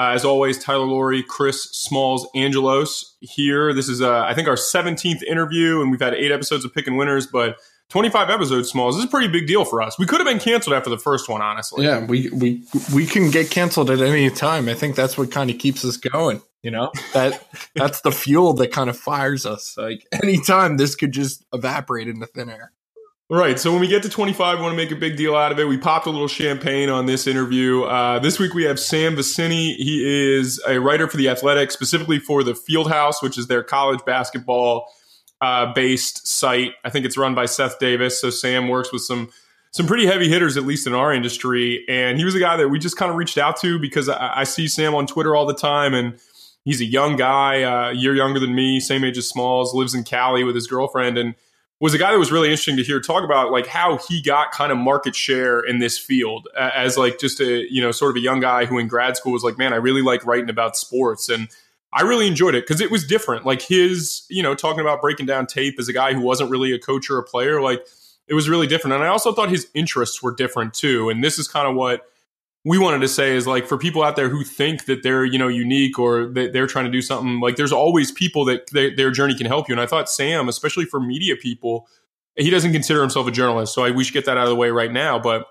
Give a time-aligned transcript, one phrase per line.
[0.00, 3.74] Uh, as always, Tyler Laurie, Chris Smalls, Angelos here.
[3.74, 6.96] This is, uh, I think, our 17th interview, and we've had eight episodes of picking
[6.96, 7.58] winners, but
[7.90, 8.94] 25 episodes, Smalls.
[8.96, 9.98] This is a pretty big deal for us.
[9.98, 11.84] We could have been canceled after the first one, honestly.
[11.84, 12.62] Yeah, we we
[12.94, 14.70] we can get canceled at any time.
[14.70, 16.40] I think that's what kind of keeps us going.
[16.62, 19.74] You know that that's the fuel that kind of fires us.
[19.76, 22.72] Like anytime, this could just evaporate into thin air.
[23.32, 23.60] Right.
[23.60, 25.60] So when we get to 25, we want to make a big deal out of
[25.60, 25.68] it.
[25.68, 27.82] We popped a little champagne on this interview.
[27.82, 29.76] Uh, this week we have Sam Vecenie.
[29.76, 34.00] He is a writer for The Athletic, specifically for the Fieldhouse, which is their college
[34.04, 34.92] basketball
[35.40, 36.72] uh, based site.
[36.84, 38.20] I think it's run by Seth Davis.
[38.20, 39.30] So Sam works with some
[39.70, 41.84] some pretty heavy hitters, at least in our industry.
[41.88, 44.40] And he was a guy that we just kind of reached out to because I,
[44.40, 46.18] I see Sam on Twitter all the time and
[46.64, 49.94] he's a young guy, uh, a year younger than me, same age as Smalls, lives
[49.94, 51.16] in Cali with his girlfriend.
[51.16, 51.36] And
[51.80, 54.52] was a guy that was really interesting to hear talk about like how he got
[54.52, 58.16] kind of market share in this field as like just a you know sort of
[58.16, 60.76] a young guy who in grad school was like man i really like writing about
[60.76, 61.48] sports and
[61.92, 63.44] i really enjoyed it because it was different.
[63.46, 66.72] Like his you know talking about breaking down tape as a guy who wasn't really
[66.72, 67.84] a coach or a player like
[68.28, 68.94] it was really different.
[68.94, 72.06] And i also thought his interests were different too and this is kind of what
[72.64, 75.38] we wanted to say is like for people out there who think that they're you
[75.38, 78.94] know unique or that they're trying to do something like there's always people that they,
[78.94, 79.72] their journey can help you.
[79.72, 81.88] And i thought sam especially for media people
[82.36, 84.56] he doesn't consider himself a journalist so I, we should get that out of the
[84.56, 85.46] way right now but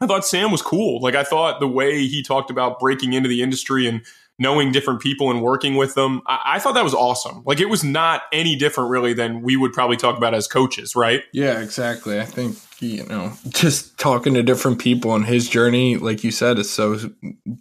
[0.00, 1.00] i thought sam was cool.
[1.00, 4.02] Like i thought the way he talked about breaking into the industry and
[4.38, 7.42] knowing different people and working with them I, I thought that was awesome.
[7.44, 10.96] Like it was not any different really than we would probably talk about as coaches
[10.96, 11.22] right?
[11.32, 12.18] Yeah, exactly.
[12.18, 16.58] I think you know, just talking to different people and his journey, like you said,
[16.58, 16.98] is so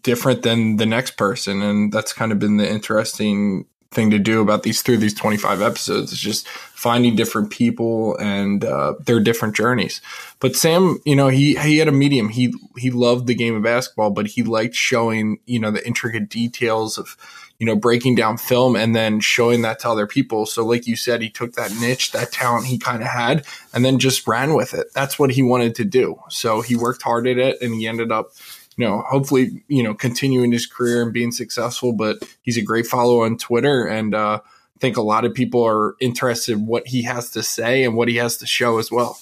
[0.02, 4.40] different than the next person, and that's kind of been the interesting thing to do
[4.40, 9.56] about these through these 25 episodes is just finding different people and uh, their different
[9.56, 10.00] journeys.
[10.40, 12.30] But sam you know he he had a medium.
[12.30, 16.30] He he loved the game of basketball but he liked showing you know the intricate
[16.30, 17.18] details of
[17.60, 20.96] you know breaking down film and then showing that to other people so like you
[20.96, 24.56] said he took that niche that talent he kind of had and then just ran
[24.56, 27.76] with it that's what he wanted to do so he worked hard at it and
[27.76, 28.32] he ended up
[28.80, 31.92] you know, hopefully, you know, continuing his career and being successful.
[31.92, 35.68] But he's a great follow on Twitter, and uh, I think a lot of people
[35.68, 38.90] are interested in what he has to say and what he has to show as
[38.90, 39.20] well.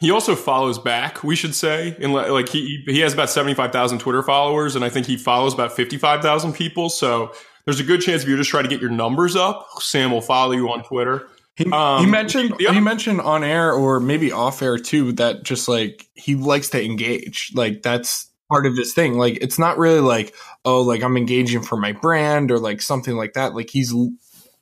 [0.00, 1.96] He also follows back, we should say.
[2.00, 5.72] And like he he has about 75,000 Twitter followers and I think he follows about
[5.72, 6.88] 55,000 people.
[6.88, 7.32] So
[7.70, 10.20] there's a good chance if you're just trying to get your numbers up, Sam will
[10.20, 11.28] follow you on Twitter.
[11.54, 15.68] He, Um, he mentioned he mentioned on air or maybe off air too that just
[15.68, 17.52] like he likes to engage.
[17.54, 19.18] Like that's part of his thing.
[19.18, 23.14] Like it's not really like oh like I'm engaging for my brand or like something
[23.14, 23.54] like that.
[23.54, 23.94] Like he's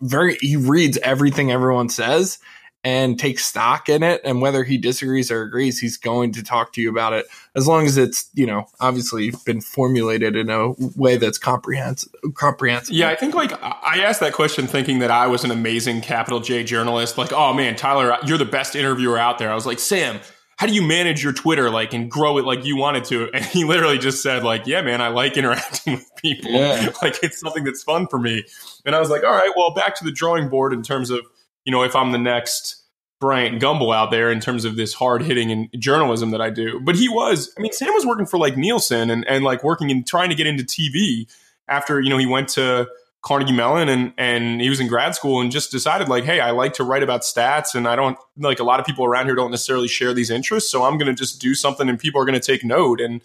[0.02, 2.38] very he reads everything everyone says
[2.84, 6.72] and take stock in it and whether he disagrees or agrees he's going to talk
[6.72, 10.70] to you about it as long as it's you know obviously been formulated in a
[10.96, 15.26] way that's comprehensive comprehensive Yeah, I think like I asked that question thinking that I
[15.26, 17.18] was an amazing capital J journalist.
[17.18, 19.50] Like, oh man, Tyler, you're the best interviewer out there.
[19.50, 20.20] I was like, Sam,
[20.56, 23.30] how do you manage your Twitter like and grow it like you wanted to?
[23.32, 26.50] And he literally just said like, yeah, man, I like interacting with people.
[26.50, 26.90] Yeah.
[27.02, 28.44] like it's something that's fun for me.
[28.84, 31.26] And I was like, all right, well, back to the drawing board in terms of
[31.68, 32.82] you know if I'm the next
[33.20, 36.80] Bryant Gumbel out there in terms of this hard hitting and journalism that I do.
[36.80, 39.90] But he was, I mean, Sam was working for like Nielsen and, and like working
[39.90, 41.30] and trying to get into TV
[41.68, 42.88] after, you know, he went to
[43.20, 46.52] Carnegie Mellon and, and he was in grad school and just decided like, hey, I
[46.52, 49.34] like to write about stats and I don't like a lot of people around here
[49.34, 50.70] don't necessarily share these interests.
[50.70, 53.00] So I'm going to just do something and people are going to take note.
[53.00, 53.20] And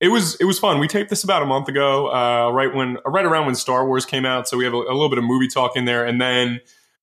[0.00, 0.78] it was it was fun.
[0.80, 4.06] We taped this about a month ago, uh, right when right around when Star Wars
[4.06, 4.48] came out.
[4.48, 6.60] So we have a, a little bit of movie talk in there, and then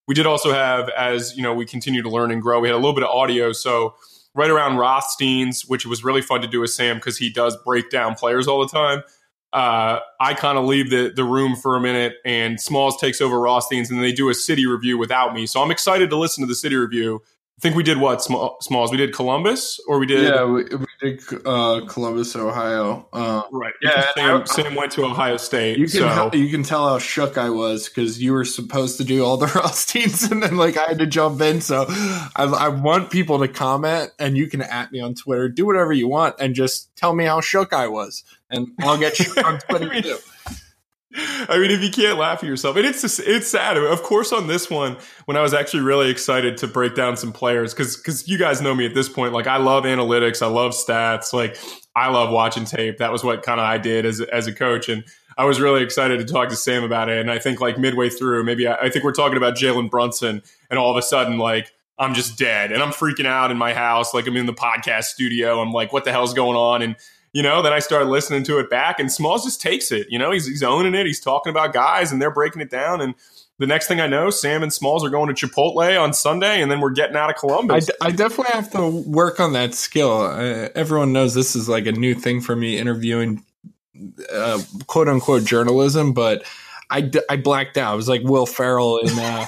[0.08, 2.60] we did also have, as you know, we continue to learn and grow.
[2.60, 3.96] We had a little bit of audio, so
[4.34, 7.90] right around Rothstein's, which was really fun to do with Sam because he does break
[7.90, 9.04] down players all the time.
[9.54, 13.40] Uh, I kind of leave the the room for a minute, and Smalls takes over
[13.40, 15.46] Rothstein's, and they do a city review without me.
[15.46, 17.22] So I'm excited to listen to the city review.
[17.58, 18.92] I think we did what Sm- Smalls?
[18.92, 23.08] We did Columbus, or we did Yeah, we, we did uh, Columbus, Ohio.
[23.12, 23.74] Uh, right?
[23.82, 25.80] Yeah, Sam, I- Sam went to Ohio State.
[25.80, 26.08] you can so.
[26.10, 29.38] tell, you can tell how shook I was because you were supposed to do all
[29.38, 31.60] the Rothsteins, and then like I had to jump in.
[31.62, 35.66] So I, I want people to comment, and you can at me on Twitter, do
[35.66, 39.34] whatever you want, and just tell me how shook I was, and I'll get you
[39.44, 40.18] on Twitter too.
[41.18, 43.78] I mean, if you can't laugh at yourself, and it's just, it's sad.
[43.78, 47.34] Of course, on this one, when I was actually really excited to break down some
[47.34, 50.48] players, because because you guys know me at this point, like I love analytics, I
[50.48, 51.58] love stats, like
[51.96, 53.00] I love watching tape.
[53.00, 55.04] That was what kind of I did as as a coach, and
[55.38, 57.20] I was really excited to talk to Sam about it.
[57.20, 60.44] And I think like midway through, maybe I, I think we're talking about Jalen Brunson,
[60.70, 63.74] and all of a sudden, like I'm just dead, and I'm freaking out in my
[63.74, 65.60] house, like I'm in the podcast studio.
[65.60, 66.82] I'm like, what the hell's going on?
[66.82, 66.96] And
[67.34, 70.08] you know, then I started listening to it back, and Smalls just takes it.
[70.10, 71.06] You know, he's he's owning it.
[71.06, 73.02] He's talking about guys, and they're breaking it down.
[73.02, 73.16] And
[73.60, 76.72] the next thing I know, Sam and Smalls are going to Chipotle on Sunday, and
[76.72, 77.90] then we're getting out of Columbus.
[78.02, 80.22] I, definitely have to work on that skill.
[80.22, 83.44] Uh, everyone knows this is like a new thing for me, interviewing
[84.32, 86.44] uh, quote unquote journalism, but
[86.90, 87.94] I, I blacked out.
[87.94, 89.18] I was like Will Ferrell in.
[89.18, 89.48] Uh,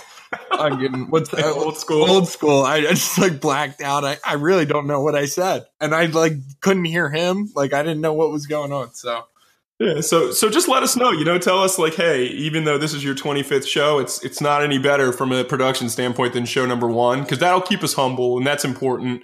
[0.51, 1.45] I'm getting what's that?
[1.55, 2.09] old school.
[2.09, 2.63] Old school.
[2.63, 4.05] I, I, just like blacked out.
[4.05, 7.51] I, I really don't know what I said, and I like couldn't hear him.
[7.55, 8.93] Like I didn't know what was going on.
[8.93, 9.25] So
[9.79, 10.01] yeah.
[10.01, 11.11] So so just let us know.
[11.11, 14.41] You know, tell us like, hey, even though this is your 25th show, it's it's
[14.41, 17.93] not any better from a production standpoint than show number one because that'll keep us
[17.93, 19.23] humble and that's important.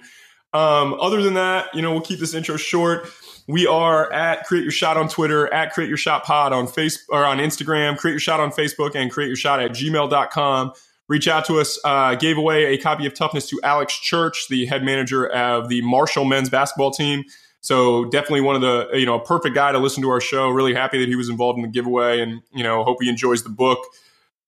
[0.52, 3.08] Um, other than that, you know, we'll keep this intro short.
[3.48, 7.04] We are at Create Your Shot on Twitter, at Create Your Shot Pod on Facebook
[7.10, 10.72] or on Instagram, Create Your Shot on Facebook, and Create Your Shot at gmail.com
[11.08, 11.78] reach out to us.
[11.84, 15.80] Uh, gave away a copy of Toughness to Alex Church, the head manager of the
[15.82, 17.24] Marshall men's basketball team.
[17.60, 20.48] So definitely one of the you know a perfect guy to listen to our show.
[20.48, 23.42] Really happy that he was involved in the giveaway, and you know hope he enjoys
[23.42, 23.78] the book.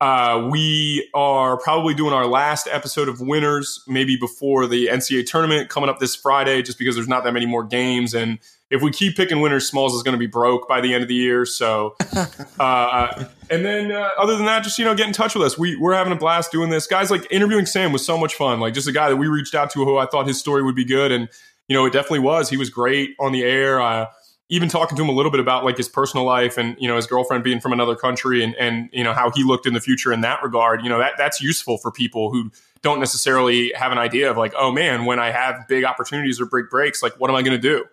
[0.01, 5.69] Uh, we are probably doing our last episode of winners maybe before the NCAA tournament
[5.69, 8.39] coming up this Friday, just because there's not that many more games and
[8.71, 11.09] if we keep picking winners, Smalls is going to be broke by the end of
[11.09, 11.47] the year.
[11.47, 11.97] So,
[12.61, 15.59] uh, and then uh, other than that, just you know, get in touch with us.
[15.59, 17.11] We we're having a blast doing this, guys.
[17.11, 18.61] Like interviewing Sam was so much fun.
[18.61, 20.77] Like just a guy that we reached out to who I thought his story would
[20.77, 21.29] be good, and
[21.69, 22.49] you know, it definitely was.
[22.49, 23.81] He was great on the air.
[23.81, 24.07] Uh,
[24.51, 26.97] even talking to him a little bit about like his personal life and you know
[26.97, 29.81] his girlfriend being from another country and and you know how he looked in the
[29.81, 30.83] future in that regard.
[30.83, 32.51] You know that that's useful for people who
[32.83, 36.47] don't necessarily have an idea of like, oh man, when I have big opportunities or
[36.47, 37.85] big breaks, like what am I going to do?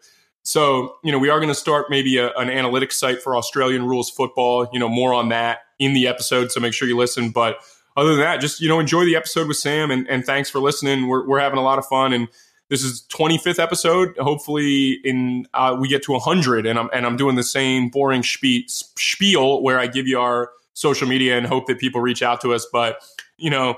[0.45, 3.83] So, you know, we are going to start maybe a, an analytics site for Australian
[3.87, 6.51] rules football, you know, more on that in the episode.
[6.51, 7.31] So make sure you listen.
[7.31, 7.57] But
[7.97, 10.59] other than that, just, you know, enjoy the episode with Sam and, and thanks for
[10.59, 11.07] listening.
[11.07, 12.13] We're, we're having a lot of fun.
[12.13, 12.27] And
[12.69, 14.15] this is 25th episode.
[14.19, 18.21] Hopefully in, uh, we get to 100 and I'm, and I'm doing the same boring
[18.21, 22.53] spiel where I give you our social media and hope that people reach out to
[22.53, 22.67] us.
[22.71, 23.01] But,
[23.37, 23.77] you know,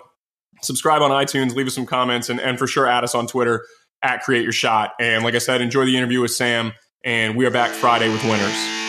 [0.62, 3.64] subscribe on iTunes, leave us some comments and, and for sure add us on Twitter
[4.02, 4.94] at Create Your Shot.
[5.00, 6.74] And like I said, enjoy the interview with Sam.
[7.04, 8.87] And we are back Friday with winners.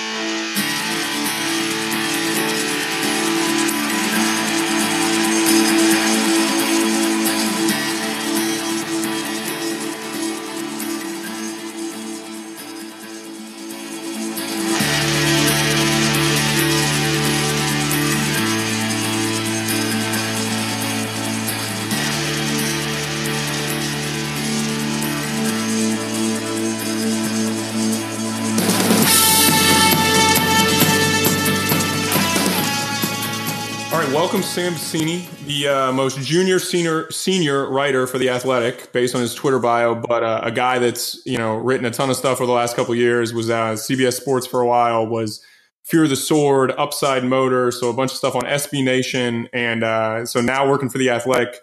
[34.29, 39.23] Welcome Sam Vecenie, the uh, most junior senior senior writer for the Athletic, based on
[39.23, 42.37] his Twitter bio, but uh, a guy that's you know written a ton of stuff
[42.37, 43.33] over the last couple years.
[43.33, 45.07] Was uh, CBS Sports for a while.
[45.07, 45.43] Was
[45.85, 50.27] Fear the Sword, Upside Motor, so a bunch of stuff on SB Nation, and uh,
[50.27, 51.57] so now working for the Athletic.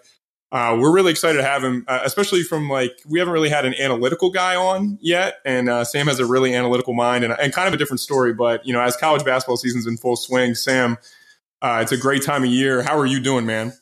[0.50, 3.64] Uh, we're really excited to have him, uh, especially from like we haven't really had
[3.64, 7.68] an analytical guy on yet, and Sam has a really analytical mind and, and kind
[7.68, 8.34] of a different story.
[8.34, 10.98] But you know, as college basketball season's in full swing, Sam
[11.66, 12.82] uh, it's a great time of year.
[12.82, 13.72] How are you doing, man?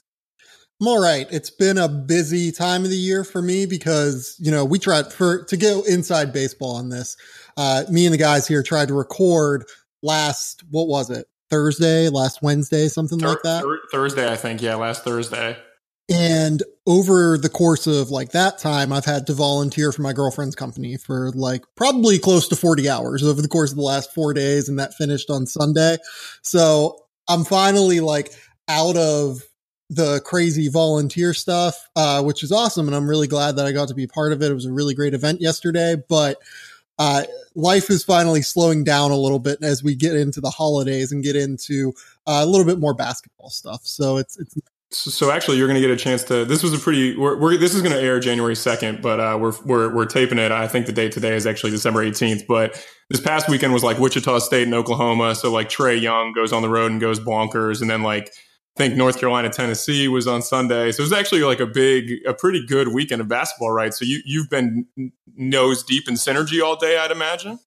[0.81, 1.27] I'm all right.
[1.31, 5.13] It's been a busy time of the year for me because, you know, we tried
[5.13, 7.17] for to go inside baseball on this.
[7.57, 9.67] Uh, me and the guys here tried to record
[10.03, 11.27] last, what was it?
[11.51, 13.63] Thursday, last Wednesday, something Thur- like that.
[13.63, 14.63] Thur- Thursday, I think.
[14.63, 15.57] Yeah, last Thursday.
[16.11, 20.57] And over the course of like that time, I've had to volunteer for my girlfriend's
[20.57, 24.35] company for like probably close to 40 hours over the course of the last four
[24.35, 24.69] days.
[24.69, 25.97] And that finished on Sunday.
[26.43, 28.33] So I'm finally like
[28.69, 29.43] out of
[29.91, 32.87] the crazy volunteer stuff, uh, which is awesome.
[32.87, 34.51] And I'm really glad that I got to be part of it.
[34.51, 36.39] It was a really great event yesterday, but
[36.99, 41.13] uh, life is finally slowing down a little bit as we get into the holidays
[41.13, 41.93] and get into
[42.27, 43.81] uh, a little bit more basketball stuff.
[43.85, 44.57] So it's, it's,
[44.97, 46.45] so actually, you're going to get a chance to.
[46.45, 47.17] This was a pretty.
[47.17, 50.39] We're, we're this is going to air January second, but uh, we're we're we're taping
[50.39, 50.53] it.
[50.53, 52.47] I think the date today is actually December 18th.
[52.47, 55.35] But this past weekend was like Wichita State and Oklahoma.
[55.35, 58.29] So like Trae Young goes on the road and goes bonkers, and then like
[58.77, 60.91] I think North Carolina Tennessee was on Sunday.
[60.91, 63.95] So it was actually like a big, a pretty good weekend of basketball, right?
[63.95, 64.87] So you you've been
[65.37, 67.59] nose deep in synergy all day, I'd imagine.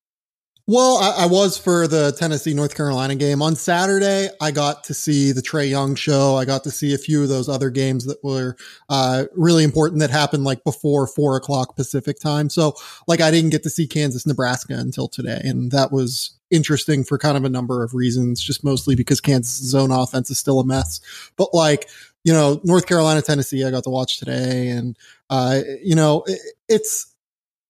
[0.70, 4.28] Well, I, I, was for the Tennessee North Carolina game on Saturday.
[4.42, 6.36] I got to see the Trae Young show.
[6.36, 8.58] I got to see a few of those other games that were
[8.90, 12.50] uh, really important that happened like before four o'clock Pacific time.
[12.50, 12.76] So,
[13.08, 17.18] like, I didn't get to see Kansas Nebraska until today, and that was interesting for
[17.18, 18.42] kind of a number of reasons.
[18.42, 21.00] Just mostly because Kansas' zone offense is still a mess,
[21.38, 21.88] but like
[22.26, 24.98] you know, North Carolina, Tennessee, I got to watch today, and
[25.30, 27.16] uh, you know, it, it's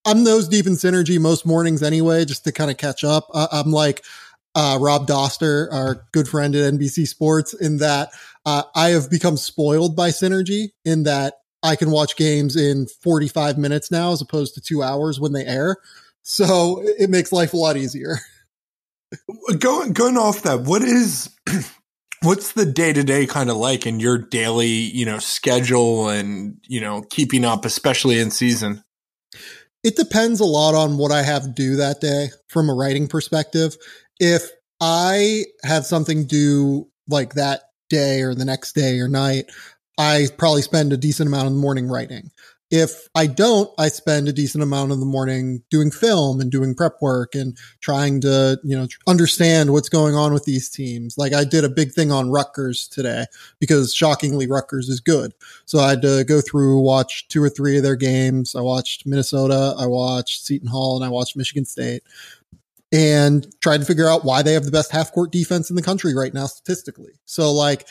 [0.08, 3.28] I'm nose deep in synergy most mornings anyway, just to kind of catch up.
[3.34, 4.06] I, I'm like
[4.56, 8.12] uh, Rob Dauster, our good friend at NBC Sports, in that
[8.46, 13.58] uh, I have become spoiled by synergy in that I can watch games in 45
[13.58, 15.76] minutes now as opposed to two hours when they air.
[16.22, 18.20] So it makes life a lot easier.
[19.60, 21.34] Going going off that, what is
[22.24, 26.58] what's the day to day kind of like in your daily, you know, schedule and
[26.68, 28.84] you know keeping up, especially in season?
[29.84, 33.08] It depends a lot on what I have to do that day from a writing
[33.08, 33.78] perspective.
[34.20, 34.50] If
[34.82, 39.46] I have something due like that day or the next day or night,
[39.98, 42.32] I probably spend a decent amount of the morning writing.
[42.70, 46.76] If I don't, I spend a decent amount of the morning doing film and doing
[46.76, 51.18] prep work and trying to, you know, understand what's going on with these teams.
[51.18, 53.26] Like I did a big thing on Rutgers today
[53.60, 55.34] because shockingly Rutgers is good.
[55.64, 58.54] So I had to go through, watch two or three of their games.
[58.54, 62.04] I watched Minnesota, I watched Seton Hall, and I watched Michigan State
[62.92, 65.82] and tried to figure out why they have the best half court defense in the
[65.82, 67.14] country right now statistically.
[67.26, 67.88] So like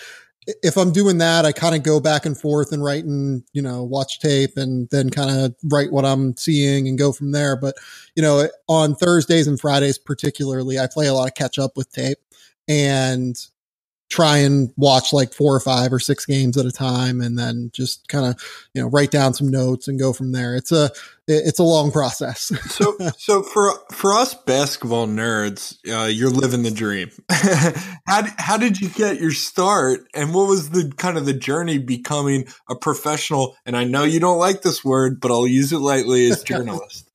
[0.62, 3.62] if I'm doing that, I kind of go back and forth and write and, you
[3.62, 7.56] know, watch tape and then kind of write what I'm seeing and go from there.
[7.56, 7.74] But,
[8.14, 11.90] you know, on Thursdays and Fridays, particularly, I play a lot of catch up with
[11.90, 12.18] tape
[12.68, 13.36] and
[14.08, 17.70] try and watch like four or five or six games at a time and then
[17.72, 20.54] just kind of you know write down some notes and go from there.
[20.54, 20.90] It's a
[21.28, 22.52] it's a long process.
[22.76, 27.10] So so for for us basketball nerds uh, you're living the dream.
[28.06, 31.78] How, how did you get your start and what was the kind of the journey
[31.78, 35.78] becoming a professional and i know you don't like this word but i'll use it
[35.78, 37.05] lightly as journalist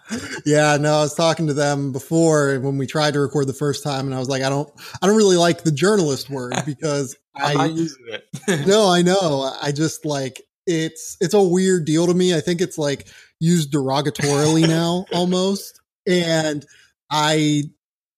[0.46, 3.84] yeah, no, I was talking to them before when we tried to record the first
[3.84, 4.70] time, and I was like, I don't,
[5.02, 8.28] I don't really like the journalist word because I'm I, not using it.
[8.68, 9.54] no, I know.
[9.62, 12.36] I just like it's it's a weird deal to me.
[12.36, 13.08] I think it's like
[13.40, 16.66] used derogatorily now almost, and
[17.10, 17.64] I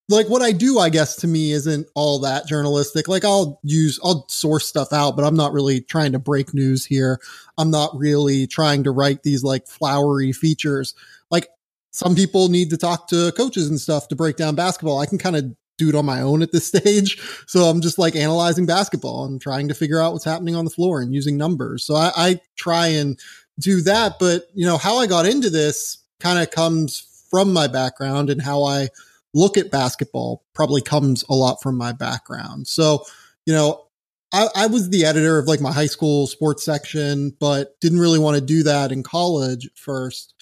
[0.09, 3.07] like what I do, I guess to me isn't all that journalistic.
[3.07, 6.85] Like I'll use, I'll source stuff out, but I'm not really trying to break news
[6.85, 7.19] here.
[7.57, 10.93] I'm not really trying to write these like flowery features.
[11.31, 11.47] Like
[11.93, 15.00] some people need to talk to coaches and stuff to break down basketball.
[15.00, 17.21] I can kind of do it on my own at this stage.
[17.47, 20.71] So I'm just like analyzing basketball and trying to figure out what's happening on the
[20.71, 21.85] floor and using numbers.
[21.85, 23.17] So I, I try and
[23.59, 24.15] do that.
[24.19, 28.41] But, you know, how I got into this kind of comes from my background and
[28.41, 28.89] how I
[29.33, 32.67] look at basketball probably comes a lot from my background.
[32.67, 33.05] So,
[33.45, 33.85] you know,
[34.31, 38.19] I, I was the editor of like my high school sports section, but didn't really
[38.19, 40.33] want to do that in college first.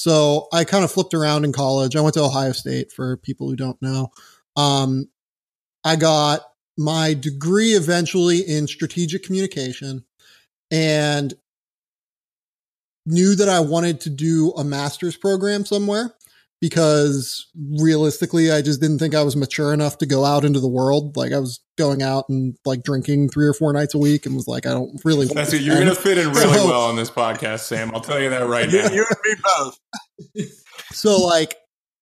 [0.00, 1.94] So I kind of flipped around in college.
[1.94, 4.08] I went to Ohio State for people who don't know.
[4.56, 5.10] Um,
[5.84, 6.40] I got
[6.78, 10.06] my degree eventually in strategic communication
[10.70, 11.34] and
[13.04, 16.14] knew that I wanted to do a master's program somewhere
[16.60, 17.48] because
[17.78, 21.16] realistically, I just didn't think I was mature enough to go out into the world.
[21.16, 24.36] Like I was going out and like drinking three or four nights a week, and
[24.36, 25.26] was like, I don't really.
[25.26, 25.62] That's it.
[25.62, 27.90] You're going to fit in really so, well on this podcast, Sam.
[27.94, 28.90] I'll tell you that right now.
[28.90, 29.80] you and me both.
[30.92, 31.56] so like.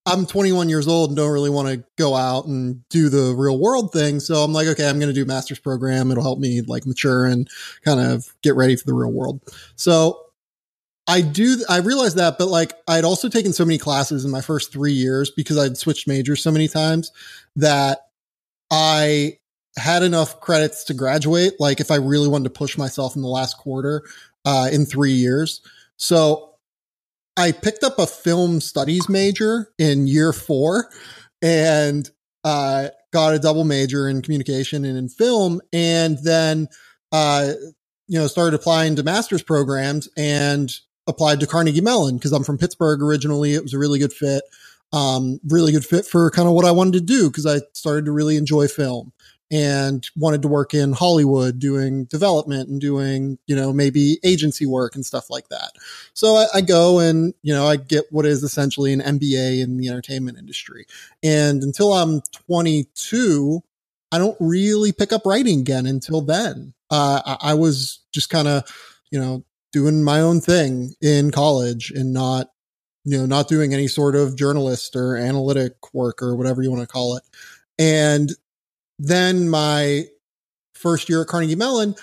[0.06, 3.58] I'm 21 years old and don't really want to go out and do the real
[3.58, 4.20] world thing.
[4.20, 6.10] So I'm like, okay, I'm going to do master's program.
[6.10, 7.46] It'll help me like mature and
[7.84, 9.42] kind of get ready for the real world.
[9.76, 10.27] So
[11.08, 11.64] I do.
[11.70, 14.92] I realized that, but like I'd also taken so many classes in my first three
[14.94, 17.12] years because I'd switched majors so many times
[17.56, 18.00] that
[18.70, 19.38] I
[19.78, 21.54] had enough credits to graduate.
[21.60, 24.02] Like if I really wanted to push myself in the last quarter
[24.46, 25.62] uh, in three years,
[25.98, 26.50] so
[27.36, 30.90] I picked up a film studies major in year four
[31.42, 32.10] and
[32.44, 36.68] uh, got a double major in communication and in film, and then
[37.12, 37.52] uh,
[38.08, 40.72] you know started applying to master's programs and
[41.08, 43.54] applied to Carnegie Mellon because I'm from Pittsburgh originally.
[43.54, 44.44] It was a really good fit.
[44.92, 48.06] Um, really good fit for kind of what I wanted to do because I started
[48.06, 49.12] to really enjoy film
[49.50, 54.94] and wanted to work in Hollywood doing development and doing, you know, maybe agency work
[54.94, 55.72] and stuff like that.
[56.12, 59.78] So I, I, go and, you know, I get what is essentially an MBA in
[59.78, 60.86] the entertainment industry.
[61.22, 63.62] And until I'm 22,
[64.12, 66.74] I don't really pick up writing again until then.
[66.90, 68.64] Uh, I, I was just kind of,
[69.10, 72.48] you know, doing my own thing in college and not
[73.08, 76.82] you know, not doing any sort of journalist or analytic work or whatever you want
[76.82, 77.22] to call it.
[77.78, 78.30] And
[78.98, 80.04] then my
[80.74, 81.94] first year at Carnegie Mellon,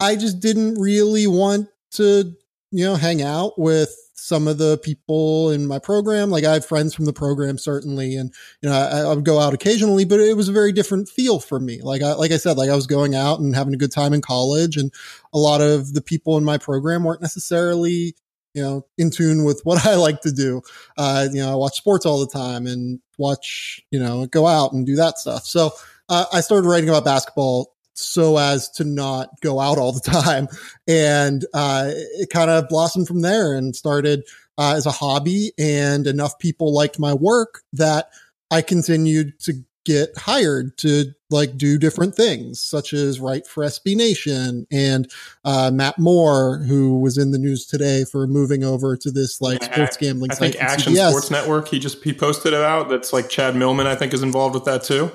[0.00, 2.34] I just didn't really want to,
[2.72, 6.30] you know, hang out with some of the people in my program.
[6.30, 9.38] Like I have friends from the program, certainly, and you know I, I, would go
[9.38, 11.82] out occasionally, but it was a very different feel for me.
[11.82, 14.12] Like I like I said, like I was going out and having a good time
[14.12, 14.92] in college, and
[15.34, 18.14] a lot of the people in my program weren't necessarily
[18.54, 20.62] you know in tune with what I like to do.
[20.96, 24.72] Uh, you know, I watch sports all the time and watch you know go out
[24.72, 25.44] and do that stuff.
[25.44, 25.72] So
[26.08, 30.48] uh, I started writing about basketball so as to not go out all the time.
[30.86, 34.24] And uh, it kind of blossomed from there and started
[34.58, 35.52] uh, as a hobby.
[35.58, 38.10] And enough people liked my work that
[38.50, 43.96] I continued to get hired to like do different things, such as write for SB
[43.96, 45.10] Nation and
[45.44, 49.62] uh, Matt Moore, who was in the news today for moving over to this like
[49.62, 50.30] sports gambling.
[50.30, 51.10] I think Action CBS.
[51.10, 51.68] Sports Network.
[51.68, 52.88] He just he posted it out.
[52.88, 53.86] That's like Chad Millman.
[53.86, 55.10] I think is involved with that too.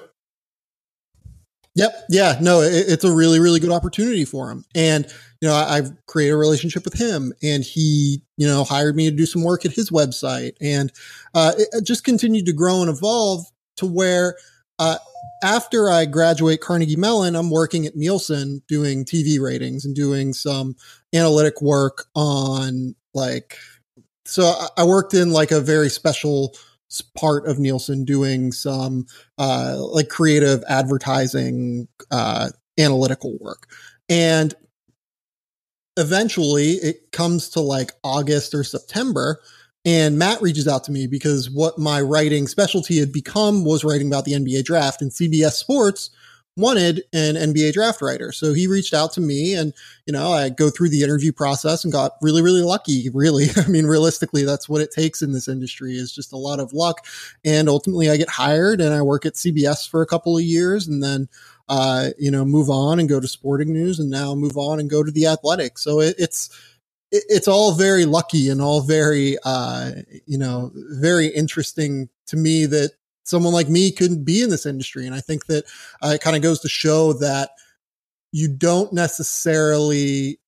[1.78, 2.06] Yep.
[2.10, 2.38] Yeah.
[2.42, 4.66] No, it, it's a really, really good opportunity for him.
[4.74, 5.06] And,
[5.42, 9.10] you know, I, have created a relationship with him and he, you know, hired me
[9.12, 10.92] to do some work at his website and,
[11.36, 14.36] uh, it just continued to grow and evolve to where,
[14.80, 14.98] uh,
[15.44, 20.76] after I graduate Carnegie Mellon, I'm working at Nielsen doing TV ratings and doing some
[21.14, 23.56] analytic work on like,
[24.26, 26.56] so I worked in like a very special
[27.16, 29.06] part of Nielsen doing some
[29.38, 33.68] uh, like creative advertising uh, analytical work.
[34.10, 34.54] And
[35.98, 39.42] eventually it comes to like August or September.
[39.84, 44.08] And Matt reaches out to me because what my writing specialty had become was writing
[44.08, 46.10] about the NBA draft and CBS Sports
[46.58, 48.32] wanted an NBA draft writer.
[48.32, 49.74] So he reached out to me and,
[50.06, 53.10] you know, I go through the interview process and got really, really lucky.
[53.14, 53.48] Really.
[53.58, 56.74] I mean, realistically, that's what it takes in this industry is just a lot of
[56.74, 57.06] luck.
[57.46, 60.88] And ultimately I get hired and I work at CBS for a couple of years
[60.88, 61.30] and then,
[61.70, 64.90] uh, you know, move on and go to sporting news and now move on and
[64.90, 65.78] go to the athletic.
[65.78, 66.50] So it, it's,
[67.12, 69.92] it's all very lucky and all very, uh,
[70.26, 72.92] you know, very interesting to me that
[73.28, 75.06] someone like me couldn't be in this industry.
[75.06, 75.66] And I think that
[76.02, 77.52] uh, it kind of goes to show that
[78.32, 80.40] you don't necessarily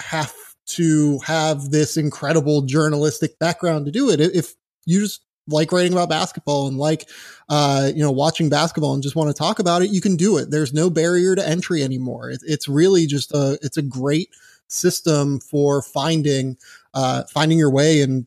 [0.00, 0.34] have
[0.66, 4.20] to have this incredible journalistic background to do it.
[4.20, 4.54] If
[4.86, 7.06] you just like writing about basketball and like,
[7.50, 10.38] uh, you know, watching basketball and just want to talk about it, you can do
[10.38, 10.50] it.
[10.50, 12.30] There's no barrier to entry anymore.
[12.30, 14.30] It, it's really just a, it's a great
[14.68, 16.56] system for finding,
[16.94, 18.26] uh, finding your way and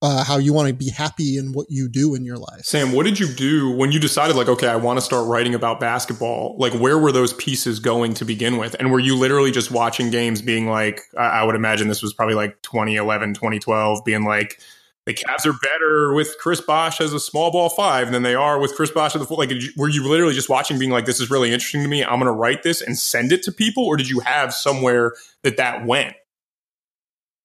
[0.00, 2.60] uh, how you want to be happy in what you do in your life.
[2.62, 5.54] Sam, what did you do when you decided, like, okay, I want to start writing
[5.54, 6.56] about basketball?
[6.58, 8.76] Like, where were those pieces going to begin with?
[8.78, 12.12] And were you literally just watching games being like, I, I would imagine this was
[12.12, 14.60] probably like 2011, 2012, being like,
[15.04, 18.60] the Cavs are better with Chris Bosh as a small ball five than they are
[18.60, 19.38] with Chris Bosh at the full.
[19.38, 22.04] Like, you, were you literally just watching, being like, "This is really interesting to me.
[22.04, 25.14] I'm going to write this and send it to people," or did you have somewhere
[25.44, 26.14] that that went?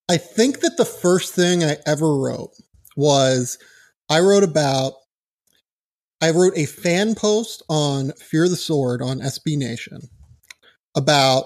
[0.10, 2.52] I think that the first thing I ever wrote
[2.96, 3.58] was
[4.10, 4.94] I wrote about
[6.22, 10.10] I wrote a fan post on Fear the Sword on SB Nation
[10.96, 11.46] about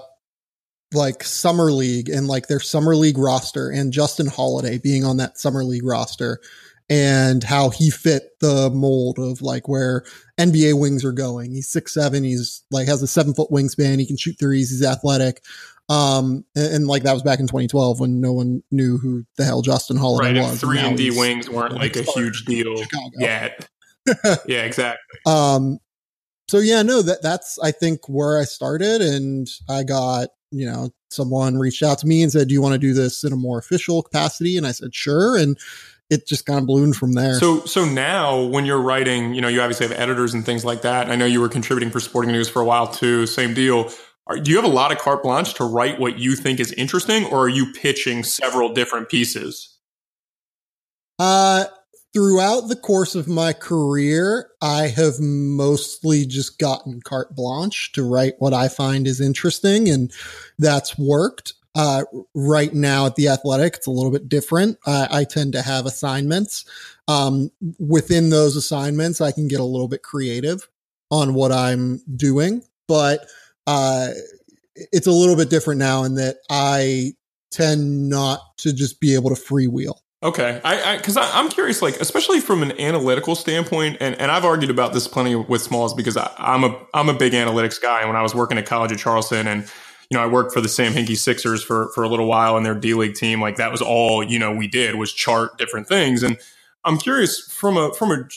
[0.92, 5.38] like summer league and like their summer league roster and Justin Holiday being on that
[5.38, 6.40] summer league roster
[6.88, 10.04] and how he fit the mold of like where
[10.38, 11.52] NBA wings are going.
[11.52, 12.24] He's six seven.
[12.24, 13.98] He's like has a seven foot wingspan.
[13.98, 14.70] He can shoot threes.
[14.70, 15.42] He's athletic.
[15.88, 19.44] Um, and, and, like that was back in 2012 when no one knew who the
[19.44, 20.60] hell Justin Holiday right, was.
[20.60, 22.82] Three and D wings weren't like a huge deal
[23.18, 23.68] yet.
[24.46, 25.20] yeah, exactly.
[25.26, 25.78] Um,
[26.48, 30.90] so yeah, no, that that's I think where I started, and I got you know
[31.10, 33.36] someone reached out to me and said, "Do you want to do this in a
[33.36, 35.58] more official capacity?" And I said, "Sure." And
[36.10, 37.34] it just kind of ballooned from there.
[37.34, 40.82] So, so now when you're writing, you know, you obviously have editors and things like
[40.82, 41.10] that.
[41.10, 43.26] I know you were contributing for Sporting News for a while too.
[43.26, 43.92] Same deal.
[44.28, 46.72] Are, do you have a lot of carte blanche to write what you think is
[46.72, 49.78] interesting, or are you pitching several different pieces?
[51.18, 51.64] Uh,
[52.12, 58.34] throughout the course of my career, I have mostly just gotten carte blanche to write
[58.38, 60.12] what I find is interesting, and
[60.58, 61.54] that's worked.
[61.74, 62.02] Uh,
[62.34, 64.78] right now at the athletic, it's a little bit different.
[64.84, 66.64] I tend to have assignments.
[67.06, 70.68] Um, within those assignments, I can get a little bit creative
[71.10, 73.26] on what I'm doing, but
[73.68, 74.08] uh,
[74.92, 77.12] it's a little bit different now in that I
[77.50, 79.94] tend not to just be able to freewheel.
[80.22, 84.44] Okay, I because I, am curious, like especially from an analytical standpoint, and, and I've
[84.44, 88.00] argued about this plenty with Smalls because I, I'm a I'm a big analytics guy.
[88.00, 89.62] And when I was working at college at Charleston, and
[90.10, 92.64] you know, I worked for the Sam Hinkie Sixers for for a little while in
[92.64, 93.40] their D League team.
[93.40, 96.22] Like that was all you know we did was chart different things.
[96.22, 96.38] And
[96.84, 98.28] I'm curious from a from a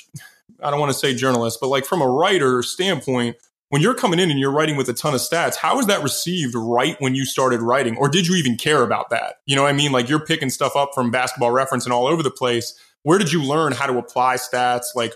[0.62, 3.38] I don't want to say journalist, but like from a writer standpoint,
[3.72, 6.04] when you're coming in and you're writing with a ton of stats, how was that
[6.04, 7.96] received right when you started writing?
[7.96, 9.36] Or did you even care about that?
[9.46, 9.94] You know what I mean?
[9.94, 12.78] Like you're picking stuff up from basketball reference and all over the place.
[13.04, 14.88] Where did you learn how to apply stats?
[14.94, 15.14] Like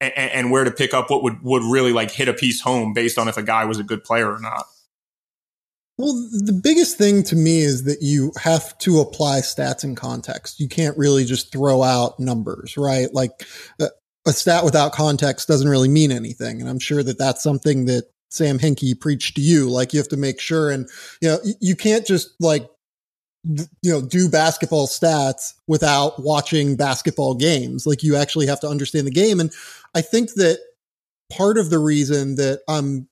[0.00, 2.94] and, and where to pick up what would, would really like hit a piece home
[2.94, 4.64] based on if a guy was a good player or not?
[5.98, 10.60] Well, the biggest thing to me is that you have to apply stats in context.
[10.60, 13.12] You can't really just throw out numbers, right?
[13.12, 13.32] Like
[13.78, 13.88] uh,
[14.28, 16.60] a stat without context doesn't really mean anything.
[16.60, 19.70] And I'm sure that that's something that Sam Hinkie preached to you.
[19.70, 20.88] Like you have to make sure, and
[21.22, 22.68] you know, you can't just like
[23.44, 29.06] you know do basketball stats without watching basketball games like you actually have to understand
[29.06, 29.52] the game and
[29.94, 30.58] i think that
[31.32, 33.08] part of the reason that i'm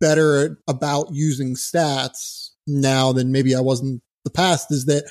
[0.00, 5.04] better about using stats now than maybe i was in the past is that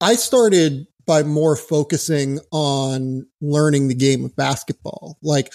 [0.00, 5.52] i started by more focusing on learning the game of basketball like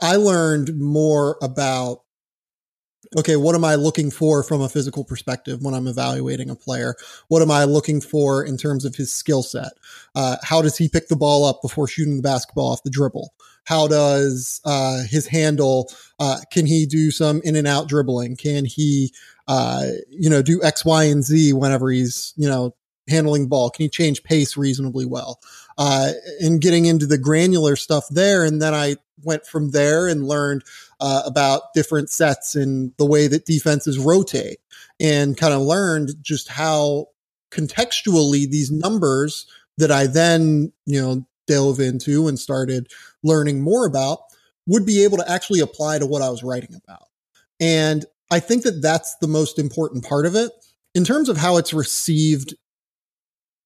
[0.00, 2.04] i learned more about
[3.16, 6.94] okay, what am I looking for from a physical perspective when I'm evaluating a player?
[7.28, 9.72] What am I looking for in terms of his skill set?
[10.14, 13.32] Uh, how does he pick the ball up before shooting the basketball off the dribble?
[13.64, 15.90] How does uh, his handle?
[16.18, 18.36] Uh, can he do some in and out dribbling?
[18.36, 19.12] Can he,
[19.48, 22.74] uh, you know, do X, Y, and Z whenever he's, you know,
[23.08, 23.70] handling ball?
[23.70, 25.40] Can he change pace reasonably well?
[25.76, 28.44] Uh, and getting into the granular stuff there.
[28.44, 30.62] And then I went from there and learned
[31.00, 34.58] uh, about different sets and the way that defenses rotate
[35.00, 37.08] and kind of learned just how
[37.50, 39.46] contextually these numbers
[39.78, 42.88] that I then, you know, dove into and started
[43.22, 44.20] learning more about
[44.66, 47.08] would be able to actually apply to what I was writing about.
[47.60, 50.50] And I think that that's the most important part of it.
[50.94, 52.54] In terms of how it's received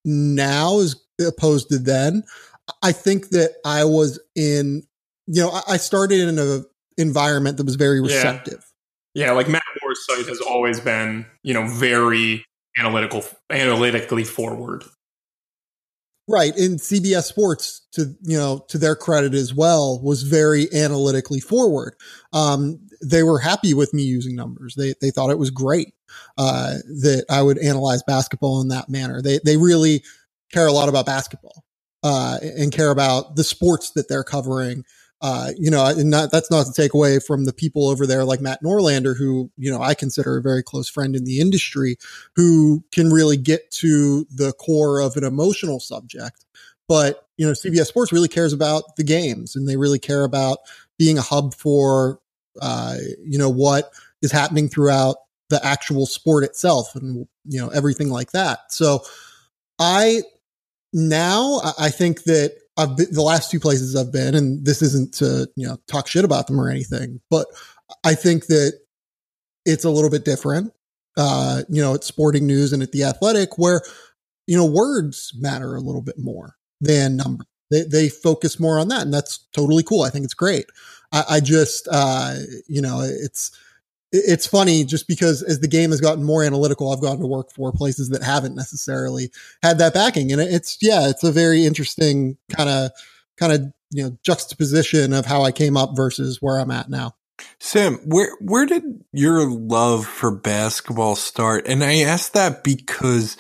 [0.08, 2.24] now as opposed to then,
[2.82, 4.82] I think that I was in,
[5.26, 6.62] you know, I started in a
[6.96, 8.64] environment that was very receptive.
[9.14, 12.44] Yeah, yeah like Matt Moore's site has always been, you know, very
[12.78, 14.84] analytical, analytically forward.
[16.26, 16.54] Right.
[16.56, 21.94] And CBS Sports, to you know, to their credit as well, was very analytically forward.
[22.34, 24.74] Um, they were happy with me using numbers.
[24.74, 25.94] They they thought it was great
[26.36, 29.22] uh, that I would analyze basketball in that manner.
[29.22, 30.02] They they really
[30.52, 31.64] care a lot about basketball
[32.02, 34.84] uh, and care about the sports that they're covering
[35.20, 38.24] uh, you know, and not, that's not to take away from the people over there
[38.24, 41.96] like Matt Norlander, who, you know, I consider a very close friend in the industry
[42.36, 46.44] who can really get to the core of an emotional subject.
[46.86, 50.58] But, you know, CBS Sports really cares about the games and they really care about
[50.98, 52.20] being a hub for,
[52.62, 53.90] uh, you know, what
[54.22, 55.16] is happening throughout
[55.50, 58.72] the actual sport itself and, you know, everything like that.
[58.72, 59.02] So
[59.78, 60.22] I,
[60.92, 65.12] now I think that I've been the last two places I've been, and this isn't
[65.14, 67.48] to you know talk shit about them or anything, but
[68.04, 68.78] I think that
[69.66, 70.72] it's a little bit different.
[71.16, 73.82] Uh, you know, at Sporting News and at the Athletic, where
[74.46, 77.46] you know words matter a little bit more than numbers.
[77.70, 80.02] They they focus more on that, and that's totally cool.
[80.02, 80.66] I think it's great.
[81.10, 82.36] I, I just uh,
[82.68, 83.50] you know it's
[84.12, 87.52] it's funny just because as the game has gotten more analytical, I've gone to work
[87.52, 89.30] for places that haven't necessarily
[89.62, 90.32] had that backing.
[90.32, 92.90] And it's, yeah, it's a very interesting kind of,
[93.36, 97.14] kind of, you know, juxtaposition of how I came up versus where I'm at now.
[97.60, 101.68] Sam, where where did your love for basketball start?
[101.68, 103.36] And I ask that because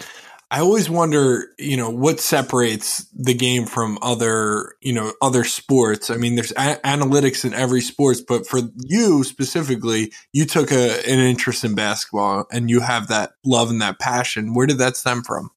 [0.50, 6.08] I always wonder, you know, what separates the game from other, you know, other sports.
[6.08, 11.06] I mean, there's a- analytics in every sports, but for you specifically, you took a,
[11.06, 14.54] an interest in basketball and you have that love and that passion.
[14.54, 15.50] Where did that stem from?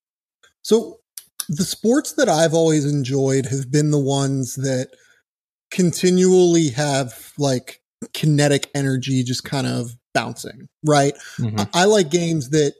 [0.62, 1.00] So,
[1.48, 4.90] the sports that I've always enjoyed have been the ones that
[5.72, 7.82] continually have like
[8.14, 11.14] kinetic energy just kind of bouncing, right?
[11.38, 11.60] Mm-hmm.
[11.60, 12.74] I-, I like games that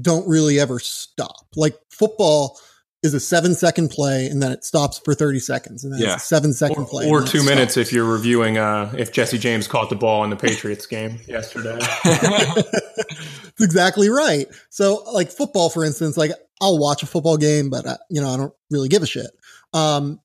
[0.00, 1.46] don't really ever stop.
[1.56, 2.58] Like football
[3.02, 6.16] is a seven second play and then it stops for 30 seconds and then yeah.
[6.16, 7.08] seven second or, play.
[7.08, 10.36] Or two minutes if you're reviewing uh, if Jesse James caught the ball in the
[10.36, 11.78] Patriots game yesterday.
[12.04, 14.46] That's exactly right.
[14.70, 18.22] So like football, for instance, like I'll watch a football game, but I, uh, you
[18.22, 19.30] know, I don't really give a shit.
[19.74, 20.18] Um,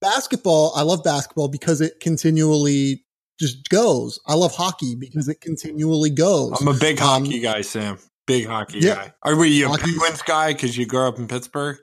[0.00, 3.04] basketball, I love basketball because it continually
[3.38, 4.18] just goes.
[4.26, 6.58] I love hockey because it continually goes.
[6.60, 7.98] I'm a big um, hockey guy, Sam.
[8.26, 8.94] Big hockey yeah.
[8.94, 9.12] guy.
[9.22, 9.82] Are we a hockey.
[9.82, 11.76] Penguins guy because you grew up in Pittsburgh?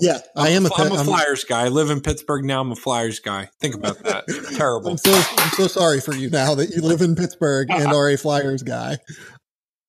[0.00, 1.64] Yeah, I'm I am a, I'm a Flyers I'm, guy.
[1.64, 2.60] I live in Pittsburgh now.
[2.60, 3.50] I'm a Flyers guy.
[3.60, 4.24] Think about that.
[4.56, 4.92] Terrible.
[4.92, 8.08] I'm so I'm so sorry for you now that you live in Pittsburgh and are
[8.08, 8.98] a Flyers guy.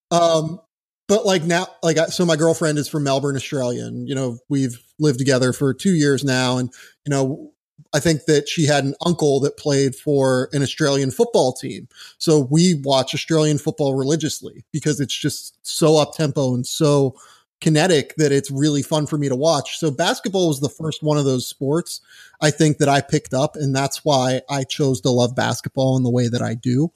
[0.09, 0.59] Um,
[1.07, 4.81] but like now, like so, my girlfriend is from Melbourne, Australia, and you know we've
[4.99, 6.71] lived together for two years now, and
[7.05, 7.51] you know
[7.93, 11.87] I think that she had an uncle that played for an Australian football team.
[12.17, 17.15] So we watch Australian football religiously because it's just so up tempo and so
[17.61, 19.79] kinetic that it's really fun for me to watch.
[19.79, 22.01] So basketball was the first one of those sports
[22.41, 23.55] I think that I picked up.
[23.55, 26.91] And that's why I chose to love basketball in the way that I do.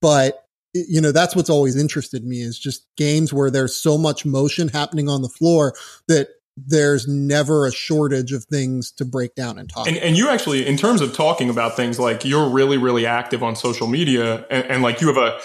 [0.00, 4.26] But you know, that's what's always interested me is just games where there's so much
[4.26, 5.74] motion happening on the floor
[6.08, 6.28] that
[6.66, 9.86] there's never a shortage of things to break down and talk.
[9.86, 13.42] And, and, you actually, in terms of talking about things, like you're really, really active
[13.42, 15.40] on social media, and, and like you have a,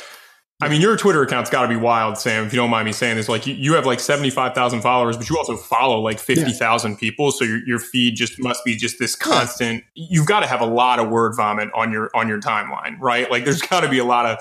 [0.61, 2.45] I mean, your Twitter account's got to be wild, Sam.
[2.45, 4.81] If you don't mind me saying this, like you, you have like seventy five thousand
[4.81, 6.97] followers, but you also follow like fifty thousand yeah.
[6.99, 7.31] people.
[7.31, 9.83] So your your feed just must be just this constant.
[9.93, 10.07] Yeah.
[10.11, 13.29] You've got to have a lot of word vomit on your on your timeline, right?
[13.29, 14.37] Like there's got to be a lot of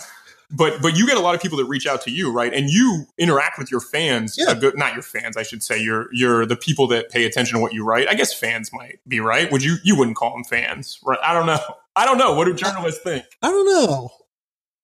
[0.52, 2.52] but but you get a lot of people that reach out to you, right?
[2.52, 4.36] And you interact with your fans.
[4.38, 4.54] Yeah.
[4.54, 5.80] Good, not your fans, I should say.
[5.80, 8.08] You're you're the people that pay attention to what you write.
[8.08, 9.50] I guess fans might be right.
[9.50, 11.18] Would you you wouldn't call them fans, right?
[11.22, 11.60] I don't know.
[11.96, 12.34] I don't know.
[12.34, 13.24] What do journalists think?
[13.42, 14.10] I don't know.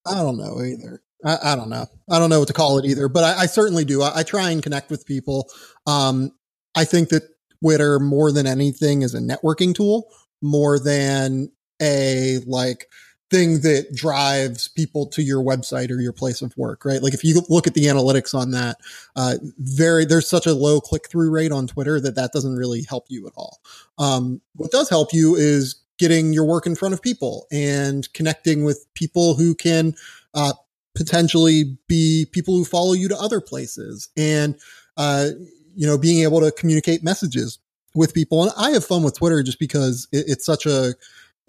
[0.07, 1.03] I don't know either.
[1.25, 1.87] I, I don't know.
[2.11, 3.09] I don't know what to call it either.
[3.09, 4.03] But I, I certainly do.
[4.03, 5.49] I, I, try and connect with people.
[5.87, 6.33] Um,
[6.77, 7.23] I think that
[7.63, 10.09] Twitter more than anything is a networking tool
[10.43, 11.51] more than
[11.81, 12.87] a like
[13.31, 17.03] thing that drives people to your website or your place of work, right?
[17.03, 18.79] Like if you look at the analytics on that,
[19.17, 22.85] uh, very, there's such a low click through rate on Twitter that that doesn't really
[22.89, 23.61] help you at all.
[23.99, 28.65] Um, what does help you is getting your work in front of people and connecting
[28.65, 29.95] with people who can,
[30.33, 30.55] uh,
[30.95, 34.59] potentially be people who follow you to other places and,
[34.97, 35.29] uh,
[35.77, 37.59] you know, being able to communicate messages
[37.95, 38.43] with people.
[38.43, 40.95] And I have fun with Twitter just because it, it's such a,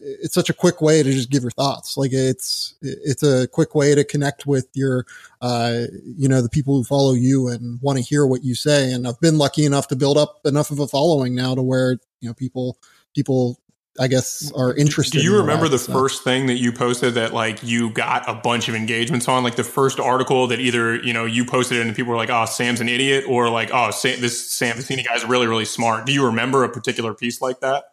[0.02, 1.98] it's such a quick way to just give your thoughts.
[1.98, 5.06] Like it's it's a quick way to connect with your
[5.42, 8.92] uh you know the people who follow you and want to hear what you say.
[8.92, 12.00] And I've been lucky enough to build up enough of a following now to where
[12.22, 12.78] you know people
[13.14, 13.60] people
[14.00, 15.18] I guess are interested.
[15.18, 18.70] Do you remember the first thing that you posted that like you got a bunch
[18.70, 19.44] of engagements on?
[19.44, 22.30] Like the first article that either you know you posted it and people were like,
[22.30, 26.06] "Oh, Sam's an idiot," or like, "Oh, Sam, this Sam guy is really really smart."
[26.06, 27.86] Do you remember a particular piece like that?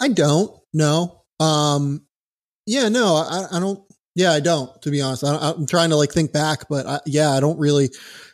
[0.00, 0.50] I don't.
[0.72, 1.22] No.
[1.38, 2.06] Um.
[2.66, 2.88] Yeah.
[2.88, 3.16] No.
[3.16, 3.56] I.
[3.56, 3.80] I don't.
[4.16, 4.80] Yeah, I don't.
[4.82, 7.58] To be honest, I, am trying to like think back, but I, yeah, I don't
[7.58, 7.90] really.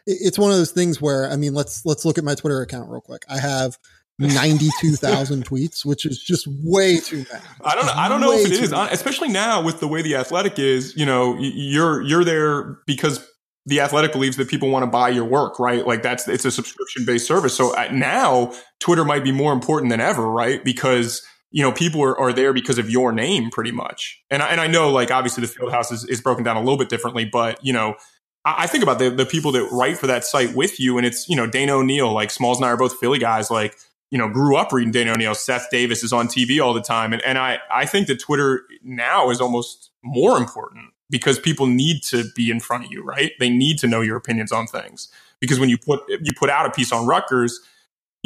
[0.07, 2.91] It's one of those things where I mean, let's let's look at my Twitter account
[2.91, 3.25] real quick.
[3.29, 3.77] I have
[4.19, 7.45] 92,000 tweets, which is just way too many.
[7.63, 7.93] I don't know.
[7.95, 8.91] I don't know if it is, many.
[8.91, 13.29] especially now with the way the athletic is, you know, you're, you're there because
[13.67, 15.87] the athletic believes that people want to buy your work, right?
[15.87, 17.55] Like that's, it's a subscription based service.
[17.55, 20.65] So uh, now Twitter might be more important than ever, right?
[20.65, 24.23] Because you know, people are, are there because of your name pretty much.
[24.31, 26.61] And I, and I know like obviously the field house is, is broken down a
[26.61, 27.97] little bit differently, but you know,
[28.45, 31.07] I, I think about the, the people that write for that site with you and
[31.07, 33.77] it's, you know, Dana O'Neill, like Smalls and I are both Philly guys, like,
[34.11, 35.35] you know, grew up reading Dana O'Neill.
[35.35, 37.13] Seth Davis is on TV all the time.
[37.13, 42.03] And, and I, I think that Twitter now is almost more important because people need
[42.05, 43.33] to be in front of you, right?
[43.39, 45.09] They need to know your opinions on things.
[45.41, 47.61] Because when you put you put out a piece on Rutgers,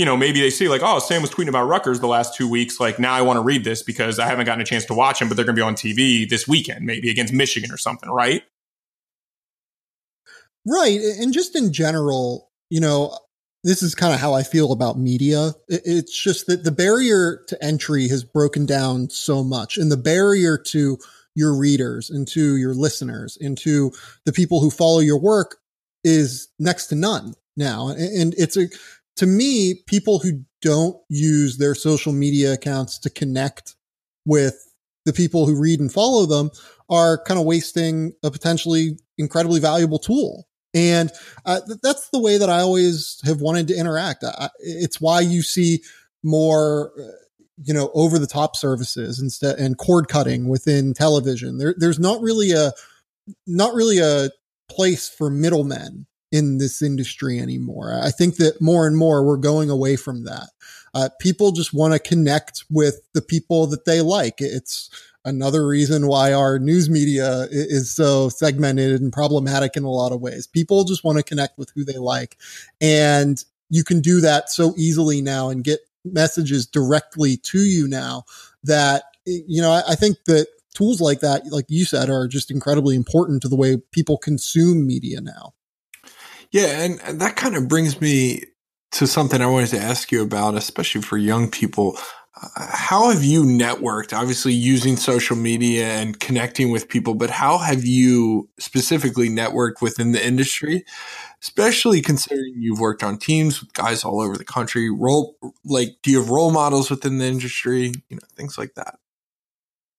[0.01, 2.49] you know, maybe they see like, oh, Sam was tweeting about Rutgers the last two
[2.49, 2.81] weeks.
[2.81, 5.21] Like now I want to read this because I haven't gotten a chance to watch
[5.21, 8.09] him, but they're going to be on TV this weekend, maybe against Michigan or something,
[8.09, 8.43] right?
[10.67, 10.99] Right.
[10.99, 13.15] And just in general, you know,
[13.63, 15.53] this is kind of how I feel about media.
[15.69, 20.57] It's just that the barrier to entry has broken down so much and the barrier
[20.69, 20.97] to
[21.35, 23.93] your readers and to your listeners and to
[24.25, 25.59] the people who follow your work
[26.05, 27.89] is next to none now.
[27.89, 28.69] And it's a,
[29.16, 33.75] to me, people who don't use their social media accounts to connect
[34.25, 34.66] with
[35.05, 36.51] the people who read and follow them
[36.88, 40.46] are kind of wasting a potentially incredibly valuable tool.
[40.75, 41.11] And
[41.44, 44.25] uh, that's the way that I always have wanted to interact.
[44.25, 45.83] I, it's why you see
[46.23, 47.11] more, uh,
[47.62, 51.59] you know, over the top services instead and cord cutting within television.
[51.59, 52.73] There, there's not really a,
[53.46, 54.31] not really a
[54.70, 57.99] place for middlemen in this industry anymore.
[58.03, 60.51] I think that more and more we're going away from that.
[60.95, 64.40] Uh, people just want to connect with the people that they like.
[64.40, 64.90] It's
[65.25, 70.21] another reason why our news media is so segmented and problematic in a lot of
[70.21, 70.47] ways.
[70.47, 72.37] People just want to connect with who they like.
[72.81, 78.25] And you can do that so easily now and get messages directly to you now
[78.64, 82.51] that, you know, I, I think that tools like that, like you said, are just
[82.51, 85.55] incredibly important to the way people consume media now.
[86.53, 88.45] Yeah, and, and that kind of brings me
[88.93, 91.97] to something I wanted to ask you about, especially for young people.
[92.43, 94.13] Uh, how have you networked?
[94.13, 100.13] Obviously, using social media and connecting with people, but how have you specifically networked within
[100.13, 100.85] the industry?
[101.43, 104.91] Especially considering you've worked on teams with guys all over the country.
[104.91, 107.93] Role like, do you have role models within the industry?
[108.09, 108.99] You know, things like that.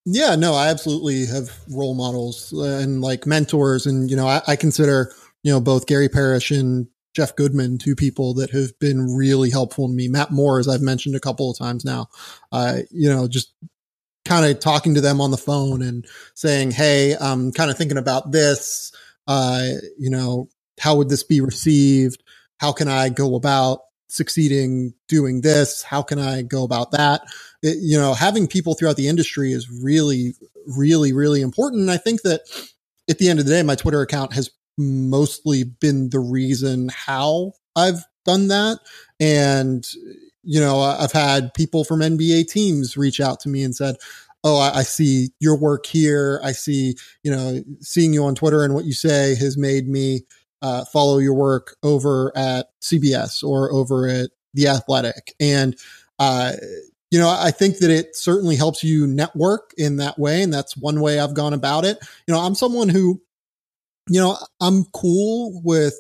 [0.06, 4.42] Yeah, no, I absolutely have role models uh, and like mentors, and you know, I,
[4.48, 9.16] I consider you know both Gary Parrish and Jeff Goodman, two people that have been
[9.16, 10.08] really helpful to me.
[10.08, 12.08] Matt Moore, as I've mentioned a couple of times now,
[12.52, 13.54] uh, you know, just
[14.26, 17.98] kind of talking to them on the phone and saying, Hey, I'm kind of thinking
[17.98, 18.92] about this.
[19.28, 20.48] Uh, you know,
[20.80, 22.24] how would this be received?
[22.60, 25.84] How can I go about succeeding doing this?
[25.84, 27.22] How can I go about that?
[27.62, 30.34] It, you know, having people throughout the industry is really,
[30.66, 31.82] really, really important.
[31.82, 32.42] And I think that
[33.10, 34.50] at the end of the day, my Twitter account has
[34.82, 38.80] mostly been the reason how I've done that.
[39.20, 39.88] And,
[40.44, 43.96] you know, I've had people from NBA teams reach out to me and said,
[44.44, 46.42] Oh, I, I, see your work here.
[46.44, 50.22] I see, you know, seeing you on Twitter and what you say has made me
[50.64, 55.36] uh, follow your work over at CBS or over at The Athletic.
[55.40, 55.76] And,
[56.18, 56.54] uh,
[57.12, 60.42] you know, I think that it certainly helps you network in that way.
[60.42, 62.00] And that's one way I've gone about it.
[62.26, 63.22] You know, I'm someone who
[64.10, 65.96] you know, I'm cool with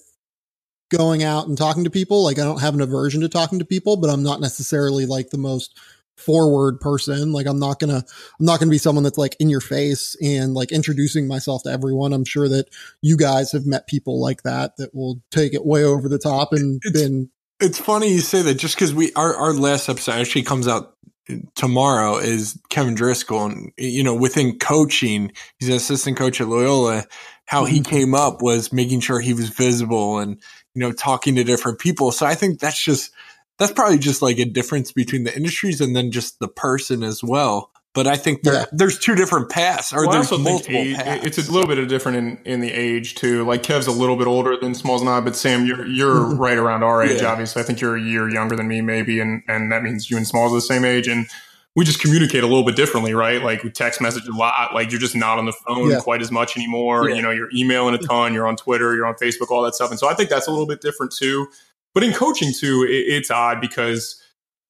[0.92, 2.24] going out and talking to people.
[2.24, 5.30] Like I don't have an aversion to talking to people, but I'm not necessarily like
[5.30, 5.78] the most
[6.18, 7.32] forward person.
[7.32, 8.04] Like I'm not gonna,
[8.40, 11.72] I'm not gonna be someone that's like in your face and like introducing myself to
[11.72, 12.14] everyone.
[12.14, 12.68] I'm sure that
[13.02, 16.54] you guys have met people like that that will take it way over the top
[16.54, 17.30] and it's, been.
[17.60, 20.96] It's funny you say that just because we our our last episode actually comes out
[21.30, 26.48] uh, tomorrow is Kevin Driscoll, and you know within coaching, he's an assistant coach at
[26.48, 27.06] Loyola
[27.52, 27.90] how he mm-hmm.
[27.90, 30.38] came up was making sure he was visible and
[30.74, 33.12] you know talking to different people so i think that's just
[33.58, 37.22] that's probably just like a difference between the industries and then just the person as
[37.22, 38.66] well but I think there, yeah.
[38.72, 41.26] there's two different paths, or well, there's multiple age, paths.
[41.26, 43.44] It's a little bit of different in, in the age too.
[43.44, 46.38] Like Kev's a little bit older than Smalls and I, but Sam, you're you're mm-hmm.
[46.38, 47.22] right around our age.
[47.22, 47.30] Yeah.
[47.30, 50.16] Obviously, I think you're a year younger than me, maybe, and and that means you
[50.16, 51.10] and Smalls are the same age.
[51.10, 51.28] And
[51.75, 53.41] we just communicate a little bit differently, right?
[53.41, 54.73] Like we text message a lot.
[54.73, 55.99] Like you're just not on the phone yeah.
[55.99, 57.10] quite as much anymore.
[57.10, 57.15] Yeah.
[57.15, 59.89] You know, you're emailing a ton, you're on Twitter, you're on Facebook, all that stuff.
[59.89, 61.47] And so I think that's a little bit different too.
[61.93, 64.20] But in coaching too, it, it's odd because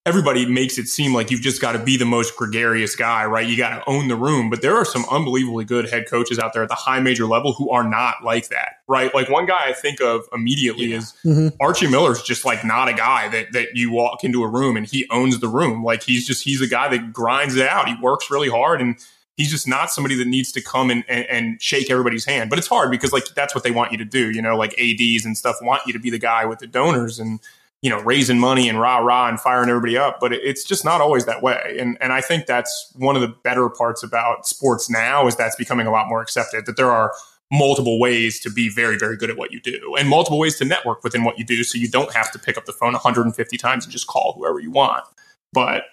[0.05, 3.47] everybody makes it seem like you've just got to be the most gregarious guy, right?
[3.47, 4.49] You got to own the room.
[4.49, 7.53] But there are some unbelievably good head coaches out there at the high major level
[7.53, 9.13] who are not like that, right?
[9.13, 10.97] Like one guy I think of immediately yeah.
[10.97, 11.55] is mm-hmm.
[11.59, 14.87] Archie Miller's just like not a guy that that you walk into a room and
[14.87, 15.83] he owns the room.
[15.83, 17.87] Like he's just he's a guy that grinds it out.
[17.87, 18.97] He works really hard and
[19.37, 22.49] he's just not somebody that needs to come and, and, and, shake everybody's hand.
[22.49, 24.31] But it's hard because like that's what they want you to do.
[24.31, 27.19] You know, like ads and stuff want you to be the guy with the donors
[27.19, 27.39] and
[27.81, 30.19] you know, raising money and rah rah and firing everybody up.
[30.19, 31.77] But it's just not always that way.
[31.79, 35.55] And and I think that's one of the better parts about sports now is that's
[35.55, 36.65] becoming a lot more accepted.
[36.65, 37.13] That there are
[37.51, 40.63] multiple ways to be very very good at what you do and multiple ways to
[40.63, 43.57] network within what you do so you don't have to pick up the phone 150
[43.57, 45.03] times and just call whoever you want
[45.51, 45.83] but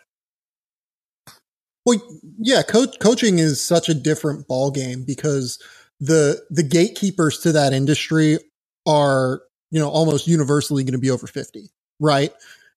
[1.84, 2.00] well
[2.38, 5.60] yeah coach, coaching is such a different ball game because
[5.98, 8.38] the the gatekeepers to that industry
[8.86, 12.32] are you know almost universally going to be over 50 right?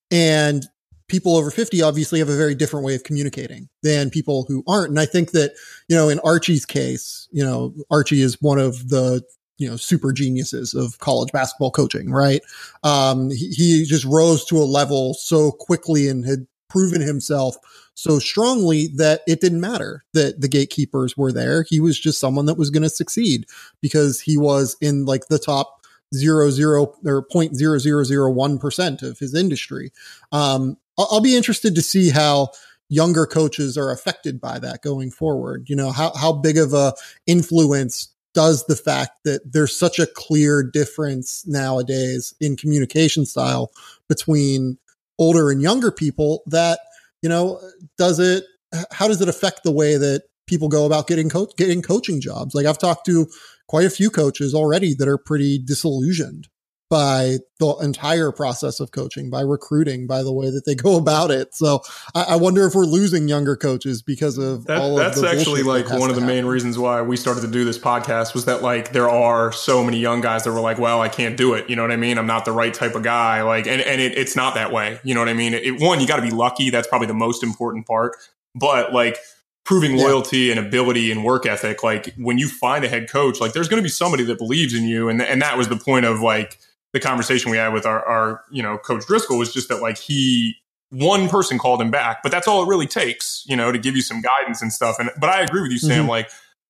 [0.09, 0.67] And
[1.07, 4.89] people over 50 obviously have a very different way of communicating than people who aren't.
[4.89, 5.53] And I think that,
[5.89, 9.21] you know, in Archie's case, you know, Archie is one of the,
[9.57, 12.41] you know, super geniuses of college basketball coaching, right?
[12.83, 17.57] Um, he, he just rose to a level so quickly and had proven himself
[17.93, 21.65] so strongly that it didn't matter that the gatekeepers were there.
[21.67, 23.45] He was just someone that was going to succeed
[23.81, 25.80] because he was in like the top
[26.13, 29.91] zero zero or point zero zero zero one percent of his industry.
[30.31, 32.49] Um, I'll, I'll, be interested to see how
[32.89, 35.69] younger coaches are affected by that going forward.
[35.69, 36.93] You know, how how big of a
[37.27, 43.71] influence does the fact that there's such a clear difference nowadays in communication style
[44.07, 44.77] between
[45.19, 46.79] older and younger people that
[47.21, 47.59] you know
[47.97, 48.43] does it
[48.91, 52.65] how does it affect the way that people go about getting getting coaching jobs like
[52.65, 53.27] i've talked to
[53.71, 56.49] quite a few coaches already that are pretty disillusioned
[56.89, 61.31] by the entire process of coaching, by recruiting, by the way that they go about
[61.31, 61.55] it.
[61.55, 61.79] So
[62.13, 65.23] I, I wonder if we're losing younger coaches because of all of that, all That's
[65.23, 68.43] actually like one of the main reasons why we started to do this podcast was
[68.43, 71.53] that like there are so many young guys that were like, well, I can't do
[71.53, 71.69] it.
[71.69, 72.17] You know what I mean?
[72.17, 73.41] I'm not the right type of guy.
[73.41, 74.99] Like, and, and it, it's not that way.
[75.05, 75.53] You know what I mean?
[75.53, 76.71] It, one, you got to be lucky.
[76.71, 78.17] That's probably the most important part.
[78.53, 79.17] But like,
[79.63, 80.55] proving loyalty yeah.
[80.55, 83.81] and ability and work ethic like when you find a head coach like there's going
[83.81, 86.57] to be somebody that believes in you and and that was the point of like
[86.93, 89.97] the conversation we had with our our you know coach Driscoll was just that like
[89.97, 90.55] he
[90.91, 93.95] one person called him back, but that's all it really takes, you know, to give
[93.95, 94.97] you some guidance and stuff.
[94.99, 96.01] And but I agree with you, Sam.
[96.01, 96.09] Mm-hmm.
[96.09, 96.29] Like,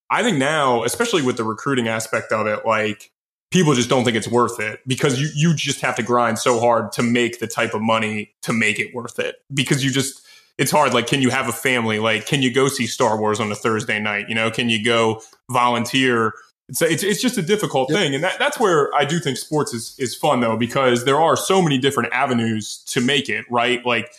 [0.10, 3.12] I think now, especially with the recruiting aspect of it, like
[3.50, 6.60] people just don't think it's worth it because you you just have to grind so
[6.60, 10.26] hard to make the type of money to make it worth it because you just
[10.58, 13.40] it's hard like can you have a family like can you go see Star Wars
[13.40, 16.34] on a Thursday night you know can you go volunteer
[16.70, 18.00] it's it's, it's just a difficult yep.
[18.00, 21.20] thing and that, that's where I do think sports is is fun though because there
[21.20, 24.12] are so many different avenues to make it right like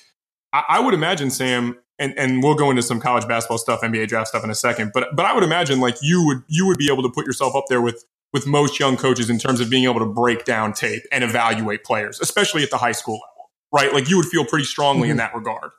[0.53, 4.09] I, I would imagine Sam and, and we'll go into some college basketball stuff, NBA
[4.09, 4.91] draft stuff in a second.
[4.93, 7.55] But but I would imagine like you would you would be able to put yourself
[7.55, 10.72] up there with with most young coaches in terms of being able to break down
[10.72, 13.93] tape and evaluate players, especially at the high school level, right?
[13.93, 15.12] Like you would feel pretty strongly mm-hmm.
[15.12, 15.70] in that regard.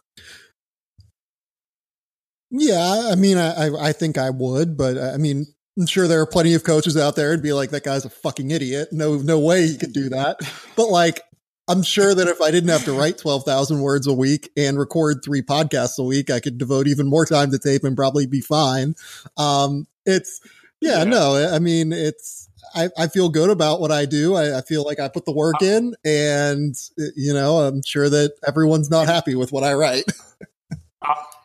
[2.56, 5.48] Yeah, I mean, I I think I would, but I mean,
[5.78, 8.10] I'm sure there are plenty of coaches out there and be like, that guy's a
[8.12, 8.90] fucking idiot.
[8.92, 10.38] No, no way he could do that.
[10.76, 11.22] But like,
[11.68, 15.22] I'm sure that if I didn't have to write 12,000 words a week and record
[15.24, 18.42] three podcasts a week, I could devote even more time to tape and probably be
[18.42, 18.96] fine.
[19.38, 20.42] Um, it's,
[20.80, 24.36] yeah, yeah, no, I mean, it's, I, I feel good about what I do.
[24.36, 26.76] I, I, feel like I put the work uh, in, and
[27.16, 30.06] you know, I'm sure that everyone's not happy with what I write.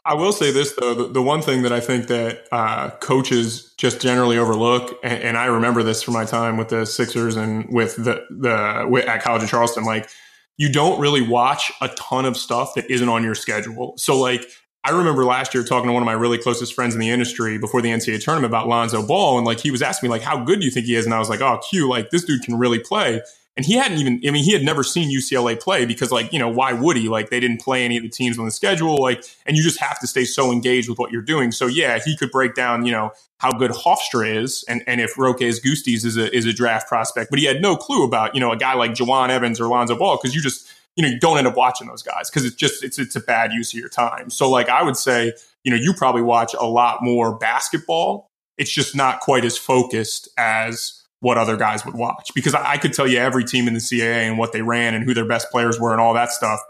[0.09, 3.75] I, will say this though: the, the, one thing that I think that uh, coaches
[3.77, 7.67] just generally overlook, and, and, I remember this from my time with the Sixers and
[7.71, 10.09] with the the at College of Charleston, like
[10.57, 13.95] you don't really watch a ton of stuff that isn't on your schedule.
[13.97, 14.45] So like
[14.85, 17.59] I remember last year talking to one of my really closest friends in the industry
[17.59, 20.43] before the NCAA tournament about Lonzo Ball, and like he was asking me like, "How
[20.45, 22.43] good do you think he is?" And I was like, "Oh, Q, like this dude
[22.43, 23.21] can really play."
[23.59, 26.39] And he hadn't even, I mean, he had never seen UCLA play because, like, you
[26.39, 27.09] know, why would he?
[27.09, 28.97] Like, they didn't play any of the teams on the schedule.
[29.03, 31.51] Like, and you just have to stay so engaged with what you're doing.
[31.51, 35.17] So, yeah, he could break down, you know, how good Hofstra is and, and if
[35.17, 37.31] Rokas Gustys is a, is a draft prospect.
[37.31, 39.99] But he had no clue about, you know, a guy like Jawun Evans or Lonzo
[39.99, 42.55] Ball because you just, you know, you don't end up watching those guys because it's
[42.55, 44.31] just it's it's a bad use of your time.
[44.31, 45.33] So like I would say,
[45.65, 48.29] you know, you probably watch a lot more basketball.
[48.57, 52.79] It's just not quite as focused as what other guys would watch because I, I
[52.79, 55.27] could tell you every team in the CAA and what they ran and who their
[55.27, 56.61] best players were and all that stuff.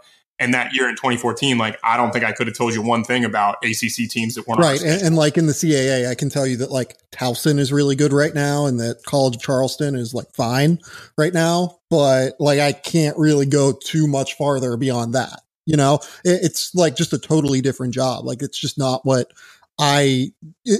[0.41, 3.03] And that year in 2014, like I don't think I could have told you one
[3.03, 4.81] thing about ACC teams that weren't right.
[4.81, 7.97] And, and, like in the CAA, I can tell you that like Towson is really
[7.97, 10.79] good right now, and that College of Charleston is like fine
[11.17, 11.79] right now.
[11.89, 15.41] But like I can't really go too much farther beyond that.
[15.65, 18.23] You know, it, it's like just a totally different job.
[18.23, 19.33] Like it's just not what
[19.79, 20.31] I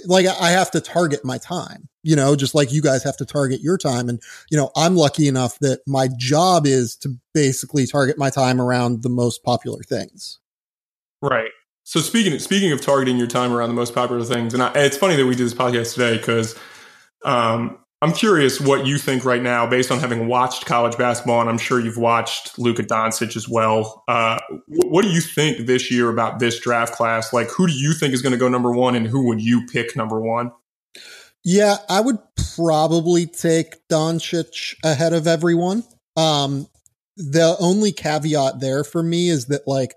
[0.05, 3.25] like I have to target my time, you know, just like you guys have to
[3.25, 4.09] target your time.
[4.09, 4.21] And,
[4.51, 9.01] you know, I'm lucky enough that my job is to basically target my time around
[9.01, 10.39] the most popular things.
[11.21, 11.51] Right.
[11.85, 14.97] So speaking speaking of targeting your time around the most popular things, and I, it's
[14.97, 16.55] funny that we did this podcast today because
[17.23, 21.49] um, I'm curious what you think right now, based on having watched college basketball, and
[21.49, 24.05] I'm sure you've watched Luka Doncic as well.
[24.07, 27.33] Uh, what do you think this year about this draft class?
[27.33, 29.65] Like, who do you think is going to go number one, and who would you
[29.67, 30.51] pick number one?
[31.43, 32.19] Yeah, I would
[32.55, 35.83] probably take Doncic ahead of everyone.
[36.15, 36.67] Um,
[37.17, 39.93] the only caveat there for me is that, like,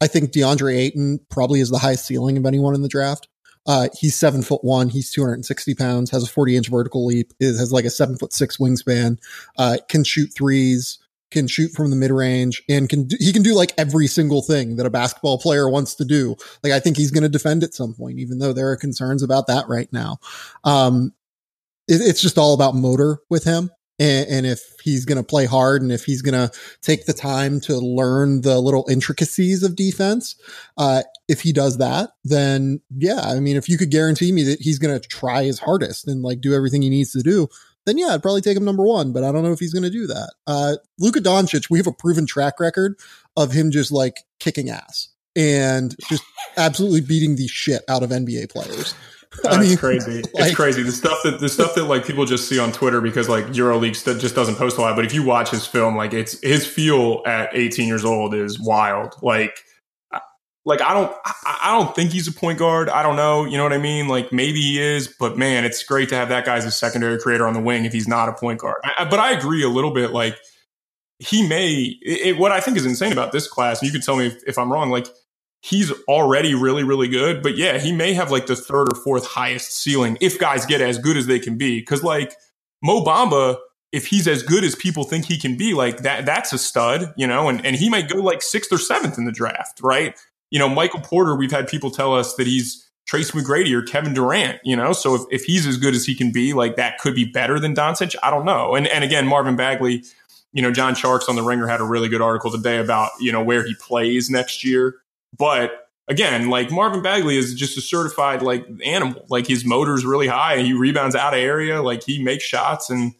[0.00, 3.26] I think DeAndre Ayton probably is the highest ceiling of anyone in the draft.
[3.66, 4.88] Uh, he's seven foot one.
[4.88, 8.32] He's 260 pounds, has a 40 inch vertical leap, is, has like a seven foot
[8.32, 9.18] six wingspan,
[9.58, 10.98] uh, can shoot threes,
[11.30, 14.42] can shoot from the mid range, and can do, he can do like every single
[14.42, 16.36] thing that a basketball player wants to do.
[16.62, 19.22] Like I think he's going to defend at some point, even though there are concerns
[19.22, 20.18] about that right now.
[20.64, 21.12] Um,
[21.86, 23.70] it, it's just all about motor with him
[24.00, 27.12] and, and if he's going to play hard and if he's going to take the
[27.12, 30.34] time to learn the little intricacies of defense,
[30.78, 34.60] uh, if he does that, then yeah, I mean, if you could guarantee me that
[34.60, 37.46] he's going to try his hardest and like do everything he needs to do,
[37.86, 39.84] then yeah, I'd probably take him number one, but I don't know if he's going
[39.84, 40.32] to do that.
[40.46, 42.98] Uh, Luka Doncic, we have a proven track record
[43.36, 46.24] of him just like kicking ass and just
[46.56, 48.94] absolutely beating the shit out of NBA players.
[49.44, 50.22] I mean, it's crazy.
[50.22, 50.82] Like, it's crazy.
[50.82, 53.96] The stuff that the stuff that like people just see on Twitter because like EuroLeague
[53.96, 54.96] st- just doesn't post a lot.
[54.96, 58.58] But if you watch his film, like it's his feel at 18 years old is
[58.58, 59.14] wild.
[59.22, 59.64] Like,
[60.64, 61.14] like I don't,
[61.46, 62.88] I don't think he's a point guard.
[62.88, 63.44] I don't know.
[63.44, 64.08] You know what I mean?
[64.08, 67.18] Like maybe he is, but man, it's great to have that guy as a secondary
[67.18, 68.78] creator on the wing if he's not a point guard.
[68.84, 70.10] I, but I agree a little bit.
[70.10, 70.36] Like
[71.18, 71.96] he may.
[72.02, 74.42] It, what I think is insane about this class, and you can tell me if,
[74.46, 74.90] if I'm wrong.
[74.90, 75.06] Like
[75.60, 77.42] he's already really, really good.
[77.42, 80.80] But yeah, he may have like the third or fourth highest ceiling if guys get
[80.80, 81.82] as good as they can be.
[81.82, 82.34] Cause like
[82.82, 83.58] Mo Bamba,
[83.92, 87.12] if he's as good as people think he can be, like that, that's a stud,
[87.16, 90.18] you know, and, and he might go like sixth or seventh in the draft, right?
[90.50, 94.14] You know, Michael Porter, we've had people tell us that he's Tracy McGrady or Kevin
[94.14, 96.98] Durant, you know, so if, if he's as good as he can be, like that
[96.98, 98.14] could be better than Doncic.
[98.22, 98.76] I don't know.
[98.76, 100.04] And, and again, Marvin Bagley,
[100.52, 103.30] you know, John Tjarks on the Ringer had a really good article today about you
[103.30, 104.96] know where he plays next year.
[105.36, 109.24] But again, like Marvin Bagley is just a certified like animal.
[109.30, 111.80] Like his motor's really high and he rebounds out of area.
[111.82, 113.14] Like he makes shots and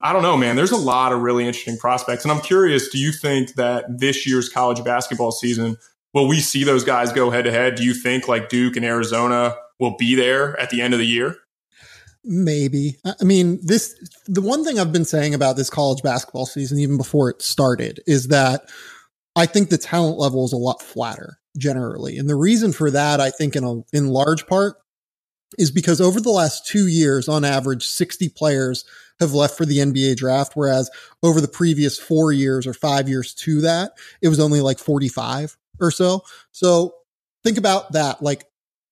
[0.00, 0.56] I don't know, man.
[0.56, 2.24] There's a lot of really interesting prospects.
[2.24, 5.76] And I'm curious, do you think that this year's college basketball season,
[6.12, 7.76] will we see those guys go head to head?
[7.76, 11.06] Do you think like Duke and Arizona will be there at the end of the
[11.06, 11.36] year?
[12.24, 12.98] Maybe.
[13.04, 13.94] I mean, this,
[14.26, 18.00] the one thing I've been saying about this college basketball season, even before it started,
[18.06, 18.68] is that
[19.36, 22.18] I think the talent level is a lot flatter generally.
[22.18, 24.76] And the reason for that, I think in a, in large part
[25.58, 28.84] is because over the last two years, on average, 60 players
[29.20, 30.90] have left for the NBA draft, whereas
[31.22, 35.56] over the previous four years or five years to that, it was only like 45
[35.80, 36.22] or so.
[36.50, 36.94] So
[37.44, 38.22] think about that.
[38.22, 38.44] Like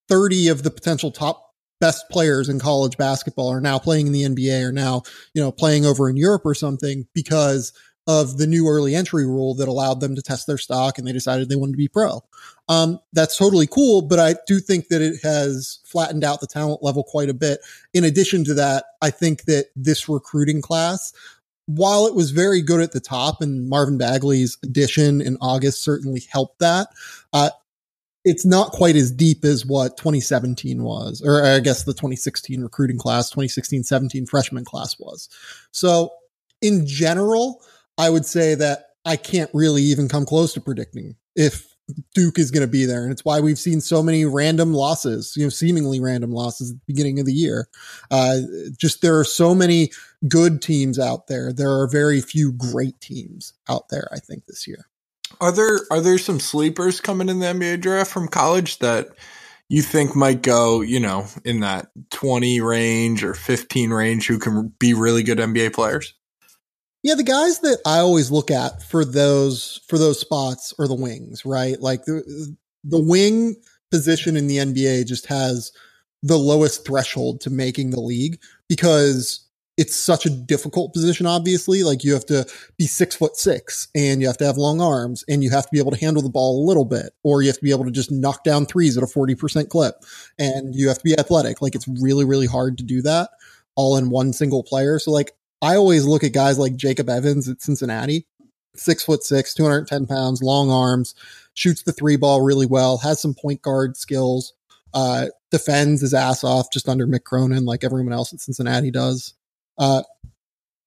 [0.08, 1.46] 30 of the potential top
[1.80, 5.02] best players in college basketball are now playing in the NBA or now,
[5.34, 7.72] you know, playing over in Europe or something because
[8.10, 11.12] of the new early entry rule that allowed them to test their stock and they
[11.12, 12.20] decided they wanted to be pro.
[12.68, 16.82] Um, that's totally cool, but I do think that it has flattened out the talent
[16.82, 17.60] level quite a bit.
[17.94, 21.12] In addition to that, I think that this recruiting class,
[21.66, 26.24] while it was very good at the top and Marvin Bagley's addition in August certainly
[26.32, 26.88] helped that,
[27.32, 27.50] uh,
[28.24, 32.98] it's not quite as deep as what 2017 was, or I guess the 2016 recruiting
[32.98, 35.28] class, 2016 17 freshman class was.
[35.70, 36.10] So,
[36.60, 37.62] in general,
[38.00, 41.66] I would say that I can't really even come close to predicting if
[42.14, 43.02] Duke is going to be there.
[43.02, 46.76] And it's why we've seen so many random losses, you know, seemingly random losses at
[46.76, 47.68] the beginning of the year.
[48.10, 48.38] Uh,
[48.78, 49.90] just there are so many
[50.28, 51.52] good teams out there.
[51.52, 54.86] There are very few great teams out there, I think, this year.
[55.40, 59.08] Are there are there some sleepers coming in the NBA draft from college that
[59.68, 64.72] you think might go, you know, in that 20 range or 15 range who can
[64.78, 66.14] be really good NBA players?
[67.02, 70.94] Yeah, the guys that I always look at for those for those spots are the
[70.94, 71.80] wings, right?
[71.80, 73.56] Like the the wing
[73.90, 75.72] position in the NBA just has
[76.22, 78.38] the lowest threshold to making the league
[78.68, 79.46] because
[79.78, 81.82] it's such a difficult position, obviously.
[81.82, 82.46] Like you have to
[82.76, 85.70] be six foot six and you have to have long arms and you have to
[85.72, 87.86] be able to handle the ball a little bit, or you have to be able
[87.86, 89.94] to just knock down threes at a 40% clip
[90.38, 91.62] and you have to be athletic.
[91.62, 93.30] Like it's really, really hard to do that
[93.74, 94.98] all in one single player.
[94.98, 95.32] So like
[95.62, 98.26] I always look at guys like Jacob Evans at Cincinnati,
[98.74, 101.14] six foot six, 210 pounds, long arms,
[101.54, 104.54] shoots the three ball really well, has some point guard skills,
[104.94, 109.34] uh, defends his ass off just under Mick Cronin, like everyone else at Cincinnati does.
[109.78, 110.02] Uh,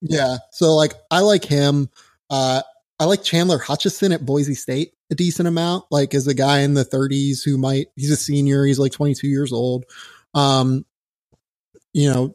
[0.01, 0.37] yeah.
[0.51, 1.89] So like, I like him.
[2.29, 2.61] Uh,
[2.99, 6.73] I like Chandler Hutchison at Boise State a decent amount, like as a guy in
[6.73, 9.85] the 30s who might, he's a senior, he's like 22 years old.
[10.33, 10.85] Um,
[11.93, 12.33] you know,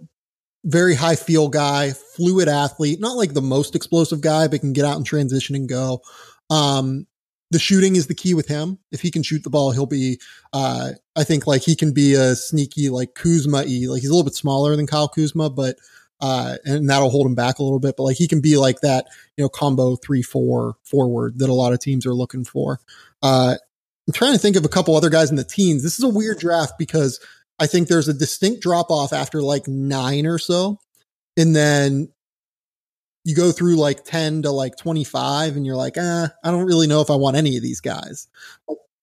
[0.65, 4.85] very high feel guy, fluid athlete, not like the most explosive guy, but can get
[4.85, 6.03] out and transition and go.
[6.51, 7.07] Um,
[7.51, 8.79] the shooting is the key with him.
[8.93, 10.21] If he can shoot the ball, he'll be,
[10.53, 13.87] uh, I think like he can be a sneaky, like Kuzma y.
[13.89, 15.77] Like he's a little bit smaller than Kyle Kuzma, but,
[16.21, 18.81] uh, and that'll hold him back a little bit, but like he can be like
[18.81, 19.07] that,
[19.37, 22.81] you know, combo three, four forward that a lot of teams are looking for.
[23.23, 23.55] Uh,
[24.07, 25.83] I'm trying to think of a couple other guys in the teens.
[25.83, 27.21] This is a weird draft because
[27.59, 30.79] I think there's a distinct drop off after like nine or so.
[31.37, 32.09] And then
[33.25, 36.87] you go through like 10 to like 25 and you're like, ah, I don't really
[36.87, 38.27] know if I want any of these guys.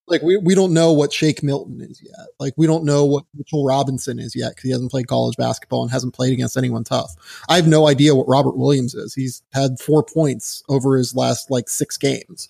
[0.08, 2.28] Like, we, we don't know what Shake Milton is yet.
[2.38, 5.82] Like we don't know what Mitchell Robinson is yet because he hasn't played college basketball
[5.82, 7.14] and hasn't played against anyone tough.
[7.48, 9.14] I have no idea what Robert Williams is.
[9.14, 12.48] He's had four points over his last like six games.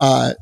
[0.00, 0.34] Uh,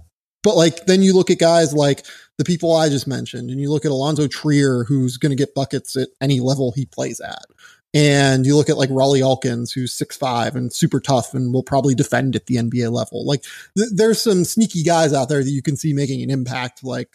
[0.43, 2.07] but like then you look at guys like
[2.39, 5.55] the people I just mentioned, and you look at Alonzo Trier, who's going to get
[5.55, 7.47] buckets at any level he plays at.
[7.95, 11.63] And you look at like Rawle Alkins, who's six five and super tough and will
[11.63, 13.25] probably defend at the NBA level.
[13.25, 13.43] Like
[13.77, 17.09] th- there's some sneaky guys out there that you can see making an impact like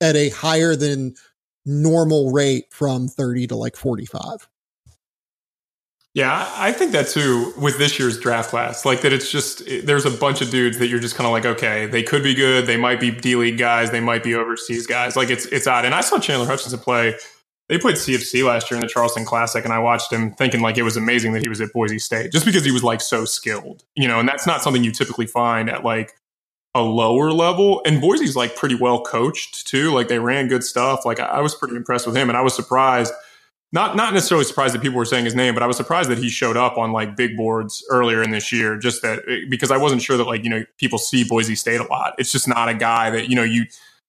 [0.00, 1.14] at a higher than
[1.64, 4.48] normal rate from 30 to like 45.
[6.12, 8.84] Yeah, I think that too with this year's draft class.
[8.84, 11.46] Like that it's just there's a bunch of dudes that you're just kind of like,
[11.46, 14.88] okay, they could be good, they might be D League guys, they might be overseas
[14.88, 15.16] guys.
[15.16, 15.84] Like it's it's odd.
[15.84, 17.16] And I saw Chandler Hutchison play.
[17.68, 20.76] They played CFC last year in the Charleston Classic, and I watched him thinking like
[20.76, 23.24] it was amazing that he was at Boise State, just because he was like so
[23.24, 24.18] skilled, you know.
[24.18, 26.12] And that's not something you typically find at like
[26.74, 27.82] a lower level.
[27.86, 29.92] And Boise's like pretty well coached too.
[29.92, 31.06] Like they ran good stuff.
[31.06, 33.12] Like I was pretty impressed with him, and I was surprised
[33.72, 36.18] not not necessarily surprised that people were saying his name, but I was surprised that
[36.18, 38.76] he showed up on like big boards earlier in this year.
[38.76, 41.84] Just that because I wasn't sure that like you know people see Boise State a
[41.84, 42.14] lot.
[42.18, 43.66] It's just not a guy that you know you.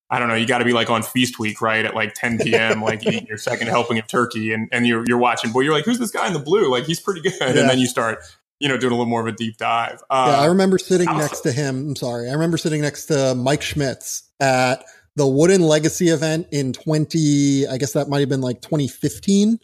[0.09, 0.35] I don't know.
[0.35, 1.85] You got to be like on feast week, right?
[1.85, 5.17] At like 10 p.m., like eating your second helping of turkey, and, and you're you're
[5.17, 5.53] watching.
[5.53, 6.69] Boy, you're like, who's this guy in the blue?
[6.69, 7.33] Like he's pretty good.
[7.39, 7.47] Yeah.
[7.47, 8.19] And then you start
[8.59, 10.03] you know, doing a little more of a deep dive.
[10.11, 11.89] Uh, yeah, I remember sitting next to him.
[11.89, 12.29] I'm sorry.
[12.29, 14.85] I remember sitting next to Mike Schmitz at
[15.15, 19.59] the Wooden Legacy event in 20, I guess that might have been like 2015.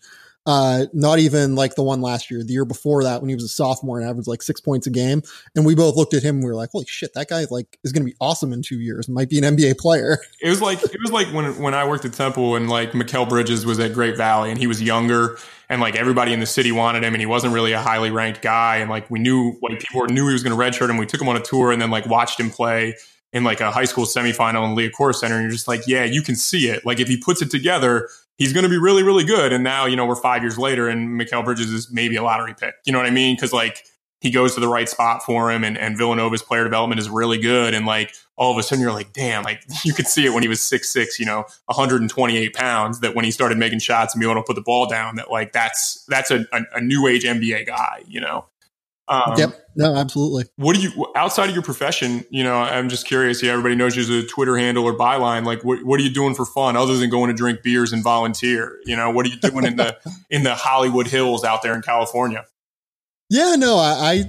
[0.46, 3.44] Uh, not even like the one last year, the year before that when he was
[3.44, 5.22] a sophomore and averaged like six points a game.
[5.58, 7.78] And we both looked at him and we were like, holy shit, that guy like
[7.84, 9.10] is going to be awesome in two years.
[9.10, 10.18] Might be an NBA player.
[10.40, 13.28] It was like, it was like when, when I worked at Temple and like Mikal
[13.28, 15.38] Bridges was at Great Valley and he was younger
[15.68, 18.44] and like everybody in the city wanted him and he wasn't really a highly ranked
[18.44, 18.78] guy.
[18.78, 20.98] And like we knew, like people knew he was going to redshirt him.
[20.98, 22.94] We took him on a tour and then like watched him play
[23.34, 25.36] in like a high school semifinal in Liacouras Center.
[25.36, 26.86] And you're just like, yeah, you can see it.
[26.86, 29.52] Like if he puts it together, he's going to be really, really good.
[29.52, 32.54] And now, you know, we're five years later and Mikal Bridges is maybe a lottery
[32.58, 32.76] pick.
[32.86, 33.38] You know what I mean?
[33.38, 33.84] Cause like
[34.22, 37.38] he goes to the right spot for him and, and Villanova's player development is really
[37.38, 37.74] good.
[37.74, 40.42] And like all of a sudden you're like, damn, like you could see it when
[40.42, 44.22] he was six, six, you know, 128 pounds that when he started making shots and
[44.22, 47.08] being able to put the ball down, that like that's, that's a, a, a new
[47.08, 48.46] age NBA guy, you know?
[49.10, 49.68] Um, yep.
[49.76, 50.46] No, absolutely.
[50.58, 52.26] What do you outside of your profession?
[52.30, 53.42] You know, I'm just curious.
[53.42, 55.46] Yeah, everybody knows you as a Twitter handle or byline.
[55.46, 58.04] Like, what what are you doing for fun other than going to drink beers and
[58.04, 58.80] volunteer?
[58.86, 59.98] You know, what are you doing in the
[60.30, 62.46] in the Hollywood Hills out there in California?
[63.30, 64.24] Yeah, no, I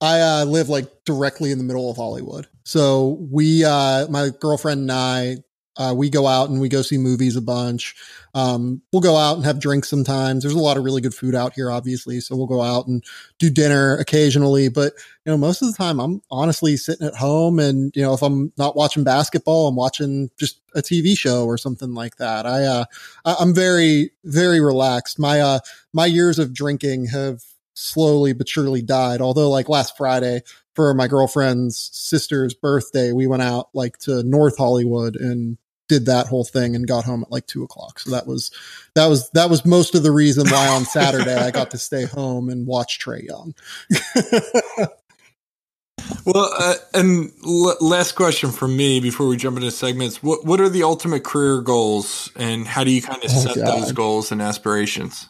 [0.00, 2.46] I, I uh, live like directly in the middle of Hollywood.
[2.64, 5.36] So we, uh, my girlfriend and I,
[5.76, 7.94] uh, we go out and we go see movies a bunch.
[8.34, 10.42] Um, we'll go out and have drinks sometimes.
[10.42, 12.18] There's a lot of really good food out here, obviously.
[12.20, 13.04] So we'll go out and
[13.38, 14.68] do dinner occasionally.
[14.68, 18.12] But, you know, most of the time I'm honestly sitting at home and, you know,
[18.12, 22.44] if I'm not watching basketball, I'm watching just a TV show or something like that.
[22.44, 22.84] I, uh,
[23.24, 25.18] I'm very, very relaxed.
[25.18, 25.60] My, uh,
[25.92, 27.42] my years of drinking have
[27.74, 29.20] slowly but surely died.
[29.20, 30.42] Although like last Friday
[30.74, 35.58] for my girlfriend's sister's birthday, we went out like to North Hollywood and
[35.88, 37.98] did that whole thing and got home at like two o'clock.
[37.98, 38.50] So that was
[38.94, 42.04] that was that was most of the reason why on Saturday I got to stay
[42.04, 43.54] home and watch Trae Young.
[46.26, 50.60] well, uh, and l- last question from me before we jump into segments: what what
[50.60, 53.66] are the ultimate career goals, and how do you kind of oh, set God.
[53.66, 55.28] those goals and aspirations?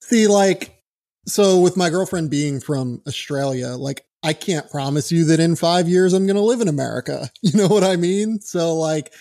[0.00, 0.82] See, like,
[1.26, 5.88] so with my girlfriend being from Australia, like I can't promise you that in five
[5.88, 7.30] years I'm going to live in America.
[7.42, 8.40] You know what I mean?
[8.40, 9.12] So like,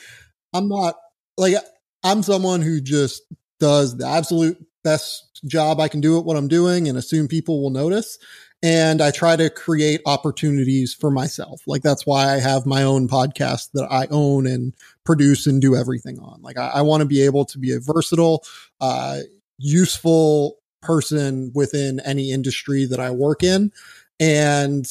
[0.53, 0.95] I'm not
[1.37, 1.55] like
[2.03, 3.23] I'm someone who just
[3.59, 7.61] does the absolute best job I can do at what I'm doing and assume people
[7.61, 8.17] will notice.
[8.63, 11.61] And I try to create opportunities for myself.
[11.65, 15.75] Like that's why I have my own podcast that I own and produce and do
[15.75, 16.41] everything on.
[16.41, 18.43] Like I, I want to be able to be a versatile,
[18.79, 19.19] uh,
[19.57, 23.71] useful person within any industry that I work in.
[24.19, 24.87] And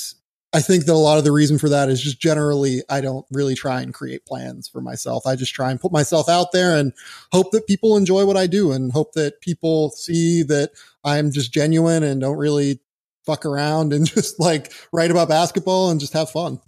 [0.52, 3.24] I think that a lot of the reason for that is just generally I don't
[3.30, 5.26] really try and create plans for myself.
[5.26, 6.92] I just try and put myself out there and
[7.32, 10.70] hope that people enjoy what I do and hope that people see that
[11.04, 12.80] I'm just genuine and don't really
[13.24, 16.60] fuck around and just like write about basketball and just have fun.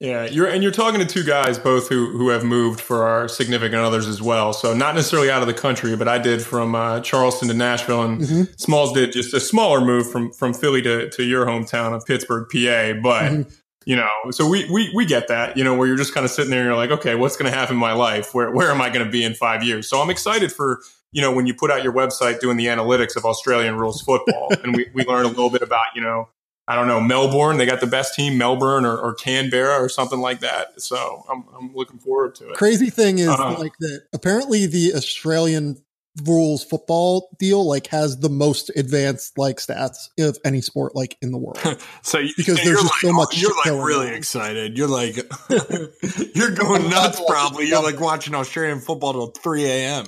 [0.00, 3.28] Yeah, you're and you're talking to two guys both who who have moved for our
[3.28, 4.52] significant others as well.
[4.52, 8.02] So not necessarily out of the country, but I did from uh, Charleston to Nashville,
[8.02, 8.42] and mm-hmm.
[8.56, 12.48] Smalls did just a smaller move from from Philly to to your hometown of Pittsburgh,
[12.50, 13.00] PA.
[13.00, 13.50] But mm-hmm.
[13.86, 15.56] you know, so we we we get that.
[15.56, 17.50] You know, where you're just kind of sitting there, and you're like, okay, what's going
[17.50, 18.34] to happen in my life?
[18.34, 19.88] Where where am I going to be in five years?
[19.88, 20.80] So I'm excited for
[21.12, 24.50] you know when you put out your website doing the analytics of Australian rules football,
[24.64, 26.28] and we we learn a little bit about you know
[26.66, 27.58] I don't know, Melbourne.
[27.58, 30.80] They got the best team, Melbourne or, or Canberra or something like that.
[30.80, 32.56] So I'm, I'm looking forward to it.
[32.56, 34.04] Crazy thing is uh, like that.
[34.14, 35.82] Apparently, the Australian
[36.22, 41.32] rules football deal like has the most advanced like stats of any sport like in
[41.32, 41.58] the world.
[42.02, 43.36] so you, because there's just like, so much.
[43.36, 44.14] You're like really on.
[44.14, 44.78] excited.
[44.78, 45.16] You're like
[46.34, 47.20] you're going nuts.
[47.26, 50.06] Probably you're like watching Australian football till 3 a.m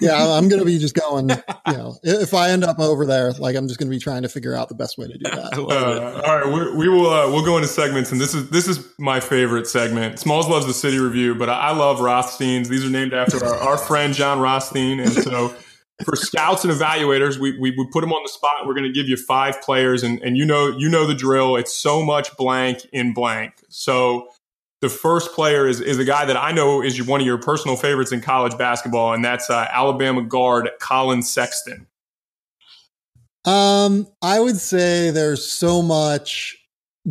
[0.00, 1.30] yeah, I'm going to be just going,
[1.66, 4.22] you know, if I end up over there, like I'm just going to be trying
[4.22, 5.50] to figure out the best way to do that.
[5.70, 8.66] Uh, all right, we, we will uh, we'll go into segments, and this is this
[8.66, 10.18] is my favorite segment.
[10.18, 12.68] Smalls loves the city review, but I, I love Rothsteins.
[12.68, 15.54] These are named after our, our friend Jon Rothstein, and so.
[16.02, 18.66] For scouts and evaluators, we, we, we put them on the spot.
[18.66, 21.56] We're going to give you five players, and, and you know you know the drill.
[21.56, 23.52] It's so much blank in blank.
[23.68, 24.28] So
[24.80, 27.76] the first player is, is a guy that I know is one of your personal
[27.76, 31.86] favorites in college basketball, and that's uh, Alabama guard Collin Sexton.
[33.44, 36.56] Um, I would say there's so much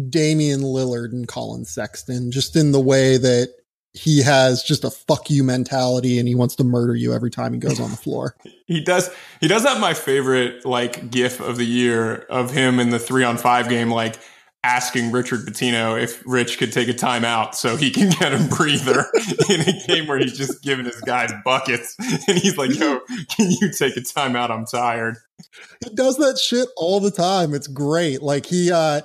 [0.10, 3.50] Damian Lillard and Collin Sexton, just in the way that
[3.94, 7.54] he has just a fuck you mentality and he wants to murder you every time
[7.54, 8.36] he goes on the floor.
[8.68, 9.10] he does.
[9.42, 13.24] He does have my favorite like gif of the year of him in the three
[13.24, 14.18] on five game, like
[14.64, 19.06] asking Richard Pitino if Rich could take a timeout so he can get a breather
[19.50, 21.96] in a game where he's just giving his guys buckets.
[22.28, 23.00] And he's like, yo,
[23.36, 24.52] can you take a timeout?
[24.52, 25.18] I'm tired.
[25.84, 27.54] He does that shit all the time.
[27.54, 28.22] It's great.
[28.22, 29.02] Like he uh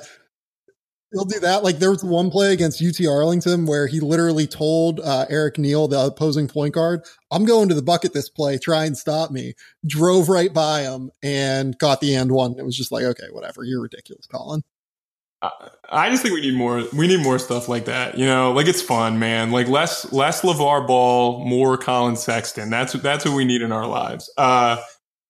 [1.12, 1.62] he'll do that.
[1.62, 5.88] Like there was one play against UT Arlington where he literally told uh, Erick Neal,
[5.88, 8.58] the opposing point guard, "I'm going to the bucket this play.
[8.58, 9.54] Try and stop me."
[9.86, 12.56] Drove right by him and got the and one.
[12.58, 13.64] It was just like, okay, whatever.
[13.64, 14.62] You're ridiculous, Collin.
[15.90, 16.84] I just think we need more.
[16.92, 18.18] We need more stuff like that.
[18.18, 19.50] You know, like it's fun, man.
[19.50, 22.70] Like less less LaVar Ball, more Collin Sexton.
[22.70, 24.32] That's that's what we need in our lives.
[24.36, 24.78] Uh,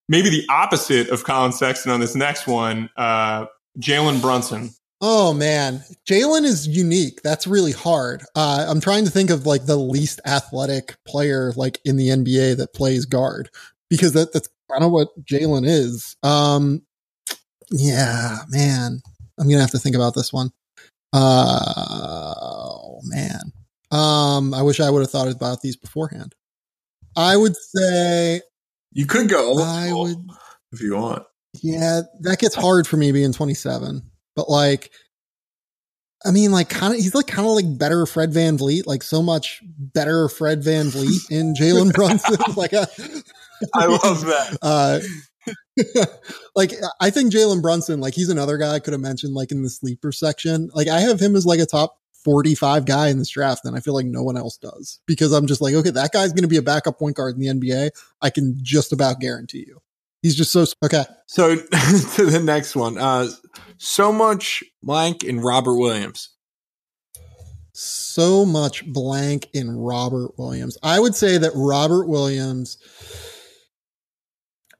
[0.07, 2.89] maybe the opposite of Collin Sexton on this next one.
[2.95, 3.45] Uh,
[3.79, 4.71] Jalen Brunson.
[5.01, 7.21] Oh man, Jalen is unique.
[7.21, 8.23] That's really hard.
[8.33, 12.57] Uh, I'm trying to think of like the least athletic player like in the NBA
[12.57, 13.49] that plays guard
[13.89, 16.15] because that, that's kind of what Jalen is.
[16.23, 16.81] Um,
[17.71, 19.01] yeah, man.
[19.39, 20.51] I'm gonna have to think about this one.
[21.13, 23.51] Uh, oh man.
[23.91, 26.35] Um, I wish I would have thought about these beforehand.
[27.15, 28.41] I would say
[28.91, 29.61] you could go.
[29.61, 30.17] I would
[30.71, 31.23] if you want.
[31.61, 34.01] Yeah, that gets hard for me being 27.
[34.35, 34.91] But like,
[36.25, 39.03] I mean, like, kind of, he's like kind of like better Fred Van VanVleet, like
[39.03, 42.37] so much better Fred Van VanVleet in Jalen Brunson.
[42.57, 42.85] like, uh,
[43.73, 44.57] I love that.
[44.61, 44.99] Uh,
[46.55, 49.63] like I think Jalen Brunson, like he's another guy I could have mentioned like in
[49.63, 50.69] the sleeper section.
[50.73, 53.79] Like I have him as like a top 45 guy in this draft, and I
[53.79, 56.57] feel like no one else does because I'm just like, okay, that guy's gonna be
[56.57, 57.91] a backup point guard in the NBA.
[58.21, 59.81] I can just about guarantee you.
[60.21, 61.05] He's just so okay.
[61.27, 62.97] So to the next one.
[62.97, 63.29] Uh
[63.77, 66.29] so much blank in Robert Williams.
[67.73, 70.77] So much blank in Robert Williams.
[70.81, 72.77] I would say that Robert Williams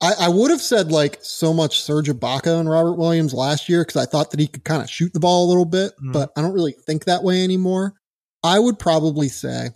[0.06, 3.84] I, I, would have said like so much Serge Ibaka and Robert Williams last year
[3.84, 6.14] because I thought that he could kind of shoot the ball a little bit, mm.
[6.14, 7.96] but I don't really think that way anymore.
[8.44, 9.70] I would probably say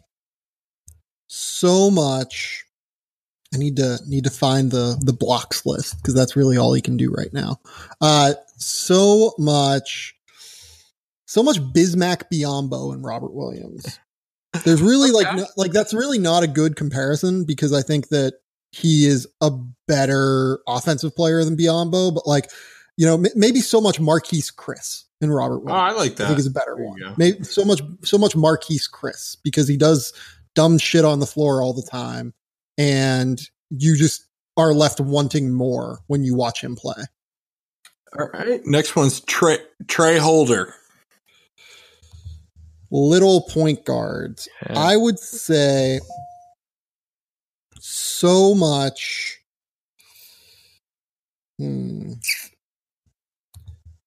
[1.28, 2.66] so much.
[3.54, 6.82] I need to need to find the the blocks list because that's really all he
[6.82, 7.60] can do right now.
[8.00, 10.16] Uh, so much,
[11.26, 14.00] so much Bismack Biyombo and Robert Williams.
[14.64, 15.26] There's really okay.
[15.26, 18.36] like no, like that's really not a good comparison because I think that
[18.72, 19.52] he is a
[19.90, 22.50] better offensive player than Biyombo, but like,
[22.96, 25.80] you know, m- maybe so much Marquese Chriss and Robert Williams.
[25.82, 26.26] Oh, I like that.
[26.26, 27.16] I think is a better one.
[27.18, 30.14] Maybe so much, so much Marquese Chriss because he does
[30.56, 32.34] dumb shit on the floor all the time.
[32.78, 34.26] And you just
[34.56, 37.04] are left wanting more when you watch him play.
[38.18, 38.62] All right.
[38.66, 40.74] Next one's Tra, Tra Holder.
[42.92, 44.48] Little point guards.
[44.68, 44.80] Yeah.
[44.80, 46.00] I would say
[47.80, 49.39] so much.
[51.60, 52.14] Hmm.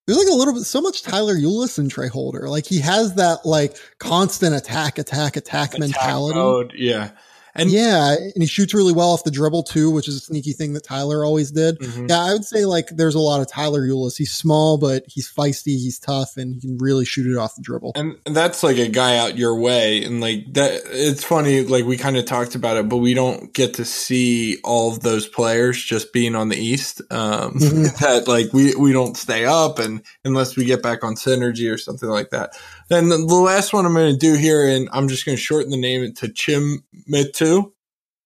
[0.06, 2.48] There's like a little bit, so much Tyler Ulis and Tra Holder.
[2.48, 6.38] Like he has that like constant attack, attack, attack, attack mentality.
[6.38, 7.10] Mode, yeah.
[7.54, 10.52] And yeah, and he shoots really well off the dribble too, which is a sneaky
[10.52, 11.78] thing that Tyler always did.
[11.78, 12.06] Mm-hmm.
[12.08, 14.16] Yeah, I would say like there's a lot of Tyler Ulis.
[14.16, 17.62] He's small, but he's feisty, he's tough, and he can really shoot it off the
[17.62, 17.92] dribble.
[17.94, 20.02] And that's like a guy out your way.
[20.02, 21.62] And like that, it's funny.
[21.62, 25.00] Like we kind of talked about it, but we don't get to see all of
[25.00, 27.02] those players just being on the East.
[27.10, 27.82] Um, mm-hmm.
[28.04, 31.76] that like we we don't stay up, and unless we get back on synergy or
[31.76, 32.56] something like that.
[32.92, 35.42] Then the, the last one I'm going to do here, and I'm just going to
[35.42, 37.72] shorten the name to Chim Metu.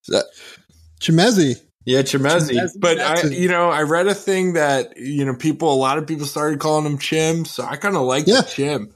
[0.03, 0.25] Is that
[1.01, 1.61] Chimezie?
[1.85, 2.69] Yeah, Chimezie.
[2.77, 6.07] But I, you know, I read a thing that you know people, a lot of
[6.09, 8.43] people started calling him Chim, so I kind of like yeah.
[8.43, 8.93] Chim.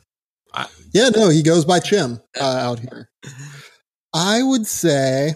[0.53, 3.09] I, yeah, no, he goes by Chim uh, out here.
[4.13, 5.35] I would say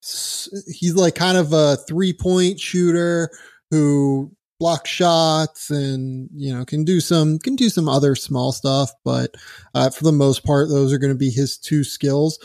[0.00, 3.30] he's like kind of a three point shooter
[3.70, 8.92] who block shots and you know can do some can do some other small stuff
[9.04, 9.34] but
[9.74, 12.38] uh, for the most part those are going to be his two skills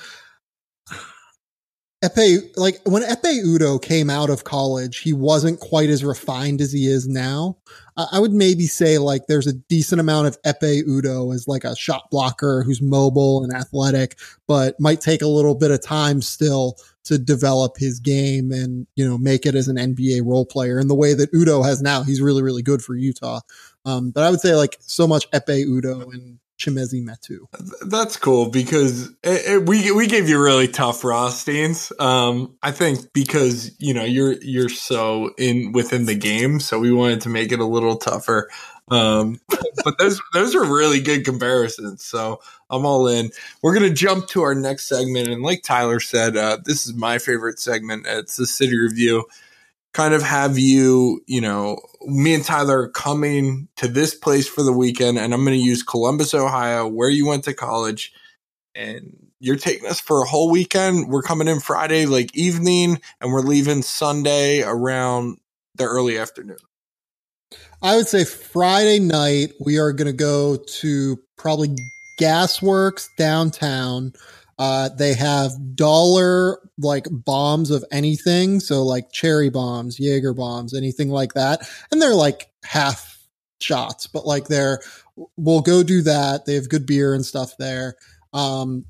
[2.06, 6.72] Ekpe, like when Ekpe Udoh came out of college, he wasn't quite as refined as
[6.72, 7.58] he is now.
[7.98, 11.64] I, I would maybe say like there's a decent amount of Ekpe Udoh as like
[11.64, 16.22] a shot blocker who's mobile and athletic, but might take a little bit of time
[16.22, 20.80] still to develop his game and you know make it as an NBA role player
[20.80, 22.04] in the way that Udoh has now.
[22.04, 23.42] He's really really good for Utah.
[23.86, 27.48] Um, but I would say like so much Ekpe Udoh and Chimezie Metu.
[27.88, 31.92] That's cool because it, it, we we gave you really tough rostings.
[32.00, 36.94] Um, I think because you know you're you're so in within the game, so we
[36.94, 38.50] wanted to make it a little tougher.
[38.90, 39.42] Um,
[39.84, 42.06] but those those are really good comparisons.
[42.06, 42.40] So
[42.70, 43.32] I'm all in.
[43.62, 47.18] We're gonna jump to our next segment, and like Tyler said, uh, this is my
[47.18, 48.06] favorite segment.
[48.08, 49.26] It's the city review.
[49.96, 54.74] Kind of have you, you know, me and Tyler coming to this place for the
[54.74, 58.12] weekend, and I'm going to use Columbus, Ohio, where you went to college,
[58.76, 61.08] and you're taking us for a whole weekend.
[61.08, 65.38] We're coming in Friday, like evening, and we're leaving Sunday around
[65.76, 66.58] the early afternoon.
[67.82, 71.74] I would say Friday night, we are going to go to probably
[72.20, 74.12] Gasworks downtown.
[74.58, 78.60] Uh, they have dollar like bombs of anything.
[78.60, 81.70] So like cherry bombs, Jaeger bombs, anything like that.
[81.92, 83.18] And they're like half
[83.60, 84.80] shots, but like they're,
[85.38, 86.46] we'll go do that.
[86.46, 87.96] They have good beer and stuff there.
[88.34, 88.86] Um,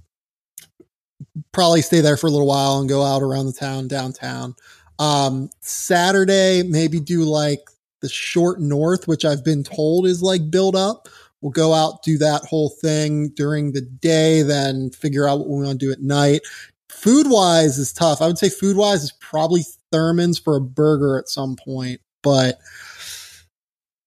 [1.51, 4.55] probably stay there for a little while and go out around the town, downtown.
[4.99, 7.61] Um, Saturday, maybe do like
[8.01, 11.07] the short north, which I've been told is like built up.
[11.41, 15.63] We'll go out, do that whole thing during the day, then figure out what we
[15.63, 16.41] want to do at night.
[16.89, 18.21] Food wise is tough.
[18.21, 22.59] I would say food wise is probably Thurman's for a burger at some point, but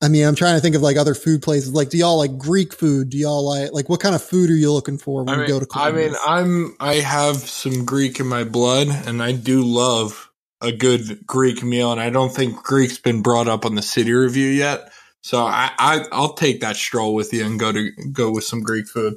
[0.00, 1.72] I mean, I'm trying to think of like other food places.
[1.72, 3.10] Like, do y'all like Greek food?
[3.10, 5.48] Do y'all like like what kind of food are you looking for when I mean,
[5.48, 5.66] you go to?
[5.66, 6.18] Columbus?
[6.24, 10.70] I mean, I'm I have some Greek in my blood, and I do love a
[10.70, 14.48] good Greek meal, and I don't think Greek's been brought up on the city review
[14.48, 14.92] yet.
[15.22, 18.60] So I, I I'll take that stroll with you and go to go with some
[18.60, 19.14] Greek food.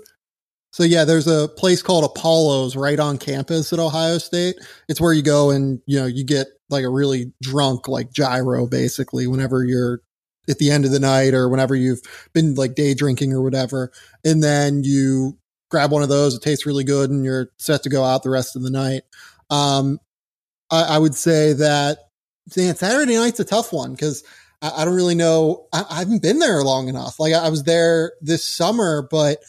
[0.73, 4.55] So yeah, there's a place called Apollo's right on campus at Ohio State.
[4.87, 8.65] It's where you go and you know you get like a really drunk like gyro
[8.65, 10.01] basically whenever you're
[10.49, 12.01] at the end of the night or whenever you've
[12.33, 13.91] been like day drinking or whatever,
[14.25, 15.37] and then you
[15.69, 16.35] grab one of those.
[16.35, 19.03] It tastes really good, and you're set to go out the rest of the night.
[19.49, 19.99] Um,
[20.71, 21.99] I, I would say that
[22.55, 24.23] man, Saturday night's a tough one because
[24.61, 25.67] I, I, don't really know.
[25.73, 27.19] I, I, haven't been there long enough.
[27.19, 29.39] Like I, I was there this summer, but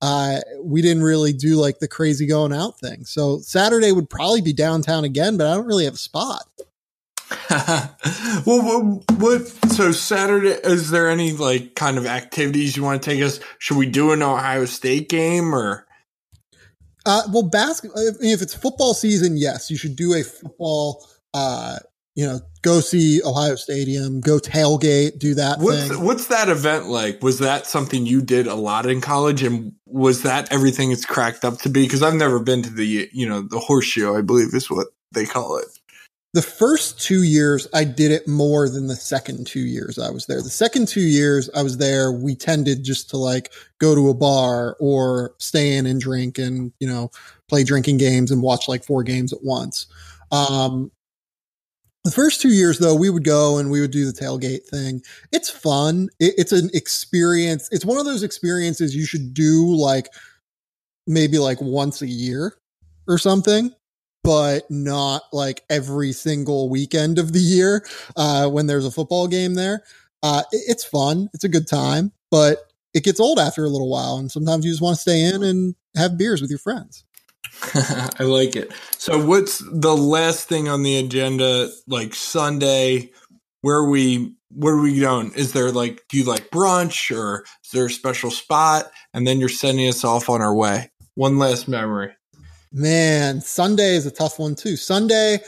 [0.00, 3.04] uh, we didn't really do like the crazy going out thing.
[3.04, 6.44] So Saturday would probably be downtown again, but I don't really have a spot.
[8.46, 13.10] well, what, what, So Saturday, is there any like kind of activities you want to
[13.10, 13.40] take us?
[13.58, 15.86] Should we do an Ohio State game or?
[17.06, 18.02] Uh, well, basketball.
[18.20, 21.06] If it's football season, yes, you should do a football.
[21.34, 21.78] Uh,
[22.14, 25.58] you know, go see Ohio Stadium, go tailgate, do that.
[25.58, 26.04] What's thing.
[26.04, 27.22] what's that event like?
[27.22, 31.44] Was that something you did a lot in college, and was that everything it's cracked
[31.44, 31.84] up to be?
[31.84, 35.24] Because I've never been to the you know the horseshoe, I believe is what they
[35.24, 35.66] call it.
[36.34, 40.24] The first two years, I did it more than the second two years I was
[40.24, 40.40] there.
[40.40, 44.14] The second two years I was there, we tended just to like go to a
[44.14, 47.10] bar or stay in and drink and, you know,
[47.50, 49.88] play drinking games and watch like four games at once.
[50.30, 50.90] Um,
[52.04, 55.02] the first two years, though, we would go and we would do the tailgate thing.
[55.32, 56.08] It's fun.
[56.20, 57.68] It, it's an experience.
[57.72, 60.08] It's one of those experiences you should do like
[61.06, 62.54] maybe like once a year
[63.08, 63.72] or something
[64.22, 67.84] but not like every single weekend of the year
[68.16, 69.82] uh, when there's a football game there.
[70.22, 71.28] Uh, it, it's fun.
[71.34, 72.58] It's a good time, but
[72.94, 74.16] it gets old after a little while.
[74.16, 77.04] And sometimes you just want to stay in and have beers with your friends.
[78.18, 78.72] I like it.
[78.98, 81.70] So, what's the last thing on the agenda?
[81.86, 83.10] Like Sunday,
[83.60, 85.32] where we where are we going?
[85.34, 88.90] Is there like do you like brunch or is there a special spot?
[89.14, 90.90] And then you're sending us off on our way.
[91.14, 92.12] One last memory.
[92.72, 94.76] Man, Sunday is a tough one too.
[94.76, 95.40] Sunday,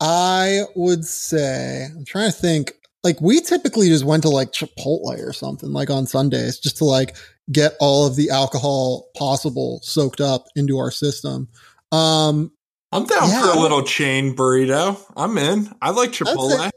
[0.00, 2.72] I would say, I'm trying to think,
[3.02, 6.84] like we typically just went to like Chipotle or something like on Sundays just to
[6.84, 7.16] like
[7.52, 11.48] get all of the alcohol possible soaked up into our system.
[11.90, 12.52] Um,
[12.90, 15.00] I'm down yeah, for a little chain burrito.
[15.16, 15.70] I'm in.
[15.80, 16.70] I like Chipotle.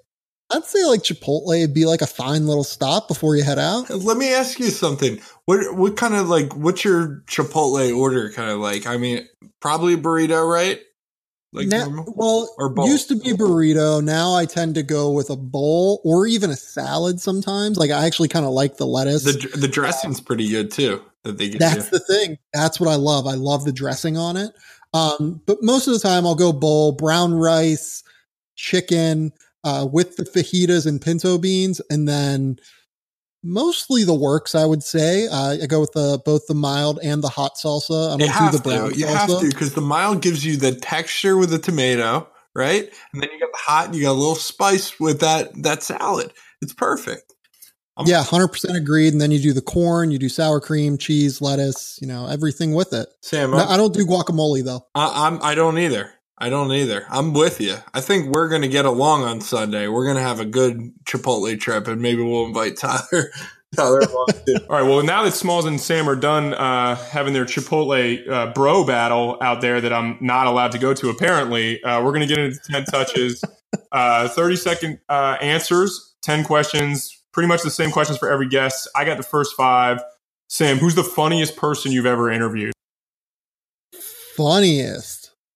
[0.51, 3.89] I'd say like Chipotle would be like a fine little stop before you head out.
[3.89, 5.19] Let me ask you something.
[5.45, 8.85] What what kind of like what's your Chipotle order kind of like?
[8.85, 9.27] I mean,
[9.59, 10.79] probably burrito, right?
[11.55, 12.87] Like now, well, or bowl?
[12.87, 14.03] used to be burrito.
[14.03, 17.77] Now I tend to go with a bowl or even a salad sometimes.
[17.77, 19.23] Like I actually kind of like the lettuce.
[19.23, 21.01] The the dressing's pretty good too.
[21.23, 21.97] That they That's you.
[21.97, 22.37] the thing.
[22.53, 23.25] That's what I love.
[23.25, 24.51] I love the dressing on it.
[24.93, 28.03] Um, but most of the time I'll go bowl, brown rice,
[28.55, 29.31] chicken
[29.63, 32.57] uh, with the fajitas and pinto beans, and then
[33.45, 34.55] mostly the works.
[34.55, 38.13] I would say uh, I go with the both the mild and the hot salsa.
[38.13, 38.97] I don't you do the brown to.
[38.97, 39.15] You salsa.
[39.15, 42.89] have to because the mild gives you the texture with the tomato, right?
[43.13, 43.93] And then you got the hot.
[43.93, 46.33] You got a little spice with that that salad.
[46.61, 47.33] It's perfect.
[47.97, 49.13] I'm yeah, hundred percent agreed.
[49.13, 52.73] And then you do the corn, you do sour cream, cheese, lettuce, you know, everything
[52.73, 53.07] with it.
[53.21, 54.85] Sam, no, I don't do guacamole though.
[54.93, 56.11] I, I'm I don't either.
[56.37, 57.05] I don't either.
[57.09, 57.77] I'm with you.
[57.93, 59.87] I think we're going to get along on Sunday.
[59.87, 63.31] We're going to have a good Chipotle trip, and maybe we'll invite Tyler.
[63.75, 64.27] Tyler All
[64.69, 64.83] right.
[64.83, 69.37] Well, now that Smalls and Sam are done uh, having their Chipotle uh, bro battle
[69.41, 72.39] out there that I'm not allowed to go to, apparently, uh, we're going to get
[72.39, 73.43] into 10 touches.
[73.91, 78.89] uh, 30 second uh, answers, 10 questions, pretty much the same questions for every guest.
[78.95, 80.01] I got the first five.
[80.47, 82.73] Sam, who's the funniest person you've ever interviewed?
[84.35, 85.14] Funniest.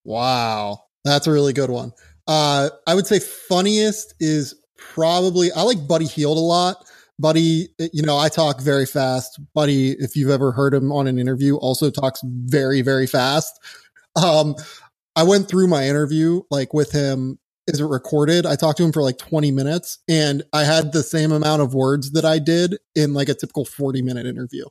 [0.10, 0.86] Wow.
[1.03, 1.93] That's a really good one.
[2.28, 6.84] Uh, I would say funniest is probably, I like Buddy Hield a lot.
[7.20, 9.39] Buddy, you know, I talk very fast.
[9.53, 13.60] Buddy, if you've ever heard him on an interview, also talks very, very fast.
[14.16, 14.55] Um,
[15.16, 17.38] I went through my interview like with him
[17.68, 18.47] is it recorded?
[18.47, 21.76] I talked to him for like 20 minutes and I had the same amount of
[21.76, 24.66] words that I did in like a typical 40 minute interview.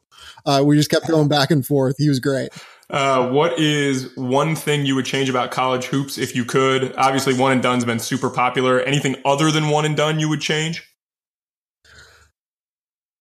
[0.45, 1.95] Uh, we just kept going back and forth.
[1.97, 2.49] He was great.
[2.91, 6.95] Uh, what is one thing you would change about college hoops if you could?
[6.97, 8.80] Obviously, one and done's been super popular.
[8.80, 10.82] Anything other than one and done you would change?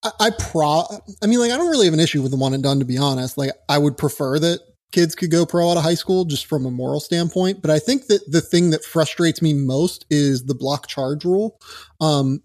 [0.04, 0.84] I, I pro.
[1.22, 2.86] I mean, like, I don't really have an issue with the one and done, to
[2.86, 3.38] be honest.
[3.38, 4.62] Like, I would prefer that
[4.94, 7.62] kids could go pro out of high school just from a moral standpoint.
[7.62, 11.60] But I think that the thing that frustrates me most is the block charge rule.
[12.00, 12.42] Um,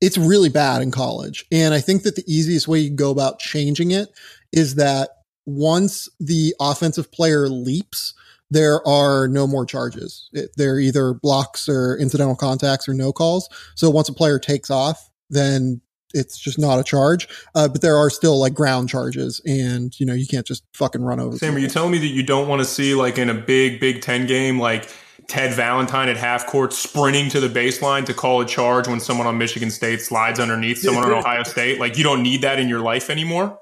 [0.00, 1.44] it's really bad in college.
[1.50, 4.08] And I think that the easiest way you go about changing it
[4.52, 5.10] is that
[5.46, 8.14] once the offensive player leaps,
[8.50, 10.28] there are no more charges.
[10.32, 13.48] It, they're either blocks or incidental contacts or no calls.
[13.74, 15.80] So once a player takes off, then
[16.14, 17.26] it's just not a charge.
[17.54, 21.02] Uh, but there are still like ground charges, and you know you can't just fucking
[21.02, 21.38] run over.
[21.38, 23.80] Sam, are you telling me that you don't want to see like in a big
[23.80, 24.88] Big Ten game like?
[25.28, 29.26] Ted Valentine at half court sprinting to the baseline to call a charge when someone
[29.26, 31.78] on Michigan State slides underneath someone on Ohio State.
[31.78, 33.56] Like you don't need that in your life anymore.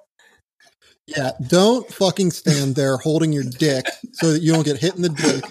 [1.16, 5.02] Yeah, don't fucking stand there holding your dick so that you don't get hit in
[5.02, 5.44] the dick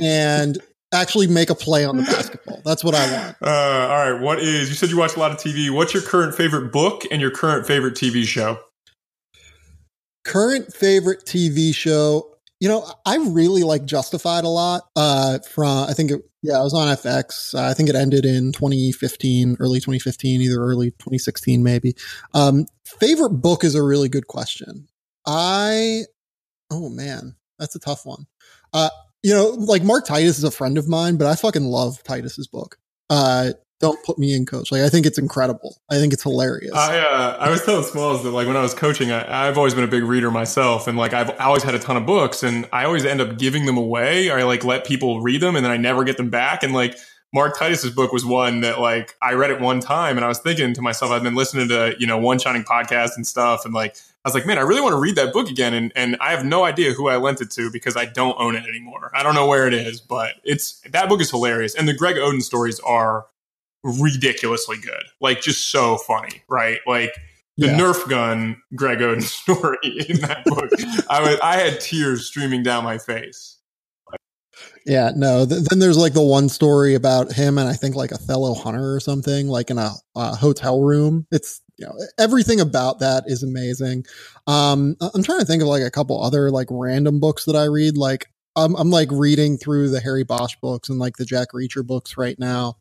[0.00, 0.58] and
[0.92, 2.60] actually make a play on the basketball.
[2.64, 3.36] That's what I want.
[3.42, 4.20] Uh, all right.
[4.20, 5.70] What is, you said you watch a lot of TV.
[5.70, 8.58] What's your current favorite book and your current favorite TV show?
[10.24, 12.36] Current favorite TV show.
[12.60, 14.82] You know, I really like Justified a lot.
[14.94, 17.54] Uh, from I think it, yeah, it was on FX.
[17.54, 21.94] Uh, I think it ended in 2015, early 2015, either early 2016, maybe.
[22.34, 24.88] Um, favorite book is a really good question.
[25.26, 26.02] I,
[26.70, 28.26] oh man, that's a tough one.
[28.72, 28.90] Uh,
[29.22, 32.46] you know, like Mark Titus is a friend of mine, but I fucking love Titus's
[32.46, 32.78] book.
[33.10, 34.70] Uh, don't put me in coach.
[34.70, 35.80] Like I think it's incredible.
[35.90, 36.74] I think it's hilarious.
[36.74, 39.74] I uh, I was telling Smalls that like when I was coaching, I, have always
[39.74, 42.68] been a big reader myself, and like I've always had a ton of books, and
[42.72, 45.72] I always end up giving them away, I like let people read them, and then
[45.72, 46.62] I never get them back.
[46.62, 46.96] And like
[47.32, 50.38] Mark Titus's book was one that like I read it one time, and I was
[50.38, 53.72] thinking to myself, I've been listening to you know One Shining podcast and stuff, and
[53.72, 55.72] like I was like, man, I really want to read that book again.
[55.72, 58.54] And, and I have no idea who I lent it to because I don't own
[58.54, 59.10] it anymore.
[59.14, 61.74] I don't know where it is, but it's that book is hilarious.
[61.74, 63.26] And the Greg Oden stories are
[63.82, 65.04] ridiculously good.
[65.22, 66.80] Like just so funny, right?
[66.86, 67.14] Like
[67.56, 67.78] the yeah.
[67.78, 70.70] Nerf gun Greg Oden story in that book.
[71.08, 73.56] I was, I had tears streaming down my face.
[74.86, 75.46] Yeah, no.
[75.46, 78.94] Th- then there's like the one story about him and I think like Othello Hunter
[78.94, 81.26] or something, like in a, a hotel room.
[81.30, 84.04] It's you know everything about that is amazing.
[84.46, 87.64] Um, I'm trying to think of like a couple other like random books that I
[87.64, 87.96] read.
[87.96, 91.84] Like I'm I'm like reading through the Harry Bosch books and like the Jack Reacher
[91.84, 92.76] books right now.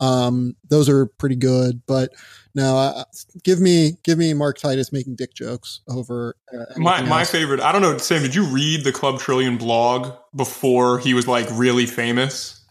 [0.00, 2.12] Um, those are pretty good, but
[2.54, 3.04] no, uh,
[3.42, 7.30] give me give me Mark Titus making dick jokes over uh, my my else.
[7.30, 7.60] favorite.
[7.60, 8.22] I don't know, Sam.
[8.22, 12.64] Did you read the Club Trillion blog before he was like really famous?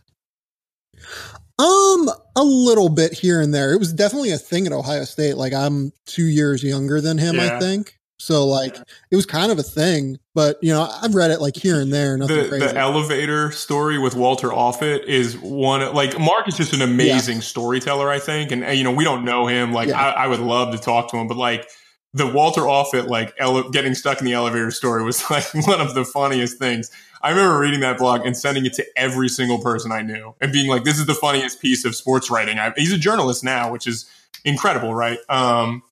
[1.59, 3.73] Um, a little bit here and there.
[3.73, 5.37] It was definitely a thing at Ohio State.
[5.37, 7.55] Like I'm two years younger than him, yeah.
[7.55, 7.97] I think.
[8.19, 8.77] So like
[9.11, 11.91] it was kind of a thing, but you know I've read it like here and
[11.91, 12.17] there.
[12.17, 12.67] Nothing the, crazy.
[12.67, 17.41] The elevator story with Walter Offutt is one like Mark is just an amazing yeah.
[17.41, 18.09] storyteller.
[18.09, 19.73] I think, and you know we don't know him.
[19.73, 19.99] Like yeah.
[19.99, 21.67] I, I, would love to talk to him, but like
[22.13, 25.95] the Walter Offutt like ele- getting stuck in the elevator story was like one of
[25.95, 26.91] the funniest things.
[27.21, 30.51] I remember reading that blog and sending it to every single person I knew and
[30.51, 33.71] being like, "This is the funniest piece of sports writing." I, he's a journalist now,
[33.71, 34.09] which is
[34.43, 35.19] incredible, right?
[35.29, 35.83] Um,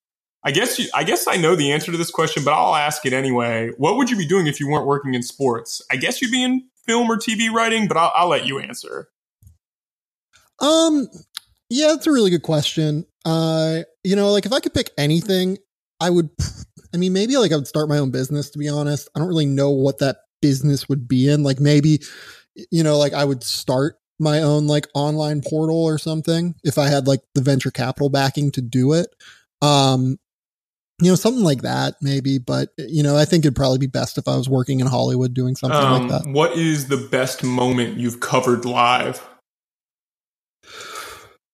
[0.43, 3.05] I guess you, I guess I know the answer to this question, but I'll ask
[3.05, 3.71] it anyway.
[3.77, 5.81] What would you be doing if you weren't working in sports?
[5.91, 9.09] I guess you'd be in film or TV writing, but I'll, I'll let you answer.
[10.59, 11.07] Um,
[11.69, 13.05] yeah, that's a really good question.
[13.23, 15.57] Uh, you know, like if I could pick anything,
[16.01, 16.29] I would.
[16.93, 18.49] I mean, maybe like I would start my own business.
[18.49, 21.43] To be honest, I don't really know what that business would be in.
[21.43, 22.01] Like maybe,
[22.69, 26.89] you know, like I would start my own like online portal or something if I
[26.89, 29.07] had like the venture capital backing to do it.
[29.61, 30.19] Um,
[31.01, 32.37] you know, something like that, maybe.
[32.37, 35.33] But you know, I think it'd probably be best if I was working in Hollywood
[35.33, 36.29] doing something um, like that.
[36.29, 39.27] What is the best moment you've covered live?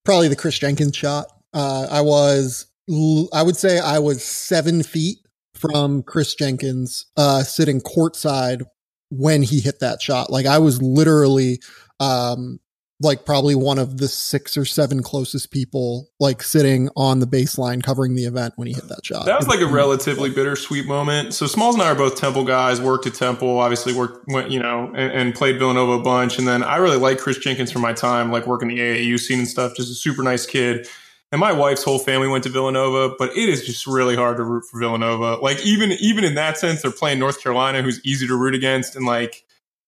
[0.04, 1.28] Probably the Chris Jenkins shot.
[1.54, 5.20] Uh, I was, I would say, I was seven feet
[5.54, 8.64] from Chris Jenkins, uh, sitting courtside
[9.10, 10.30] when he hit that shot.
[10.30, 11.60] Like I was literally,
[12.00, 12.60] um,
[13.00, 17.84] like probably one of the six or seven closest people like sitting on the baseline
[17.84, 19.26] covering the event when he hit that shot.
[19.26, 21.34] That was like a relatively bittersweet moment.
[21.34, 24.60] So Smalls and I are both Temple guys, worked at Temple, obviously worked, went, you
[24.60, 26.40] know, and, and played Villanova a bunch.
[26.40, 29.40] And then I really like Chris Jenkins from my time, like working the AAU scene
[29.40, 30.88] and stuff, just a super nice kid.
[31.32, 34.44] And my wife's whole family went to Villanova, but it is just really hard to
[34.44, 35.36] root for Villanova.
[35.42, 38.96] Like even, even in that sense, they're playing North Carolina, who's easy to root against.
[38.96, 39.44] And like,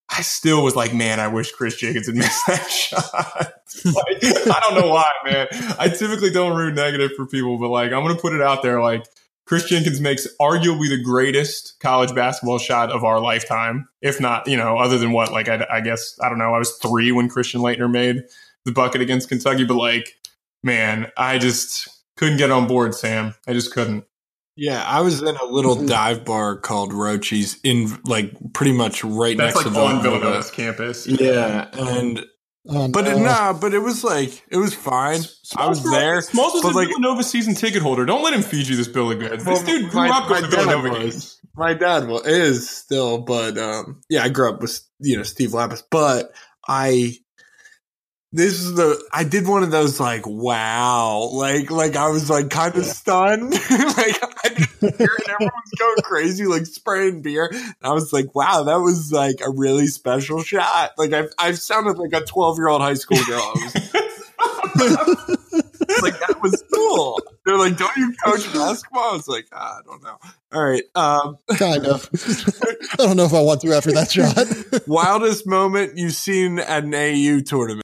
[0.10, 3.54] I still was like, man, I wish Chris Jenkins had missed that shot.
[3.86, 5.48] like, I don't know why, man.
[5.80, 8.82] I typically don't root negative for people, but like, I'm to put it out there.
[8.82, 9.06] Like,
[9.46, 14.56] Chris Jenkins makes arguably the greatest college basketball shot of our lifetime, if not, you
[14.56, 17.30] know, other than what, like, I, I guess, I don't know, I was three when
[17.30, 18.22] Christian Laettner made
[18.66, 20.19] the bucket against Kentucky, but like,
[20.64, 21.88] man, I just
[22.18, 23.34] couldn't get on board, Sam.
[23.48, 24.06] I just couldn't.
[24.56, 25.86] Yeah, I was in a little Mm-hmm.
[25.86, 30.20] dive bar called Rochi's in like pretty much right That's next like to on Villanova.
[30.20, 31.08] Villanova's campus.
[31.08, 32.26] Yeah, and
[32.68, 35.22] Um, but it, uh, nah, but it was like it was fine.
[35.56, 38.06] I was there, Smalls was but a like Villanova season ticket holder.
[38.06, 39.46] Don't let him feed you this bill of goods.
[39.46, 41.40] Well, this dude grew my- up going my dad Villanova games.
[41.56, 45.52] my dad well is still, but um, yeah, I grew up with you know Steve
[45.52, 46.34] Lappas, but
[46.68, 47.16] I
[48.32, 52.50] this is the I did one of those like wow, like like I was like
[52.50, 55.30] kind of stunned, like I didn't hear it.
[55.30, 57.50] Everyone was going crazy, like spraying beer.
[57.52, 60.92] And I was like, wow, that was like a really special shot.
[60.98, 63.42] Like I've I've sounded like a twelve year old high school girl.
[63.42, 65.34] I was
[66.04, 67.20] like that was cool.
[67.46, 69.10] They're like, don't you coach basketball?
[69.10, 70.18] I was like, ah, I don't know.
[70.54, 70.84] All right.
[70.94, 72.08] Um, kind of.
[72.94, 74.88] I don't know if I want to after that shot.
[74.88, 77.84] wildest moment you've seen at an AU tournament?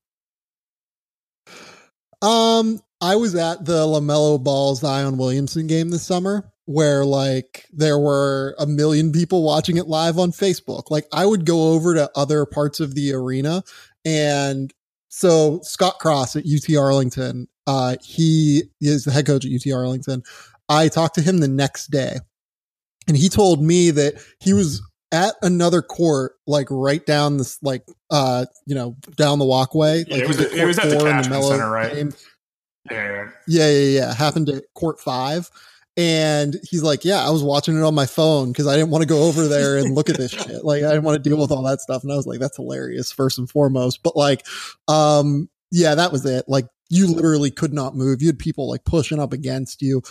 [2.25, 7.99] Um, I was at the LaMelo Ball Zion Williamson game this summer where like there
[7.99, 10.89] were a million people watching it live on Facebook.
[10.89, 13.63] Like I would go over to other parts of the arena
[14.03, 14.73] and
[15.07, 20.23] so Scott Cross at UT Arlington, uh, he is the head coach at UT Arlington.
[20.67, 22.17] I talked to him the next day
[23.07, 24.81] and he told me that he was
[25.15, 30.03] at another court, like right down this, like, uh, you know, down the walkway.
[30.07, 31.93] Yeah, like it was it was at the four in Cashman Melo Center, right?
[31.93, 32.13] game.
[32.91, 33.29] Yeah.
[33.47, 34.13] Yeah, yeah, yeah.
[34.13, 35.49] Happened at court five.
[35.97, 39.03] And he's like, Yeah, I was watching it on my phone because I didn't want
[39.03, 40.65] to go over there and look at this shit.
[40.65, 42.03] Like, I didn't want to deal with all that stuff.
[42.03, 44.03] And I was like, That's hilarious, first and foremost.
[44.03, 44.45] But like,
[44.89, 46.45] um, yeah, that was it.
[46.49, 48.21] Like, you literally could not move.
[48.21, 50.01] You had people like pushing up against you.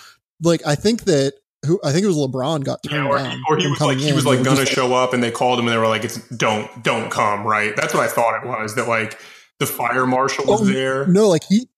[0.43, 1.35] Like, I think that
[1.65, 3.41] who I think it was LeBron got Yeah, turned or, down.
[3.49, 4.15] or he was like he in.
[4.15, 6.83] was like gonna show up, and they called him, and they were like, "It's don't
[6.83, 7.75] don't come." Right?
[7.77, 8.75] That's what I thought it was.
[8.75, 9.19] That like
[9.59, 11.07] the fire marshal was Oh, there.
[11.07, 11.69] No, like he,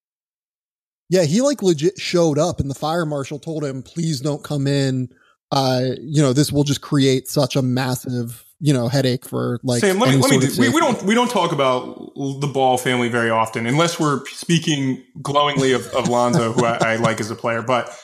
[1.08, 4.66] yeah, he like legit showed up, and the fire marshal told him, "Please don't come
[4.66, 5.08] in.
[5.52, 9.80] Uh, you know, this will just create such a massive, you know, headache for like."
[9.80, 10.38] Sam, let me let me.
[10.40, 14.24] Do, we, we don't we don't talk about the Ball family very often, unless we're
[14.26, 17.62] speaking glowingly of, of Lonzo, who I, I like as a player.
[17.62, 17.96] But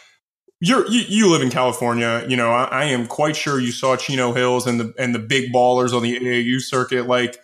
[0.63, 2.25] you're you, you live in California.
[2.29, 5.19] You know, I, I am quite sure you saw Chino Hills and the and the
[5.19, 7.09] big ballers on the AAU circuit.
[7.09, 7.37] Like,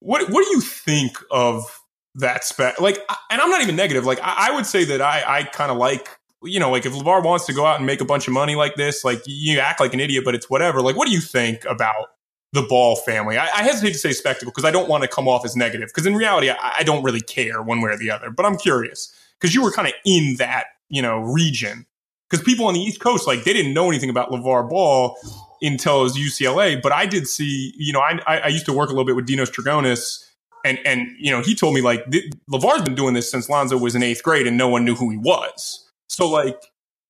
[0.00, 1.80] what what do you think of
[2.16, 2.80] that spec?
[2.80, 2.98] Like,
[3.30, 4.04] and I'm not even negative.
[4.04, 6.08] Like, I, I would say that I I kind of like.
[6.44, 8.56] You know, like if LaVar wants to go out and make a bunch of money
[8.56, 10.82] like this, like you act like an idiot, but it's whatever.
[10.82, 12.08] Like, what do you think about
[12.52, 13.38] the Ball family.
[13.38, 15.88] I, I hesitate to say spectacle because I don't want to come off as negative.
[15.88, 18.30] Because in reality, I, I don't really care one way or the other.
[18.30, 21.86] But I'm curious because you were kind of in that you know region.
[22.32, 25.14] Because people on the East Coast, like they didn't know anything about LaVar Ball
[25.60, 26.80] until it was UCLA.
[26.80, 29.28] But I did see, you know, I, I, used to work a little bit with
[29.28, 30.24] Dinos Trigonis.
[30.64, 33.76] And, and you know he told me like th- LaVar's been doing this since Lonzo
[33.76, 35.90] was in eighth grade and no one knew who he was.
[36.08, 36.56] So like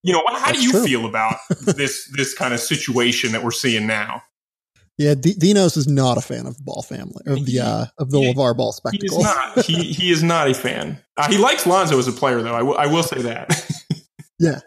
[0.03, 0.85] you know how That's do you true.
[0.85, 1.37] feel about
[1.77, 4.23] this this kind of situation that we're seeing now?
[4.99, 8.11] Yeah, D- Dinos is not a fan of the Ball family of the uh of
[8.11, 9.23] the He- LaVar Ball He is spectacle.
[9.23, 9.65] not.
[9.67, 10.99] He he is not a fan.
[11.19, 12.55] Uh, he likes Lonzo as a player, though.
[12.55, 13.51] I will- I will say that.
[14.39, 14.59] Yeah,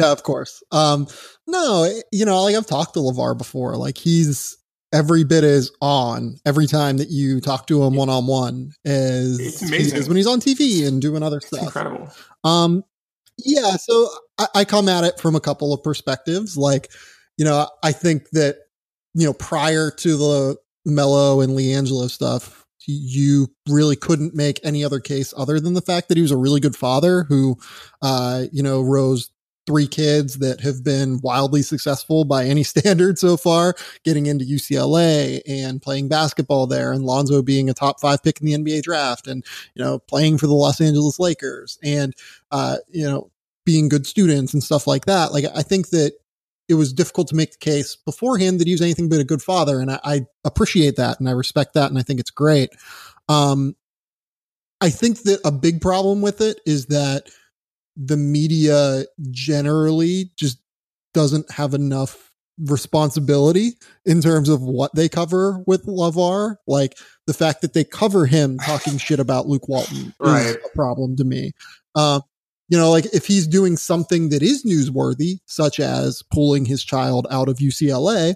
[0.00, 0.62] of course.
[0.72, 1.06] Um,
[1.46, 3.76] no, you know, like I've talked to LaVar before.
[3.76, 4.56] Like he's
[4.92, 9.38] every bit as on every time that you talk to him one on one as
[9.40, 9.98] It's amazing.
[9.98, 11.62] is when he's on TV and doing other It's stuff.
[11.62, 12.10] incredible.
[12.44, 12.84] Um,
[13.38, 14.08] yeah, so
[14.38, 16.56] I, I come at it from a couple of perspectives.
[16.56, 16.90] Like,
[17.38, 18.56] you know, I think that
[19.14, 25.00] you know prior to the Melo and LiAngelo stuff, you really couldn't make any other
[25.00, 27.56] case other than the fact that he was a really good father who,
[28.02, 29.30] uh, you know, rose
[29.66, 33.74] three kids that have been wildly successful by any standard so far,
[34.04, 38.46] getting into UCLA and playing basketball there, and Lonzo being a top five pick in
[38.46, 39.44] the NBA draft, and
[39.74, 42.14] you know, playing for the Los Angeles Lakers, and
[42.50, 43.30] uh, you know,
[43.64, 45.32] being good students and stuff like that.
[45.32, 46.12] Like, I think that
[46.68, 49.42] it was difficult to make the case beforehand that he was anything but a good
[49.42, 52.70] father, and I, I appreciate that and I respect that, and I think it's great.
[53.28, 53.76] Um,
[54.80, 57.28] I think that a big problem with it is that
[57.96, 60.58] the media generally just
[61.14, 63.72] doesn't have enough responsibility
[64.04, 66.56] in terms of what they cover with LaVar.
[66.66, 66.96] Like
[67.26, 70.46] the fact that they cover him talking shit about Luke Walton right.
[70.46, 71.52] is a problem to me.
[71.94, 72.20] Uh,
[72.68, 77.26] you know, like if he's doing something that is newsworthy, such as pulling his child
[77.30, 78.34] out of UCLA,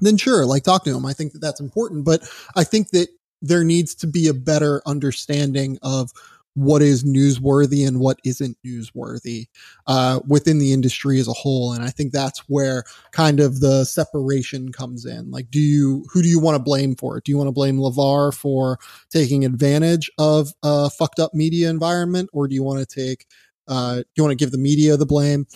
[0.00, 1.04] then sure, like talk to him.
[1.04, 2.04] I think that that's important.
[2.04, 2.22] But
[2.54, 3.08] I think that
[3.42, 6.12] there needs to be a better understanding of
[6.54, 9.46] what is newsworthy and what isn't newsworthy
[9.86, 11.72] uh, within the industry as a whole.
[11.72, 15.30] And I think that's where kind of the separation comes in.
[15.30, 17.24] Like, do you who do you want to blame for it?
[17.24, 18.78] Do you want to blame LaVar for
[19.10, 23.26] taking advantage of a fucked up media environment, or do you want to take
[23.68, 25.46] uh, do you want to give the media the blame?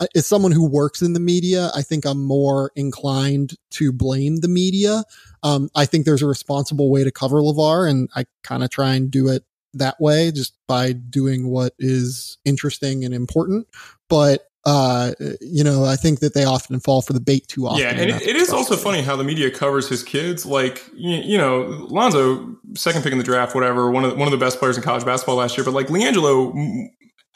[0.00, 4.36] Uh, as someone who works in the media, I think I'm more inclined to blame
[4.36, 5.04] the media.
[5.42, 8.94] Um, I think there's a responsible way to cover LaVar, and I kind of try
[8.94, 9.44] and do it
[9.74, 13.66] that way just by doing what is interesting and important.
[14.08, 17.80] But uh, you know, I think that they often fall for the bait too often.
[17.80, 20.44] Yeah, and, and it is also funny how the media covers his kids.
[20.44, 24.28] Like, you, you, know, Lonzo, second pick in the draft, whatever, one of the, one
[24.28, 25.64] of the best players in college basketball last year.
[25.64, 26.88] But like LiAngelo,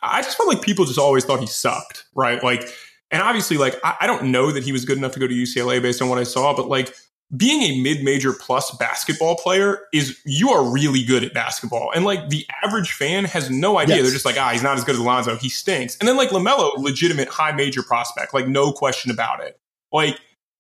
[0.03, 2.43] I just felt like people just always thought he sucked, right?
[2.43, 2.69] Like,
[3.11, 5.35] and obviously, like I, I don't know that he was good enough to go to
[5.35, 6.95] UCLA based on what I saw, but like
[7.37, 11.91] being a mid-major plus basketball player is you are really good at basketball.
[11.95, 13.97] And like the average fan has no idea.
[13.97, 14.05] Yes.
[14.05, 15.37] They're just like, ah, he's not as good as Alonzo.
[15.37, 15.97] He stinks.
[15.99, 19.59] And then like LaMelo, legitimate high major prospect, like no question about it.
[19.93, 20.19] Like,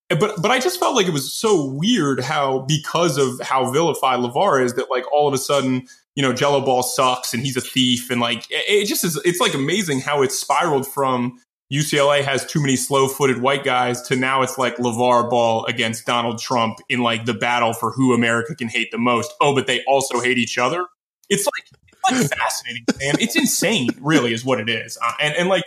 [0.09, 4.21] but but I just felt like it was so weird how because of how vilified
[4.21, 7.57] LaVar is that like all of a sudden, you know, Gelo Ball sucks and he's
[7.57, 11.41] a thief and like it, it just is it's like amazing how it spiraled from
[11.73, 16.07] UCLA has too many slow footed white guys to now it's like LaVar Ball against
[16.07, 19.33] Donald Trump in like the battle for who America can hate the most.
[19.41, 20.87] Oh, but they also hate each other.
[21.31, 21.65] It's like,
[22.11, 23.15] it's like fascinating, man.
[23.19, 24.99] It's insane, really, is what it is.
[25.03, 25.65] Uh, and, and like,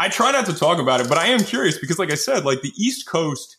[0.00, 2.44] I try not to talk about it, but I am curious because, like I said,
[2.44, 3.58] like the East Coast,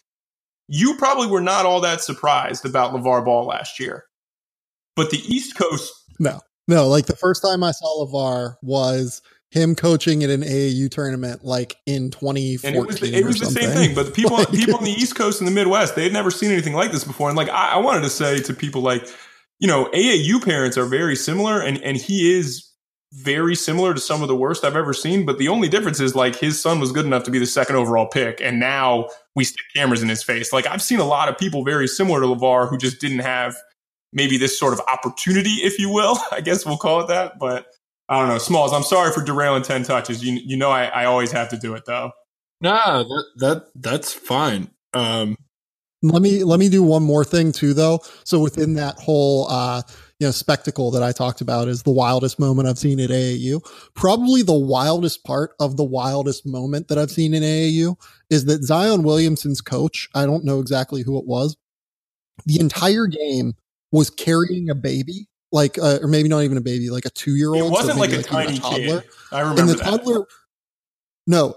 [0.68, 4.06] you probably were not all that surprised about LaVar Ball last year.
[4.96, 5.94] But the East Coast.
[6.20, 6.88] No, no.
[6.88, 9.22] Like the first time I saw LaVar was
[9.52, 12.68] him coaching at an AAU tournament like in 2014.
[12.68, 14.92] And it was the, it was the same thing, but people like, people on the
[14.92, 17.28] East Coast and the Midwest, they had never seen anything like this before.
[17.28, 19.08] And like I, I, wanted to say to people like,
[19.60, 22.70] you know, AAU parents are very similar and and he is
[23.14, 26.16] very similar to some of the worst I've ever seen, but the only difference is
[26.16, 29.44] like his son was good enough to be the second overall pick and now we
[29.44, 30.54] stick cameras in his face.
[30.54, 33.58] Like I've seen a lot of people very similar to LaVar who just didn't have
[34.14, 36.18] maybe this sort of opportunity, if you will.
[36.32, 37.66] I guess we'll call it that, but
[38.12, 38.40] I don't know.
[38.40, 40.22] Smalls, I'm sorry for derailing 10 touches.
[40.22, 42.12] You, you know, I, I always have to do it though.
[42.60, 44.70] Nah, that, that, that's fine.
[44.94, 45.38] Um,
[46.04, 48.02] let me, let me do one more thing too, though.
[48.26, 49.82] So within that whole, uh,
[50.20, 53.66] you know, spectacle that I talked about is the wildest moment I've seen at AAU.
[53.94, 57.96] Probably the wildest part of the wildest moment that I've seen in AAU
[58.30, 61.56] is that Zion Williamson's coach, I don't know exactly who it was,
[62.46, 63.54] the entire game
[63.94, 67.36] was carrying a baby like uh, or maybe not even a baby, like a two
[67.36, 67.58] year old.
[67.58, 69.02] It wasn't so like a like tiny a toddler.
[69.02, 69.10] Kid.
[69.32, 69.84] I remember and the that.
[69.84, 70.28] toddler.
[71.28, 71.56] No,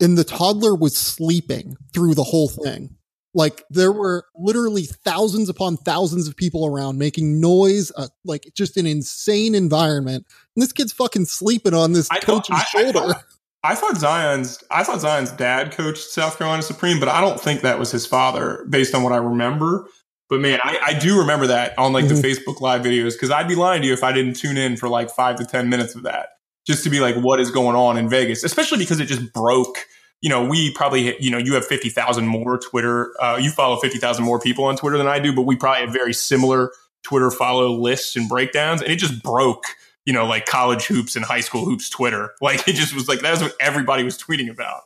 [0.00, 2.96] and the toddler was sleeping through the whole thing.
[3.32, 8.76] Like there were literally thousands upon thousands of people around making noise, uh, like just
[8.76, 10.26] an insane environment.
[10.56, 12.98] And this kid's fucking sleeping on this I coach's I, shoulder.
[12.98, 13.24] I thought,
[13.62, 17.60] I thought Zion's I thought Zion's dad coached South Carolina Supreme, but I don't think
[17.60, 19.86] that was his father based on what I remember.
[20.30, 22.14] But man, I, I do remember that on like mm-hmm.
[22.14, 24.76] the Facebook live videos because I'd be lying to you if I didn't tune in
[24.76, 26.30] for like five to 10 minutes of that
[26.66, 29.76] just to be like, what is going on in Vegas, especially because it just broke.
[30.20, 34.24] You know, we probably, you know, you have 50,000 more Twitter, uh, you follow 50,000
[34.24, 36.70] more people on Twitter than I do, but we probably have very similar
[37.02, 38.82] Twitter follow lists and breakdowns.
[38.82, 39.64] And it just broke,
[40.04, 42.32] you know, like college hoops and high school hoops Twitter.
[42.40, 44.82] Like it just was like, that was what everybody was tweeting about.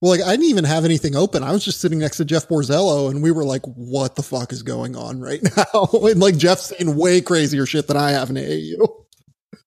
[0.00, 1.42] Well, like I didn't even have anything open.
[1.42, 4.52] I was just sitting next to Jeff Borzello and we were like, what the fuck
[4.52, 5.88] is going on right now?
[5.92, 8.76] and like Jeff's seen way crazier shit than I have in AAU.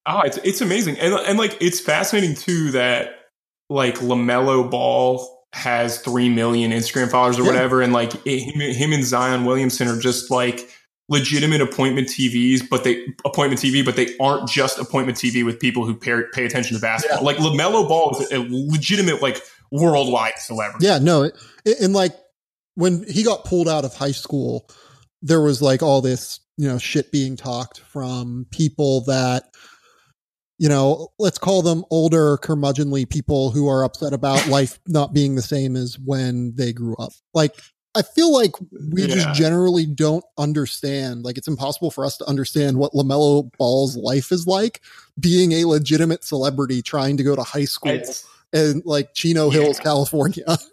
[0.05, 0.97] Oh, it's it's amazing.
[0.99, 3.15] And and like it's fascinating too that
[3.69, 7.49] like LaMelo Ball has 3 million Instagram followers or yeah.
[7.49, 10.69] whatever and like it, him, him and Zion Williamson are just like
[11.09, 15.85] legitimate appointment TVs, but they appointment TV, but they aren't just appointment TV with people
[15.85, 17.19] who pay, pay attention to basketball.
[17.19, 17.25] Yeah.
[17.25, 19.41] Like LaMelo Ball is a legitimate like
[19.71, 20.85] worldwide celebrity.
[20.85, 21.35] Yeah, no, it,
[21.81, 22.13] and like
[22.75, 24.69] when he got pulled out of high school,
[25.21, 29.43] there was like all this, you know, shit being talked from people that,
[30.57, 35.35] you know, let's call them older curmudgeonly people who are upset about life not being
[35.35, 37.11] the same as when they grew up.
[37.33, 37.55] Like
[37.93, 38.53] I feel like
[38.93, 39.15] we Yeah.
[39.15, 41.23] just generally don't understand.
[41.25, 44.79] Like, it's impossible for us to understand what LaMelo Ball's life is like
[45.19, 48.23] being a legitimate celebrity trying to go to high school It's-
[48.53, 49.83] in like Chino Hills, Yeah.
[49.83, 50.57] California.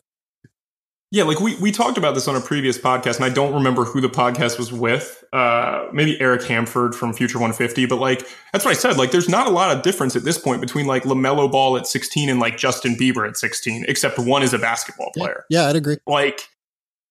[1.11, 3.85] Yeah, like we, we talked about this on a previous podcast, and I don't remember
[3.85, 5.25] who the podcast was with.
[5.33, 8.99] Uh, maybe Eric Hamford from Future 150, but like that's what I said.
[8.99, 11.87] Like, there's not a lot of difference at this point between like LaMelo Ball at
[11.87, 15.47] 16 and like Justin Bieber at 16, except one is a basketball player.
[15.49, 15.97] Yeah, I'd agree.
[16.07, 16.43] Like,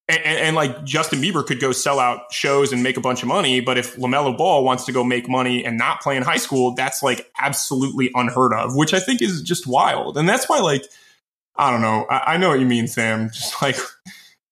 [0.09, 3.21] and, and, and, like Justin Bieber could go sell out shows and make a bunch
[3.21, 6.23] of money, but if LaMelo Ball wants to go make money and not play in
[6.23, 10.17] high school, that's like absolutely unheard of, which I think is just wild.
[10.17, 10.83] And that's why like
[11.57, 12.05] I don't know.
[12.09, 13.29] I, I know what you mean, Sam.
[13.33, 13.77] Just like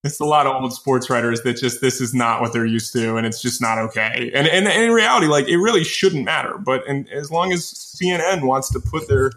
[0.05, 2.93] it's a lot of old sports writers that just this is not what they're used
[2.93, 4.31] to, and it's just not okay.
[4.33, 6.57] And and, and in reality, like it really shouldn't matter.
[6.57, 9.31] But and as long as CNN wants to put their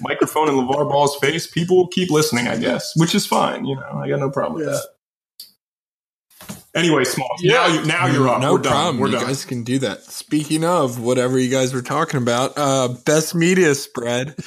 [0.00, 3.66] microphone in LaVar Ball's face, people will keep listening, I guess, which is fine.
[3.66, 4.95] You know, I got no problem with that.
[6.76, 7.28] Anyway, small.
[7.42, 8.42] Now you now you're up.
[8.42, 8.72] No We're done.
[8.72, 8.98] problem.
[8.98, 9.24] We're you done.
[9.26, 10.02] guys can do that.
[10.02, 14.36] Speaking of whatever you guys were talking about, uh, best media spread.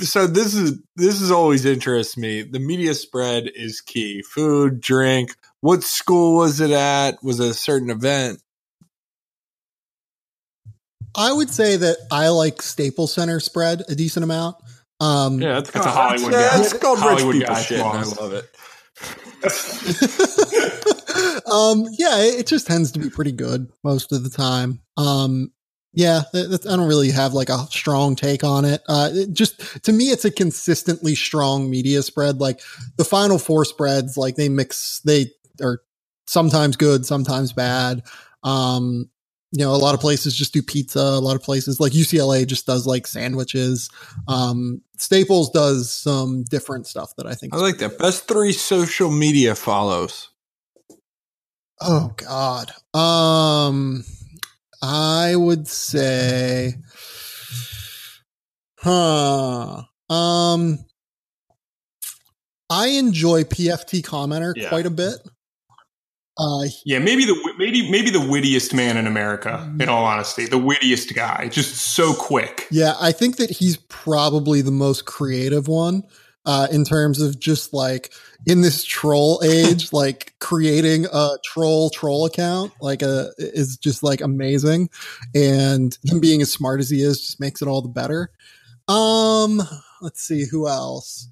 [0.00, 2.42] So this is this is always interests me.
[2.42, 4.20] The media spread is key.
[4.20, 5.34] Food, drink.
[5.62, 7.22] What school was it at?
[7.24, 8.42] Was it a certain event?
[11.16, 14.56] I would say that I like Staples Center spread a decent amount.
[15.00, 16.58] Um, Yeah, that's, That's a Hollywood That's, guy.
[16.58, 17.78] that's called Hollywood rich people guy shit.
[17.80, 18.53] And I love it.
[21.50, 24.80] um, yeah, it, it just tends to be pretty good most of the time.
[24.96, 25.52] Um,
[25.92, 28.82] yeah, I don't really have like a strong take on it.
[28.88, 32.40] Uh, it just to me, it's a consistently strong media spread.
[32.40, 32.60] Like
[32.96, 35.26] the final four spreads, like they mix, they
[35.62, 35.82] are
[36.26, 38.02] sometimes good, sometimes bad.
[38.42, 39.08] Um,
[39.56, 40.98] you know, a lot of places just do pizza.
[40.98, 43.88] A lot of places like UCLA just does like sandwiches.
[44.26, 47.54] Um, Staples does some different stuff that I think.
[47.54, 47.96] I like that.
[47.96, 50.30] Best three social media follows.
[51.80, 52.72] Oh God.
[52.98, 54.04] Um
[54.82, 56.74] I would say
[58.78, 59.82] huh.
[60.10, 60.78] Um
[62.70, 64.68] I enjoy PFT commenter Yeah.
[64.68, 65.16] quite a bit.
[66.36, 69.72] Uh Yeah, maybe the maybe maybe the wittiest man in America.
[69.78, 72.66] In all honesty, the wittiest guy, just so quick.
[72.70, 76.02] yeah, I think that he's probably the most creative one
[76.46, 78.12] uh in terms of just like
[78.46, 84.20] in this troll age like creating a troll troll account like a is just like
[84.20, 84.90] amazing
[85.34, 88.30] and him being as smart as he is just makes it all the better
[88.88, 89.62] um
[90.02, 91.28] let's see who else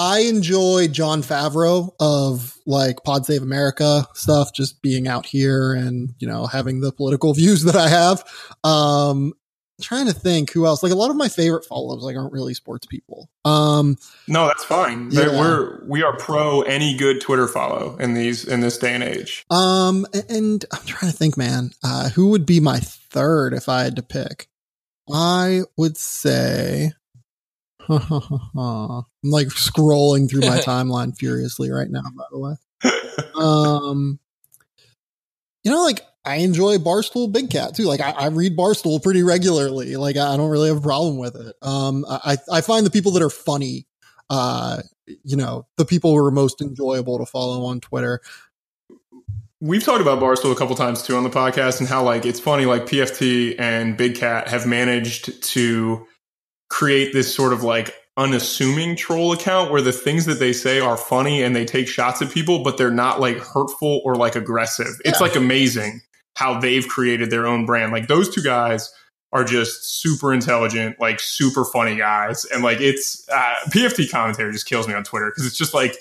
[0.00, 6.14] i enjoy jon favreau of like pod save america stuff just being out here and
[6.18, 8.24] you know having the political views that i have
[8.64, 9.34] um
[9.82, 12.52] trying to think who else like a lot of my favorite follows like aren't really
[12.54, 13.96] sports people um
[14.28, 15.10] No, that's fine.
[15.10, 15.28] Yeah.
[15.28, 19.44] We're we are pro any good Twitter follow in these in this day and age.
[19.50, 23.82] Um, and I'm trying to think, man, uh, who would be my third if I
[23.84, 24.48] had to pick?
[25.10, 26.92] I would say,
[27.88, 32.54] I'm like scrolling through my timeline furiously right now, by the way.
[33.34, 34.18] Um,
[35.64, 37.84] you know, like I enjoy Barstool Big Cat too.
[37.84, 39.96] Like I, I read Barstool pretty regularly.
[39.96, 41.56] Like I don't really have a problem with it.
[41.62, 43.86] Um, I, I find the people that are funny,
[44.28, 48.20] uh, you know, the people who are most enjoyable to follow on Twitter.
[49.62, 52.40] We've talked about Barstool a couple times too on the podcast and how like it's
[52.40, 56.06] funny like PFT and Big Cat have managed to
[56.70, 60.96] create this sort of like unassuming troll account where the things that they say are
[60.96, 65.00] funny and they take shots at people but they're not like hurtful or like aggressive.
[65.04, 66.00] It's like amazing
[66.36, 67.92] how they've created their own brand.
[67.92, 68.92] Like those two guys
[69.32, 74.66] are just super intelligent, like super funny guys and like it's uh, PFT Commenter just
[74.66, 75.96] kills me on Twitter because it's just like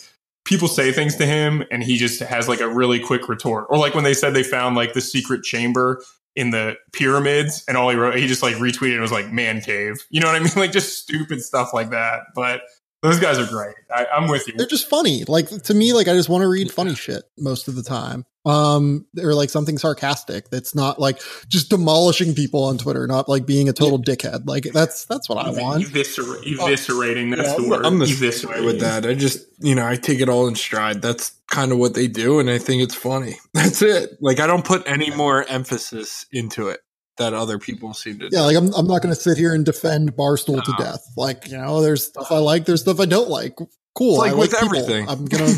[0.46, 3.66] people say things to him and he just has like a really quick retort.
[3.70, 6.02] Or like when they said they found like the secret chamber
[6.36, 9.62] in the pyramids and all he wrote, he just like retweeted and was like man
[9.62, 10.06] cave.
[10.10, 10.52] You know what I mean?
[10.56, 12.22] Like just stupid stuff like that.
[12.36, 12.62] But
[13.02, 13.76] those guys are great.
[13.94, 14.54] I, I'm with you.
[14.58, 15.24] they're just funny.
[15.26, 18.26] Like to me, like I just want to read funny shit most of the time.
[18.46, 23.46] Um, or like something sarcastic that's not like just demolishing people on Twitter, not like
[23.46, 24.48] being a total dickhead.
[24.48, 25.84] Like that's that's what I want.
[25.84, 27.36] Eviscer- eviscerating.
[27.36, 27.86] That's Yeah, the word.
[27.86, 28.66] I'm the same eviscerating.
[28.66, 29.06] with that.
[29.06, 31.02] I just, you know, I take it all in stride.
[31.02, 33.36] That's kind of what they do, and I think it's funny.
[33.54, 34.12] That's it.
[34.22, 36.80] Like I don't put any more emphasis into it
[37.20, 38.30] that other people seem to.
[38.32, 40.84] Yeah, like I'm I'm not going to sit here and defend Barstool to uh-huh.
[40.84, 41.06] death.
[41.16, 43.56] Like you know, there's stuff I like, there's stuff I don't like.
[43.96, 44.16] Cool.
[44.16, 44.78] It's like I with like people.
[44.78, 45.10] everything.
[45.10, 45.54] I'm gonna.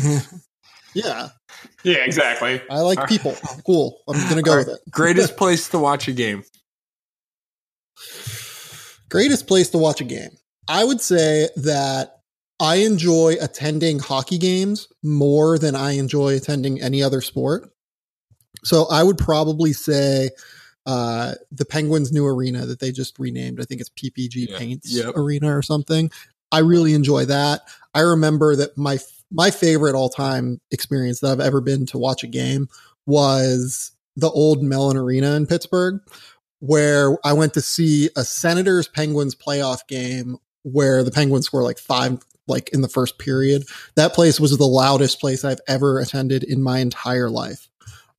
[0.94, 1.28] yeah,
[1.82, 2.60] Yeah, exactly.
[2.70, 3.34] I like people.
[3.64, 3.98] Cool.
[4.08, 4.80] I'm gonna go with it.
[4.90, 6.44] Greatest place to watch a game.
[9.08, 10.30] greatest place to watch a game.
[10.68, 12.20] I would say that
[12.60, 17.68] I enjoy attending hockey games more than I enjoy attending any other sport.
[18.64, 20.30] So I would probably say
[20.86, 23.60] uh, the Penguins' new arena that they just renamed.
[23.60, 24.58] I think it's PPG Yeah.
[24.58, 25.16] Paints Yep.
[25.16, 26.10] Arena or something.
[26.50, 27.62] I really enjoy that.
[27.94, 28.98] I remember that my
[29.30, 32.68] my favorite all time experience that I've ever been to watch a game
[33.06, 36.00] was the old Mellon Arena in Pittsburgh,
[36.60, 41.78] where I went to see a Senators Penguins playoff game where the Penguins score like
[41.78, 42.18] five
[42.48, 43.64] like in the first period.
[43.94, 47.68] That place was the loudest place I've ever attended in my entire life.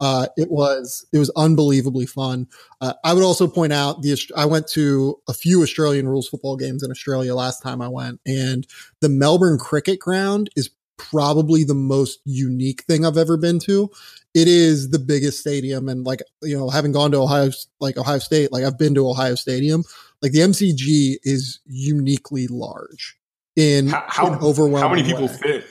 [0.04, 2.46] Uh, it was it was unbelievably fun.
[2.82, 6.58] Uh, I would also point out the I went to a few Australian rules football
[6.58, 8.68] games in Australia last time I went, and
[9.00, 13.90] the Melbourne Cricket Ground is probably the most unique thing I've ever been to.
[14.34, 18.20] It is the biggest stadium, and like you know, having gone to Ohio, like Ohio
[18.20, 19.86] State, like I've been to Ohio Stadium.
[20.22, 23.16] Like the MCG is uniquely large
[23.56, 24.82] in, How, how, in overwhelming.
[24.82, 25.34] how many people way.
[25.42, 25.66] fit?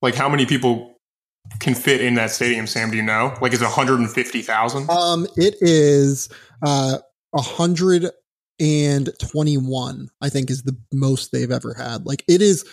[0.00, 0.97] Like, how many people
[1.60, 2.90] can fit in that stadium, Sam?
[2.90, 3.36] Do you know?
[3.40, 4.90] Like, is it 150,000?
[4.90, 6.28] Um, it is
[6.62, 6.98] uh
[7.34, 8.06] a hundred
[8.60, 10.08] and twenty-one.
[10.20, 12.06] I think is the most they've ever had.
[12.06, 12.64] Like it is.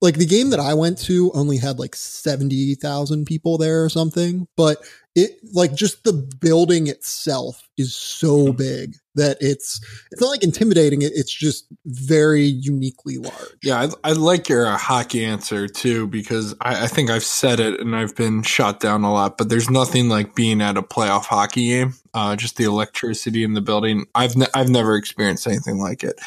[0.00, 3.88] Like the game that I went to only had like seventy thousand people there or
[3.88, 4.78] something, but
[5.18, 9.80] it like just the building itself is so big that it's
[10.10, 11.02] it's not like intimidating.
[11.02, 13.56] It it's just very uniquely large.
[13.62, 17.60] Yeah, I, I like your uh, hockey answer too because I, I think I've said
[17.60, 19.36] it and I've been shot down a lot.
[19.38, 21.94] But there's nothing like being at a playoff hockey game.
[22.14, 24.06] Uh, just the electricity in the building.
[24.14, 26.18] I've ne- I've never experienced anything like it.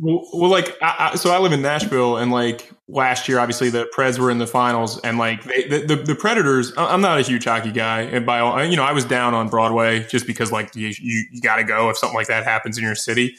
[0.00, 3.68] Well, well like, I, I, so I live in Nashville, and like last year, obviously
[3.68, 6.72] the Preds were in the finals, and like they, the, the the Predators.
[6.76, 9.48] I'm not a huge hockey guy, and by all, you know, I was down on
[9.48, 12.78] Broadway just because like you you, you got to go if something like that happens
[12.78, 13.36] in your city.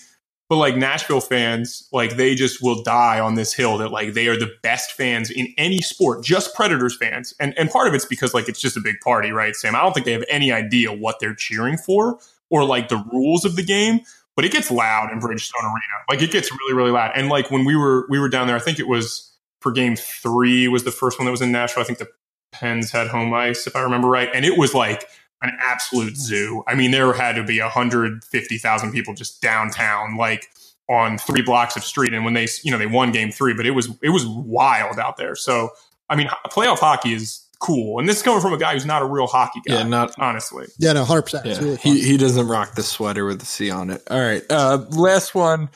[0.50, 4.28] But like Nashville fans, like they just will die on this hill that like they
[4.28, 7.34] are the best fans in any sport, just Predators fans.
[7.40, 9.76] And and part of it's because like it's just a big party, right, Sam?
[9.76, 12.20] I don't think they have any idea what they're cheering for
[12.52, 14.02] or like the rules of the game
[14.42, 15.98] but it gets loud in Bridgestone Arena.
[16.10, 17.12] Like it gets really, really loud.
[17.14, 19.96] And like when we were we were down there, I think it was for game
[19.96, 21.84] three was the first one that was in Nashville.
[21.84, 22.08] I think the
[22.52, 24.30] Pens had home ice, if I remember right.
[24.34, 25.06] And it was like
[25.44, 26.64] an absolute zoo.
[26.68, 30.50] I mean, there had to be 150,000 people just downtown, like
[30.90, 32.12] on three blocks of street.
[32.12, 34.98] And when they, you know, they won game three, but it was it was wild
[34.98, 35.36] out there.
[35.36, 35.70] So
[36.10, 38.00] I mean, playoff hockey is cool.
[38.00, 39.76] And this is coming from a guy who's not a real hockey guy.
[39.76, 40.66] Yeah, not honestly.
[40.78, 41.46] Yeah, no, hundred percent.
[41.46, 41.96] Yeah, really fun.
[41.96, 44.02] he he doesn't rock the sweater with the C on it.
[44.10, 45.70] All right, uh, last one,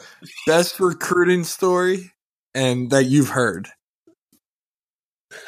[0.46, 2.12] best recruiting story,
[2.54, 3.70] and that you've heard.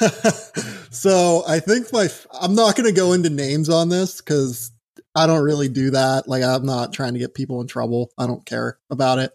[0.90, 2.08] so I think my
[2.40, 4.70] I'm not going to go into names on this because
[5.14, 6.28] I don't really do that.
[6.28, 8.10] Like I'm not trying to get people in trouble.
[8.16, 9.32] I don't care about it.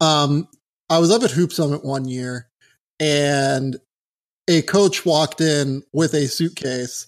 [0.00, 0.48] Um,
[0.90, 2.48] I was up at Hoop Summit one year,
[3.00, 3.76] and
[4.52, 7.06] a coach walked in with a suitcase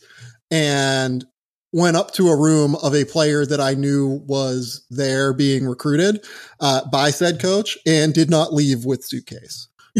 [0.51, 1.25] and
[1.73, 6.25] went up to a room of a player that I knew was there being recruited
[6.61, 9.69] uh, by said coach and did not leave with suitcase.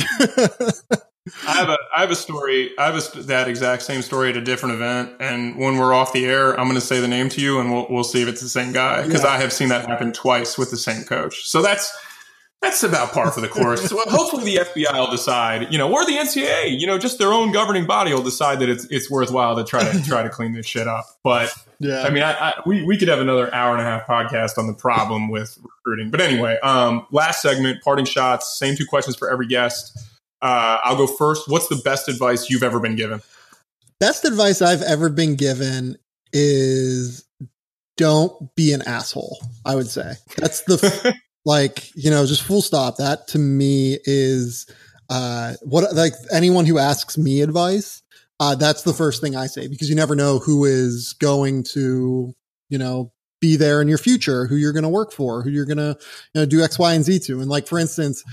[1.49, 2.71] I have a I have a story.
[2.79, 6.13] I have a, that exact same story at a different event, and when we're off
[6.13, 8.29] the air, I'm going to say the name to you, and we'll we'll see if
[8.29, 9.31] it's the same guy because Yeah.
[9.31, 11.49] I have seen that happen twice with the same coach.
[11.49, 11.97] So that's
[12.65, 13.89] that's about par for the course.
[13.89, 17.33] so hopefully, the FBI will decide, you know, or the NCAA, you know, just their
[17.33, 20.53] own governing body will decide that it's it's worthwhile to try to try to clean
[20.53, 21.07] this shit up.
[21.23, 22.03] But yeah.
[22.03, 24.67] I mean, I, I, we we could have another hour and a half podcast on
[24.67, 26.11] the problem with recruiting.
[26.11, 28.59] But anyway, um, last segment, parting shots.
[28.59, 29.97] Same two questions for every guest.
[30.43, 31.49] Uh, I'll go first.
[31.49, 33.23] What's the best advice you've ever been given?
[34.05, 35.97] best advice I've ever been given
[36.33, 37.25] is
[37.97, 39.39] don't be an asshole.
[39.65, 41.15] I would say that's the
[41.45, 42.97] like you know just full stop.
[42.97, 44.67] That to me is
[45.11, 48.03] uh what like anyone who asks me advice.
[48.41, 52.35] Uh, that's the first thing I say because you never know who is going to
[52.69, 55.67] you know be there in your future, who you're going to work for, who you're
[55.67, 55.97] going to
[56.35, 57.41] you know do X, Y, and Z to.
[57.41, 58.25] And like for instance,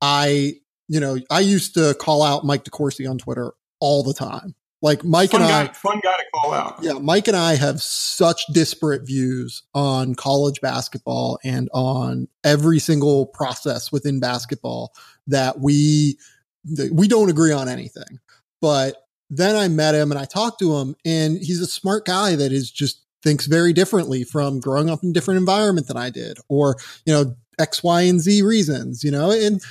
[0.00, 0.54] I
[0.88, 4.54] you know I used to call out Mike DeCourcy on Twitter all the time.
[4.82, 6.78] Like Mike Fun and guy, I, fun guy to call out.
[6.82, 13.26] yeah, Mike and I have such disparate views on college basketball and on every single
[13.26, 14.94] process within basketball
[15.26, 16.18] that we
[16.64, 18.20] that we don't agree on anything.
[18.62, 18.96] But
[19.28, 22.52] then I met him and I talked to him and he's a smart guy that
[22.52, 26.38] is just thinks very differently from growing up in a different environment than I did
[26.48, 29.62] or, you know, X, Y, and Z reasons, you know, and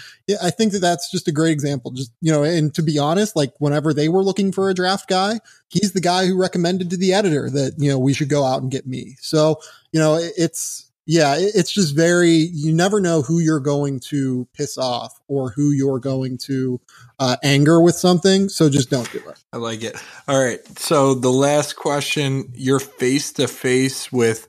[0.41, 1.91] I think that that's just a great example.
[1.91, 5.09] Just, you know, and to be honest, like whenever they were looking for a draft
[5.09, 5.39] guy,
[5.69, 8.61] he's the guy who recommended to the editor that, you know, we should go out
[8.61, 9.15] and get me.
[9.19, 9.59] So,
[9.91, 14.77] you know, it's, yeah, it's just very, you never know who you're going to piss
[14.77, 16.79] off or who you're going to
[17.17, 18.47] uh, anger with something.
[18.47, 19.43] So just don't do it.
[19.51, 19.95] I like it.
[20.27, 20.59] All right.
[20.77, 24.47] So the last question you're face to face with,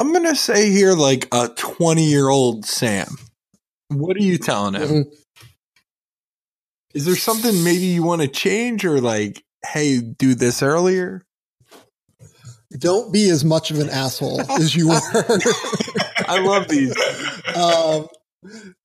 [0.00, 3.06] I'm going to say here, like a 20 year old Sam.
[3.88, 4.88] What are you telling him?
[4.88, 5.14] Mm-hmm.
[6.94, 11.26] Is there something maybe you want to change or like, hey, do this earlier?
[12.78, 14.94] Don't be as much of an asshole as you were.
[16.26, 16.96] I love these.
[17.54, 18.08] Um,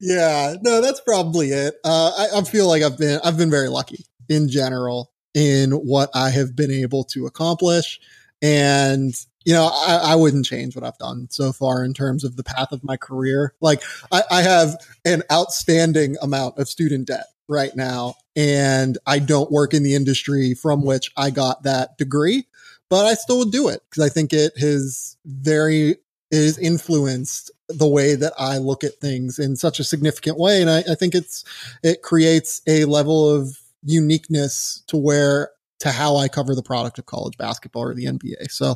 [0.02, 1.76] yeah, no, that's probably it.
[1.86, 6.10] Uh, I, I feel like I've been I've been very lucky in general in what
[6.14, 8.02] I have been able to accomplish,
[8.42, 9.14] and
[9.46, 12.44] you know, I, I, wouldn't change what I've done so far in terms of the
[12.44, 13.54] path of my career.
[13.62, 19.52] Like, I, I, have an outstanding amount of student debt right now, and I don't
[19.52, 22.48] work in the industry from which I got that degree
[22.90, 25.98] but I still would do it because I think it has very
[26.32, 30.70] is influenced the way that I look at things in such a significant way, and
[30.70, 31.44] I, I think it's
[31.84, 37.06] it creates a level of uniqueness to where to how I cover the product of
[37.06, 38.50] college basketball or the NBA.
[38.50, 38.76] So,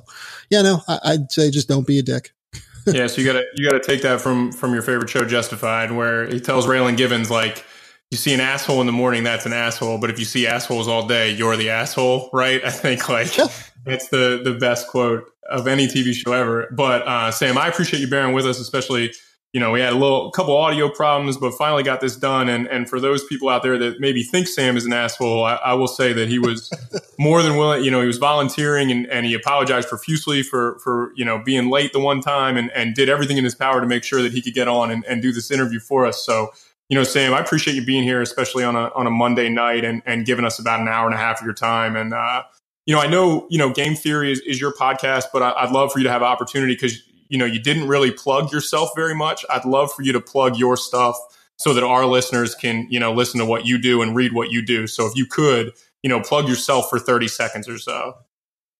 [0.50, 2.32] yeah, no, I, would say just don't be a dick.
[2.88, 6.28] yeah, so you gotta you gotta take that from from your favorite show, Justified, where
[6.28, 7.64] he tells Raylan Givens like
[8.10, 10.00] you see an asshole in the morning, that's an asshole.
[10.00, 12.64] But if you see assholes all day, you're the asshole, right?
[12.64, 13.38] I think like
[13.86, 16.68] it's the the best quote of any TV show ever.
[16.72, 19.14] But uh, Sam, I appreciate you bearing with us, especially
[19.54, 22.50] you know we had a little couple audio problems, but finally got this done.
[22.50, 25.56] And and for those people out there that maybe think Sam is an asshole, I,
[25.56, 26.72] I will say that he was
[27.20, 27.84] more than willing.
[27.84, 31.70] You know, he was volunteering and, and he apologized profusely for for you know being
[31.70, 34.34] late the one time and and did everything in his power to make sure that
[34.34, 36.24] he could get on and, and do this interview for us.
[36.24, 36.52] So
[36.90, 39.86] you know, Sam, I appreciate you being here, especially on a on a Monday night
[39.86, 41.96] and and giving us about an hour and a half of your time.
[41.96, 42.44] And uh,
[42.86, 45.72] you know, I know you know Game Theory is, is your podcast, but I, would
[45.72, 49.16] love for you to have opportunity because you know you didn't really plug yourself very
[49.16, 49.46] much.
[49.50, 51.18] I'd love for you to plug your stuff
[51.58, 54.52] so that our listeners can you know listen to what you do and read what
[54.52, 54.88] you do.
[54.88, 55.74] So if you could,
[56.04, 58.16] you know, plug yourself for thirty seconds or so.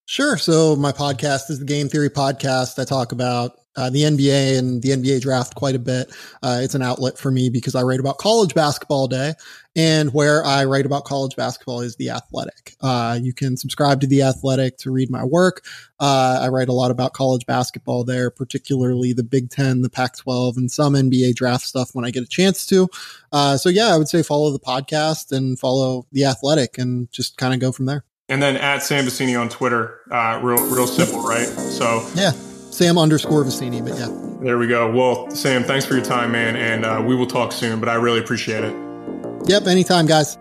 [0.06, 0.38] Sure.
[0.38, 2.80] So my podcast is the Game Theory Podcast.
[2.80, 6.10] I talk about uh, the NBA and the NBA draft quite a bit.
[6.42, 9.34] Uh, it's an outlet for me because I write about college basketball day,
[9.76, 12.76] and where I write about college basketball is the Athletic.
[12.82, 15.64] Uh, you can subscribe to the Athletic to read my work.
[16.00, 20.58] Uh, I write a lot about college basketball there, particularly the Big Ten, the Pac-12,
[20.58, 22.88] and some NBA draft stuff when I get a chance to.
[23.32, 27.38] Uh, so yeah, I would say follow the podcast and follow the Athletic, and just
[27.38, 28.04] kind of go from there.
[28.28, 31.48] And then at Sam Vecenie on Twitter, uh, real real simple, right?
[31.48, 32.32] So yeah.
[32.80, 34.08] Sam underscore Vecenie, but yeah.
[34.42, 34.90] There we go.
[34.90, 37.82] Well, Sam, thanks for your time, man, and uh, we will talk soon.
[37.82, 38.74] But I really appreciate it.
[39.48, 40.39] Yep, anytime, guys.